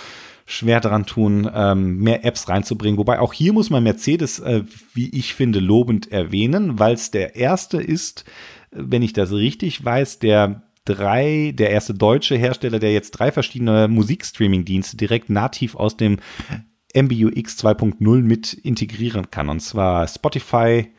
schwer 0.45 0.79
daran 0.79 1.05
tun, 1.05 1.49
ähm, 1.53 1.97
mehr 1.99 2.23
Apps 2.23 2.47
reinzubringen. 2.47 2.99
Wobei 2.99 3.19
auch 3.19 3.33
hier 3.33 3.51
muss 3.51 3.69
man 3.69 3.83
Mercedes, 3.83 4.39
äh, 4.39 4.63
wie 4.93 5.09
ich 5.09 5.33
finde, 5.33 5.59
lobend 5.59 6.11
erwähnen, 6.11 6.77
weil 6.77 6.93
es 6.93 7.11
der 7.11 7.35
erste 7.35 7.81
ist, 7.81 8.25
wenn 8.75 9.01
ich 9.01 9.13
das 9.13 9.31
richtig 9.31 9.83
weiß, 9.83 10.19
der 10.19 10.63
drei, 10.85 11.51
der 11.55 11.71
erste 11.71 11.93
deutsche 11.93 12.35
Hersteller, 12.35 12.79
der 12.79 12.93
jetzt 12.93 13.11
drei 13.11 13.31
verschiedene 13.31 13.87
Musikstreaming-Dienste 13.87 14.97
direkt 14.97 15.29
nativ 15.29 15.75
aus 15.75 15.97
dem 15.97 16.19
MBUX 16.95 17.57
2.0 17.57 18.21
mit 18.21 18.53
integrieren 18.53 19.31
kann. 19.31 19.49
Und 19.49 19.61
zwar 19.61 20.07
Spotify, 20.07 20.93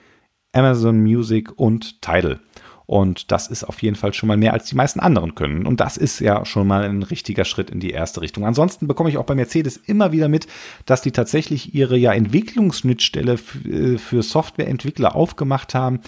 Amazon 0.53 1.01
Music 1.01 1.53
und 1.57 2.03
Tidal. 2.03 2.41
Und 2.87 3.33
das 3.33 3.49
ist 3.49 3.65
auf 3.65 3.83
jeden 3.83 3.97
Fall 3.97 4.15
schon 4.15 4.29
mal 4.29 4.37
mehr, 4.37 4.53
als 4.53 4.67
die 4.67 4.77
meisten 4.77 5.01
anderen 5.01 5.35
können. 5.35 5.67
Und 5.67 5.81
das 5.81 5.97
ist 5.97 6.21
ja 6.21 6.45
schon 6.45 6.69
mal 6.69 6.85
ein 6.85 7.03
richtiger 7.03 7.45
Schritt 7.45 7.69
in 7.69 7.81
die 7.81 7.91
erste 7.91 8.21
Richtung. 8.21 8.47
Ansonsten 8.47 8.87
bekomme 8.87 9.11
ich 9.11 9.19
auch 9.19 9.25
bei 9.25 9.35
Mercedes 9.35 9.77
immer 9.77 10.13
wieder 10.13 10.29
mit, 10.29 10.47
dass 10.85 11.03
die 11.03 11.11
tatsächlich 11.11 11.75
ihre 11.75 11.97
ja 11.97 12.13
Entwicklungsschnittstelle 12.13 13.39
äh, 13.65 13.99
für 13.99 14.23
Softwareentwickler 14.23 15.17
aufgemacht 15.17 15.75
haben 15.75 16.01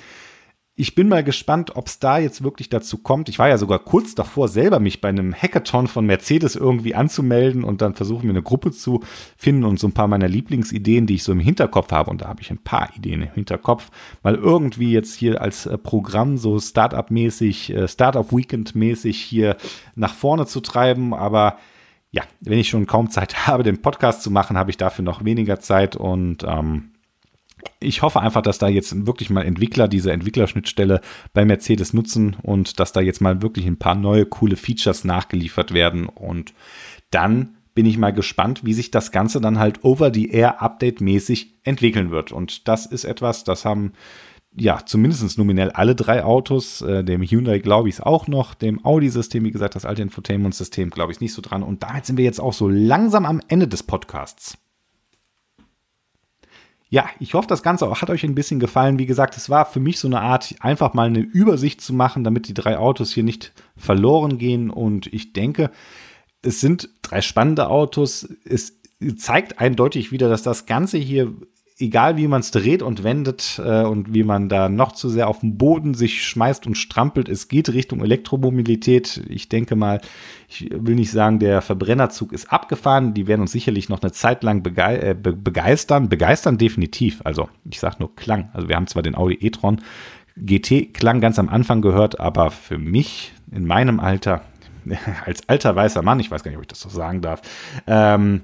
ich 0.79 0.95
bin 0.95 1.09
mal 1.09 1.25
gespannt, 1.25 1.75
ob 1.75 1.89
es 1.89 1.99
da 1.99 2.19
jetzt 2.19 2.45
wirklich 2.45 2.69
dazu 2.69 2.99
kommt. 2.99 3.29
Ich 3.29 3.41
war 3.41 3.49
ja 3.49 3.59
sogar 3.59 3.81
kurz 3.81 4.15
davor, 4.15 4.47
selber 4.47 4.79
mich 4.79 5.01
bei 5.01 5.09
einem 5.09 5.35
Hackathon 5.35 5.89
von 5.89 6.07
Mercedes 6.07 6.55
irgendwie 6.55 6.95
anzumelden 6.95 7.65
und 7.65 7.83
dann 7.83 7.95
versuchen, 7.95 8.29
mir 8.29 8.33
eine 8.33 8.45
Gruppe 8.45 8.71
zu 8.71 9.01
finden 9.37 9.65
und 9.65 9.81
so 9.81 9.89
ein 9.89 9.93
paar 9.93 10.07
meiner 10.07 10.29
Lieblingsideen, 10.29 11.09
die 11.09 11.17
ich 11.17 11.25
so 11.25 11.33
im 11.33 11.41
Hinterkopf 11.41 11.91
habe. 11.91 12.13
Und 12.13 12.23
da 12.23 12.29
habe 12.29 12.43
ich 12.43 12.53
ein 12.53 12.63
paar 12.63 12.91
Ideen 12.97 13.23
im 13.23 13.33
Hinterkopf, 13.33 13.91
weil 14.23 14.37
irgendwie 14.37 14.93
jetzt 14.93 15.17
hier 15.17 15.43
als 15.43 15.67
äh, 15.67 15.77
Programm 15.77 16.39
so 16.39 16.61
Startup-mäßig, 16.61 17.75
äh, 17.75 17.89
Startup-Weekend-mäßig 17.89 19.21
hier 19.21 19.57
nach 19.97 20.15
vorne 20.15 20.47
zu 20.47 20.61
treiben. 20.61 21.13
Aber 21.13 21.59
ja, 22.13 22.23
wenn 22.41 22.59
ich 22.59 22.69
schon 22.69 22.87
kaum 22.87 23.11
Zeit 23.11 23.47
habe, 23.49 23.65
den 23.65 23.83
Podcast 23.83 24.23
zu 24.23 24.31
machen, 24.31 24.57
habe 24.57 24.71
ich 24.71 24.77
dafür 24.77 25.05
noch 25.05 25.25
weniger 25.25 25.59
Zeit 25.59 25.97
und 25.97 26.45
ähm, 26.47 26.93
ich 27.81 28.03
hoffe 28.03 28.21
einfach, 28.21 28.43
dass 28.43 28.59
da 28.59 28.69
jetzt 28.69 29.07
wirklich 29.07 29.31
mal 29.31 29.45
Entwickler 29.45 29.89
diese 29.89 30.13
Entwicklerschnittstelle 30.13 31.01
bei 31.33 31.45
Mercedes 31.45 31.93
nutzen 31.93 32.37
und 32.43 32.81
dass 32.81 32.93
da 32.93 33.01
jetzt 33.01 33.21
mal 33.21 33.43
wirklich 33.43 33.67
ein 33.67 33.79
paar 33.79 33.95
neue 33.95 34.27
coole 34.27 34.57
Features 34.57 35.05
nachgeliefert 35.05 35.73
werden. 35.73 36.07
Und 36.07 36.55
dann 37.11 37.57
bin 37.75 37.87
ich 37.87 37.99
mal 37.99 38.13
gespannt, 38.13 38.65
wie 38.65 38.75
sich 38.75 38.91
das 38.91 39.13
Ganze 39.13 39.41
dann 39.41 39.59
halt 39.59 39.85
over 39.85 40.13
the 40.13 40.31
air 40.31 40.61
update 40.61 41.01
mäßig 41.01 41.61
entwickeln 41.63 42.11
wird. 42.11 42.33
Und 42.33 42.67
das 42.67 42.87
ist 42.87 43.05
etwas, 43.05 43.45
das 43.45 43.65
haben 43.65 43.93
ja 44.57 44.81
zumindest 44.85 45.39
nominell 45.39 45.71
alle 45.71 45.95
drei 45.95 46.25
Autos. 46.25 46.83
Äh, 46.83 47.05
dem 47.05 47.23
Hyundai 47.23 47.61
glaube 47.61 47.89
ich 47.89 47.97
es 47.97 48.01
auch 48.01 48.27
noch, 48.27 48.55
dem 48.55 48.85
Audi-System, 48.85 49.45
wie 49.45 49.53
gesagt, 49.53 49.77
das 49.77 49.85
alte 49.85 50.03
Infotainment-System 50.03 50.91
glaube 50.91 51.13
ich 51.13 51.21
nicht 51.21 51.33
so 51.33 51.43
dran. 51.43 51.63
Und 51.63 51.83
damit 51.85 52.07
sind 52.07 52.17
wir 52.17 52.25
jetzt 52.25 52.41
auch 52.41 52.53
so 52.53 52.69
langsam 52.69 53.25
am 53.25 53.41
Ende 53.49 53.69
des 53.69 53.85
Podcasts. 53.85 54.59
Ja, 56.91 57.07
ich 57.21 57.35
hoffe, 57.35 57.49
das 57.49 57.63
Ganze 57.63 57.91
hat 57.91 58.11
euch 58.11 58.25
ein 58.25 58.35
bisschen 58.35 58.61
gefallen. 58.61 58.99
Wie 58.99 59.07
gesagt, 59.07 59.37
es 59.37 59.51
war 59.51 59.67
für 59.67 59.81
mich 59.81 59.99
so 59.99 60.09
eine 60.09 60.21
Art, 60.21 60.55
einfach 60.61 60.95
mal 60.95 61.07
eine 61.07 61.21
Übersicht 61.21 61.83
zu 61.83 61.93
machen, 61.93 62.25
damit 62.25 62.49
die 62.49 62.55
drei 62.55 62.79
Autos 62.79 63.13
hier 63.13 63.25
nicht 63.25 63.53
verloren 63.77 64.39
gehen. 64.39 64.71
Und 64.71 65.07
ich 65.13 65.35
denke, 65.35 65.71
es 66.41 66.61
sind 66.61 66.89
drei 67.03 67.21
spannende 67.21 67.69
Autos. 67.69 68.27
Es 68.45 68.81
zeigt 69.17 69.59
eindeutig 69.59 70.13
wieder, 70.13 70.31
dass 70.31 70.43
das 70.43 70.65
Ganze 70.65 70.97
hier 70.97 71.35
egal 71.79 72.17
wie 72.17 72.27
man 72.27 72.41
es 72.41 72.51
dreht 72.51 72.83
und 72.83 73.05
wendet 73.05 73.61
äh, 73.65 73.83
und 73.83 74.13
wie 74.13 74.25
man 74.25 74.49
da 74.49 74.69
noch 74.69 74.93
zu 74.93 75.09
sehr 75.09 75.29
auf 75.29 75.41
den 75.41 75.57
Boden 75.57 75.95
sich 75.95 76.25
schmeißt 76.25 76.67
und 76.67 76.77
strampelt, 76.77 77.29
es 77.29 77.49
geht 77.49 77.73
Richtung 77.73 78.01
Elektromobilität. 78.01 79.23
Ich 79.29 79.49
denke 79.49 79.77
mal, 79.77 80.01
ich 80.49 80.69
will 80.73 80.97
nicht 80.97 81.11
sagen, 81.11 81.39
der 81.39 81.63
Verbrennerzug 81.63 82.33
ist 82.33 82.53
abgefahren. 82.53 83.15
Die 83.15 83.27
werden 83.27 83.43
uns 83.43 83.53
sicherlich 83.53 83.89
noch 83.89 84.03
eine 84.03 84.13
Zeit 84.13 84.43
lang 84.43 84.65
äh, 84.67 85.15
be 85.15 85.33
begeistern. 85.33 86.09
Begeistern 86.09 86.59
definitiv. 86.59 87.21
Also 87.25 87.49
ich 87.71 87.79
sage 87.79 87.97
nur 88.01 88.15
Klang. 88.17 88.51
Also 88.53 88.69
wir 88.69 88.77
haben 88.77 88.87
zwar 88.89 89.03
den 89.03 89.15
Audi 89.15 89.39
e-tron 89.41 89.81
GT 90.37 90.95
Klang 90.95 91.21
ganz 91.21 91.39
am 91.39 91.49
Anfang 91.49 91.83
gehört, 91.83 92.21
aber 92.21 92.51
für 92.51 92.79
mich 92.79 93.33
in 93.53 93.67
meinem 93.67 94.01
Alter, 94.01 94.43
als 95.25 95.49
alter 95.49 95.77
weißer 95.77 96.03
Mann, 96.03 96.21
ich 96.21 96.31
weiß 96.31 96.43
gar 96.43 96.51
nicht, 96.51 96.59
ob 96.59 96.65
ich 96.65 96.69
das 96.69 96.81
so 96.81 96.89
sagen 96.89 97.23
darf, 97.23 97.43
ähm, 97.87 98.43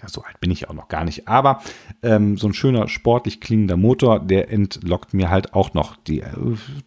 ja, 0.00 0.08
so 0.08 0.22
alt 0.22 0.40
bin 0.40 0.50
ich 0.50 0.68
auch 0.68 0.74
noch 0.74 0.88
gar 0.88 1.04
nicht, 1.04 1.28
aber 1.28 1.60
ähm, 2.02 2.36
so 2.36 2.48
ein 2.48 2.54
schöner 2.54 2.88
sportlich 2.88 3.40
klingender 3.40 3.76
Motor, 3.76 4.20
der 4.20 4.50
entlockt 4.50 5.14
mir 5.14 5.30
halt 5.30 5.54
auch 5.54 5.74
noch 5.74 5.96
die, 5.96 6.20
äh, 6.20 6.32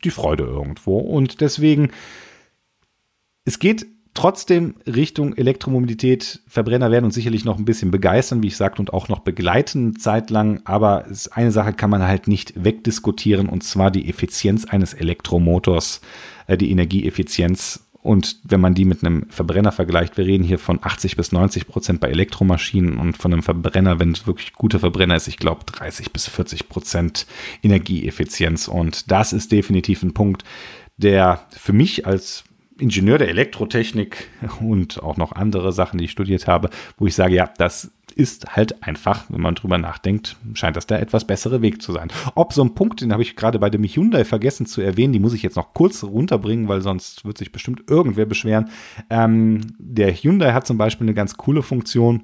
die 0.04 0.12
Freude 0.12 0.44
irgendwo. 0.44 0.98
Und 1.00 1.42
deswegen, 1.42 1.92
es 3.46 3.60
geht 3.60 3.86
trotzdem 4.18 4.74
Richtung 4.88 5.36
Elektromobilität. 5.36 6.42
Verbrenner 6.48 6.90
werden 6.90 7.06
uns 7.06 7.14
sicherlich 7.14 7.46
noch 7.46 7.60
ein 7.60 7.66
bisschen 7.66 7.92
begeistern, 7.92 8.42
wie 8.42 8.48
ich 8.48 8.58
sagte, 8.58 8.82
und 8.82 8.92
auch 8.92 9.10
noch 9.10 9.20
begleiten 9.20 9.96
zeitlang. 9.96 10.62
Aber 10.66 11.06
eine 11.32 11.52
Sache 11.52 11.74
kann 11.74 11.92
man 11.92 12.02
halt 12.02 12.28
nicht 12.28 12.64
wegdiskutieren, 12.64 13.48
und 13.48 13.64
zwar 13.64 13.92
die 13.92 14.10
Effizienz 14.10 14.66
eines 14.66 14.96
Elektromotors, 14.96 16.02
äh, 16.48 16.58
die 16.58 16.72
Energieeffizienz 16.72 17.87
und 18.08 18.38
wenn 18.44 18.62
man 18.62 18.74
die 18.74 18.86
mit 18.86 19.04
einem 19.04 19.30
Verbrenner 19.30 19.74
vergleicht, 19.74 20.16
wir 20.16 20.26
reden 20.26 20.46
hier 20.46 20.60
von 20.60 20.80
80 20.82 21.18
bis 21.18 21.34
90 21.34 21.68
Prozent 21.68 22.00
bei 22.00 22.08
Elektromaschinen 22.08 23.00
und 23.00 23.18
von 23.18 23.34
einem 23.34 23.44
Verbrenner, 23.44 24.00
wenn 24.00 24.14
es 24.14 24.26
wirklich 24.26 24.54
guter 24.54 24.80
Verbrenner 24.80 25.18
ist, 25.18 25.28
ich 25.28 25.36
glaube 25.36 25.66
30 25.66 26.14
bis 26.14 26.26
40 26.30 26.70
Prozent 26.70 27.28
Energieeffizienz. 27.64 28.70
Und 28.70 29.12
das 29.12 29.34
ist 29.34 29.52
definitiv 29.52 30.04
ein 30.04 30.14
Punkt, 30.14 30.46
der 30.96 31.42
für 31.50 31.74
mich 31.74 32.08
als 32.08 32.46
Ingenieur 32.80 33.18
der 33.18 33.28
Elektrotechnik 33.28 34.30
und 34.62 35.04
auch 35.04 35.18
noch 35.18 35.34
andere 35.34 35.74
Sachen, 35.74 35.98
die 35.98 36.06
ich 36.06 36.12
studiert 36.12 36.48
habe, 36.48 36.70
wo 36.98 37.08
ich 37.08 37.16
sage, 37.16 37.36
ja, 37.36 37.52
das 37.58 37.92
ist 38.18 38.56
halt 38.56 38.84
einfach, 38.84 39.26
wenn 39.30 39.42
man 39.42 39.56
drüber 39.56 39.78
nachdenkt, 39.78 40.38
scheint 40.54 40.76
das 40.76 40.88
der 40.88 41.02
etwas 41.02 41.26
bessere 41.26 41.62
Weg 41.62 41.82
zu 41.82 41.92
sein. 41.92 42.10
Ob 42.36 42.52
so 42.52 42.64
ein 42.64 42.74
Punkt, 42.74 43.02
den 43.02 43.14
habe 43.14 43.22
ich 43.22 43.36
gerade 43.36 43.60
bei 43.60 43.70
dem 43.70 43.84
Hyundai 43.84 44.26
vergessen 44.26 44.66
zu 44.66 44.82
erwähnen, 44.82 45.14
die 45.14 45.20
muss 45.20 45.34
ich 45.34 45.44
jetzt 45.44 45.56
noch 45.56 45.74
kurz 45.74 46.04
runterbringen, 46.04 46.68
weil 46.68 46.82
sonst 46.82 47.26
wird 47.26 47.38
sich 47.38 47.52
bestimmt 47.52 47.84
irgendwer 47.88 48.26
beschweren. 48.26 48.70
Ähm, 49.10 49.62
der 49.78 50.12
Hyundai 50.14 50.54
hat 50.54 50.66
zum 50.66 50.78
Beispiel 50.78 51.06
eine 51.06 51.14
ganz 51.14 51.38
coole 51.38 51.62
Funktion 51.62 52.24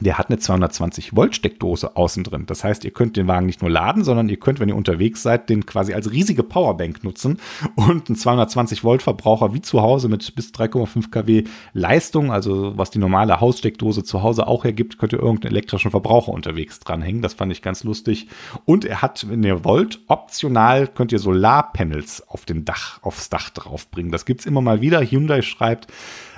der 0.00 0.16
hat 0.16 0.30
eine 0.30 0.38
220 0.38 1.14
Volt 1.14 1.36
Steckdose 1.36 1.96
außen 1.96 2.24
drin. 2.24 2.46
Das 2.46 2.64
heißt, 2.64 2.84
ihr 2.84 2.92
könnt 2.92 3.18
den 3.18 3.28
Wagen 3.28 3.44
nicht 3.44 3.60
nur 3.60 3.70
laden, 3.70 4.04
sondern 4.04 4.30
ihr 4.30 4.38
könnt, 4.38 4.58
wenn 4.58 4.70
ihr 4.70 4.76
unterwegs 4.76 5.22
seid, 5.22 5.50
den 5.50 5.66
quasi 5.66 5.92
als 5.92 6.10
riesige 6.10 6.42
Powerbank 6.42 7.04
nutzen 7.04 7.38
und 7.76 8.08
einen 8.08 8.16
220 8.16 8.84
Volt 8.84 9.02
Verbraucher 9.02 9.52
wie 9.52 9.60
zu 9.60 9.82
Hause 9.82 10.08
mit 10.08 10.34
bis 10.34 10.50
3,5 10.50 11.10
kW 11.10 11.44
Leistung, 11.74 12.32
also 12.32 12.72
was 12.76 12.90
die 12.90 12.98
normale 12.98 13.40
Haussteckdose 13.40 14.02
zu 14.02 14.22
Hause 14.22 14.46
auch 14.46 14.64
hergibt, 14.64 14.96
könnt 14.96 15.12
ihr 15.12 15.18
irgendeinen 15.18 15.52
elektrischen 15.52 15.90
Verbraucher 15.90 16.32
unterwegs 16.32 16.80
dranhängen. 16.80 17.20
Das 17.20 17.34
fand 17.34 17.52
ich 17.52 17.60
ganz 17.60 17.84
lustig. 17.84 18.28
Und 18.64 18.86
er 18.86 19.02
hat, 19.02 19.28
wenn 19.28 19.44
ihr 19.44 19.62
wollt, 19.62 20.00
optional 20.08 20.88
könnt 20.88 21.12
ihr 21.12 21.18
Solarpanels 21.18 22.26
auf 22.28 22.46
dem 22.46 22.64
Dach, 22.64 22.98
aufs 23.02 23.28
Dach 23.28 23.50
draufbringen. 23.50 24.10
Das 24.10 24.24
gibt's 24.24 24.46
immer 24.46 24.62
mal 24.62 24.80
wieder. 24.80 25.02
Hyundai 25.02 25.42
schreibt, 25.42 25.88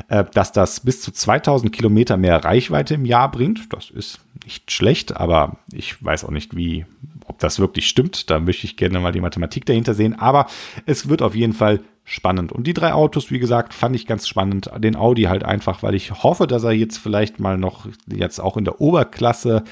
äh, 0.09 0.25
dass 0.35 0.51
das 0.51 0.81
bis 0.81 1.03
zu 1.03 1.13
2000 1.13 1.73
Kilometer 1.73 2.17
mehr 2.17 2.45
Reichweite 2.45 2.95
im 2.95 3.05
Jahr 3.05 3.31
bringt 3.31 3.44
bringt. 3.45 3.73
Das 3.73 3.91
ist 3.91 4.21
nicht 4.45 4.71
schlecht, 4.71 5.17
aber 5.17 5.59
ich 5.73 6.03
weiß 6.03 6.25
auch 6.25 6.31
nicht, 6.31 6.57
wie, 6.57 6.87
ob 7.27 7.39
das 7.39 7.59
wirklich 7.59 7.89
stimmt. 7.89 8.31
Da 8.31 8.39
möchte 8.39 8.67
ich 8.67 8.77
gerne 8.77 9.01
mal 9.01 9.13
die 9.13 9.21
Mathematik 9.21 9.67
dahinter 9.67 9.95
sehen. 9.95 10.19
Aber 10.19 10.47
es 10.87 11.09
wird 11.09 11.23
auf 11.23 11.35
jeden 11.35 11.53
Fall 11.53 11.81
spannend. 12.05 12.53
Und 12.53 12.67
die 12.67 12.75
drei 12.75 12.93
Autos, 12.93 13.31
wie 13.31 13.39
gesagt, 13.39 13.73
fand 13.73 13.97
ich 13.97 14.07
ganz 14.07 14.29
spannend. 14.29 14.71
Den 14.79 14.97
Audi 14.97 15.23
halt 15.23 15.45
einfach, 15.45 15.83
weil 15.83 15.95
ich 15.95 16.11
hoffe, 16.23 16.47
dass 16.47 16.65
er 16.65 16.73
jetzt 16.73 16.99
vielleicht 16.99 17.41
mal 17.41 17.57
noch 17.57 17.87
jetzt 18.07 18.41
auch 18.41 18.57
in 18.57 18.65
der 18.65 18.81
Oberklasse 18.81 19.65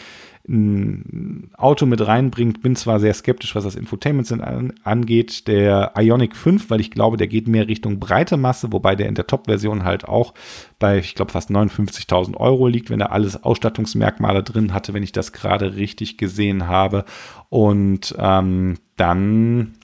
ein 0.49 1.51
Auto 1.57 1.87
mit 1.87 2.05
reinbringt. 2.05 2.63
Bin 2.63 2.75
zwar 2.75 2.99
sehr 2.99 3.15
skeptisch, 3.15 3.55
was 3.55 3.65
das 3.65 3.77
Infotainment 3.77 4.33
angeht, 4.83 5.47
der 5.47 5.93
Ionic 5.97 6.35
5, 6.35 6.69
weil 6.69 6.81
ich 6.81 6.91
glaube, 6.91 7.17
der 7.17 7.29
geht 7.29 7.47
mehr 7.47 7.69
Richtung 7.69 8.01
breite 8.01 8.37
Masse, 8.37 8.73
wobei 8.73 8.97
der 8.97 9.09
in 9.09 9.15
der 9.15 9.27
Top-Version 9.27 9.85
halt 9.85 10.05
auch 10.05 10.35
bei, 10.79 10.99
ich 10.99 11.15
glaube, 11.15 11.33
fast 11.33 11.51
59.000 11.51 12.37
Euro 12.37 12.67
liegt, 12.67 12.91
wenn 12.91 13.01
er 13.01 13.13
alles 13.13 13.43
Ausstattungsmerkmale 13.43 14.43
drin 14.43 14.75
hatte, 14.75 14.95
wenn 14.95 15.05
ich 15.05 15.13
das 15.13 15.33
gerade 15.33 15.77
richtig 15.77 16.19
gesehen 16.19 16.67
habe. 16.67 17.05
Und 17.49 18.15
ähm, 18.19 18.79
dann 18.97 19.75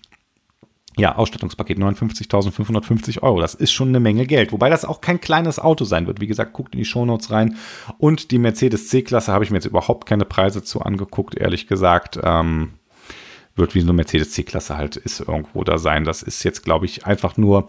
ja, 0.98 1.16
Ausstattungspaket 1.16 1.78
59.550 1.78 3.22
Euro. 3.22 3.40
Das 3.40 3.54
ist 3.54 3.72
schon 3.72 3.88
eine 3.88 4.00
Menge 4.00 4.26
Geld. 4.26 4.52
Wobei 4.52 4.68
das 4.68 4.84
auch 4.84 5.00
kein 5.00 5.20
kleines 5.20 5.58
Auto 5.58 5.84
sein 5.84 6.06
wird. 6.06 6.20
Wie 6.20 6.26
gesagt, 6.26 6.52
guckt 6.52 6.74
in 6.74 6.78
die 6.78 6.84
Shownotes 6.84 7.30
rein. 7.30 7.56
Und 7.98 8.30
die 8.30 8.38
Mercedes 8.38 8.88
C-Klasse 8.88 9.32
habe 9.32 9.44
ich 9.44 9.50
mir 9.50 9.56
jetzt 9.58 9.66
überhaupt 9.66 10.06
keine 10.06 10.24
Preise 10.24 10.62
zu 10.62 10.82
angeguckt, 10.82 11.36
ehrlich 11.36 11.66
gesagt. 11.66 12.18
Ähm, 12.22 12.72
wird 13.58 13.74
wie 13.74 13.80
so 13.80 13.86
eine 13.86 13.92
Mercedes 13.94 14.32
C-Klasse 14.32 14.76
halt 14.76 14.96
ist 14.96 15.20
irgendwo 15.20 15.64
da 15.64 15.78
sein. 15.78 16.04
Das 16.04 16.22
ist 16.22 16.44
jetzt, 16.44 16.64
glaube 16.64 16.86
ich, 16.86 17.06
einfach 17.06 17.36
nur 17.36 17.68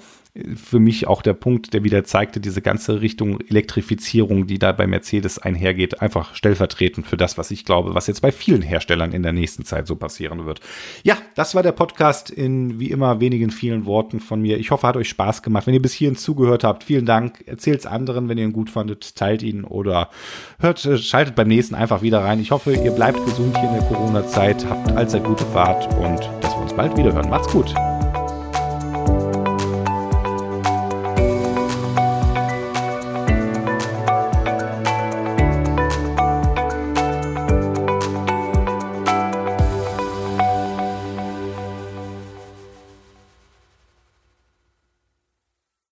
für 0.56 0.80
mich 0.80 1.08
auch 1.08 1.22
der 1.22 1.34
Punkt, 1.34 1.74
der 1.74 1.84
wieder 1.84 2.04
zeigte, 2.04 2.40
diese 2.40 2.62
ganze 2.62 3.02
Richtung 3.02 3.42
Elektrifizierung, 3.42 4.46
die 4.46 4.60
da 4.60 4.72
bei 4.72 4.86
Mercedes 4.86 5.40
einhergeht, 5.40 6.02
einfach 6.02 6.36
stellvertretend 6.36 7.08
für 7.08 7.18
das, 7.18 7.38
was 7.38 7.50
ich 7.50 7.66
glaube, 7.66 7.96
was 7.96 8.08
jetzt 8.08 8.22
bei 8.22 8.32
vielen 8.32 8.62
Herstellern 8.62 9.12
in 9.12 9.24
der 9.24 9.34
nächsten 9.34 9.66
Zeit 9.66 9.88
so 9.88 9.96
passieren 9.96 10.46
wird. 10.46 10.60
Ja, 11.04 11.18
das 11.36 11.56
war 11.56 11.64
der 11.64 11.72
Podcast 11.72 12.30
in 12.30 12.80
wie 12.80 12.92
immer 12.92 13.20
wenigen 13.20 13.50
vielen 13.50 13.86
Worten 13.86 14.20
von 14.20 14.42
mir. 14.42 14.60
Ich 14.60 14.70
hoffe, 14.70 14.88
hat 14.88 14.98
euch 14.98 15.10
Spaß 15.10 15.42
gemacht. 15.42 15.66
Wenn 15.66 15.74
ihr 15.74 15.82
bis 15.82 15.94
hierhin 15.94 16.16
zugehört 16.16 16.64
habt, 16.64 16.84
vielen 16.84 17.08
Dank. 17.08 17.44
Erzählt 17.48 17.80
es 17.80 17.86
anderen, 17.88 18.30
wenn 18.30 18.38
ihr 18.38 18.44
ihn 18.44 18.54
gut 18.54 18.70
fandet, 18.70 19.16
teilt 19.16 19.42
ihn 19.42 19.64
oder 19.64 20.10
hört, 20.60 20.86
äh, 20.86 20.98
schaltet 20.98 21.36
beim 21.36 21.48
nächsten 21.48 21.74
einfach 21.74 22.04
wieder 22.04 22.20
rein. 22.20 22.40
Ich 22.40 22.52
hoffe, 22.52 22.74
ihr 22.74 22.92
bleibt 22.92 23.24
gesund 23.26 23.58
hier 23.58 23.68
in 23.68 23.76
der 23.76 23.88
Corona-Zeit, 23.88 24.66
habt 24.70 24.92
allzeit 24.92 25.24
gute 25.24 25.46
Fahrt 25.46 25.92
und 25.96 26.20
dass 26.42 26.54
wir 26.54 26.62
uns 26.62 26.74
bald 26.74 26.96
wieder 26.96 27.14
hören. 27.14 27.30
Macht's 27.30 27.52
gut. 27.52 27.74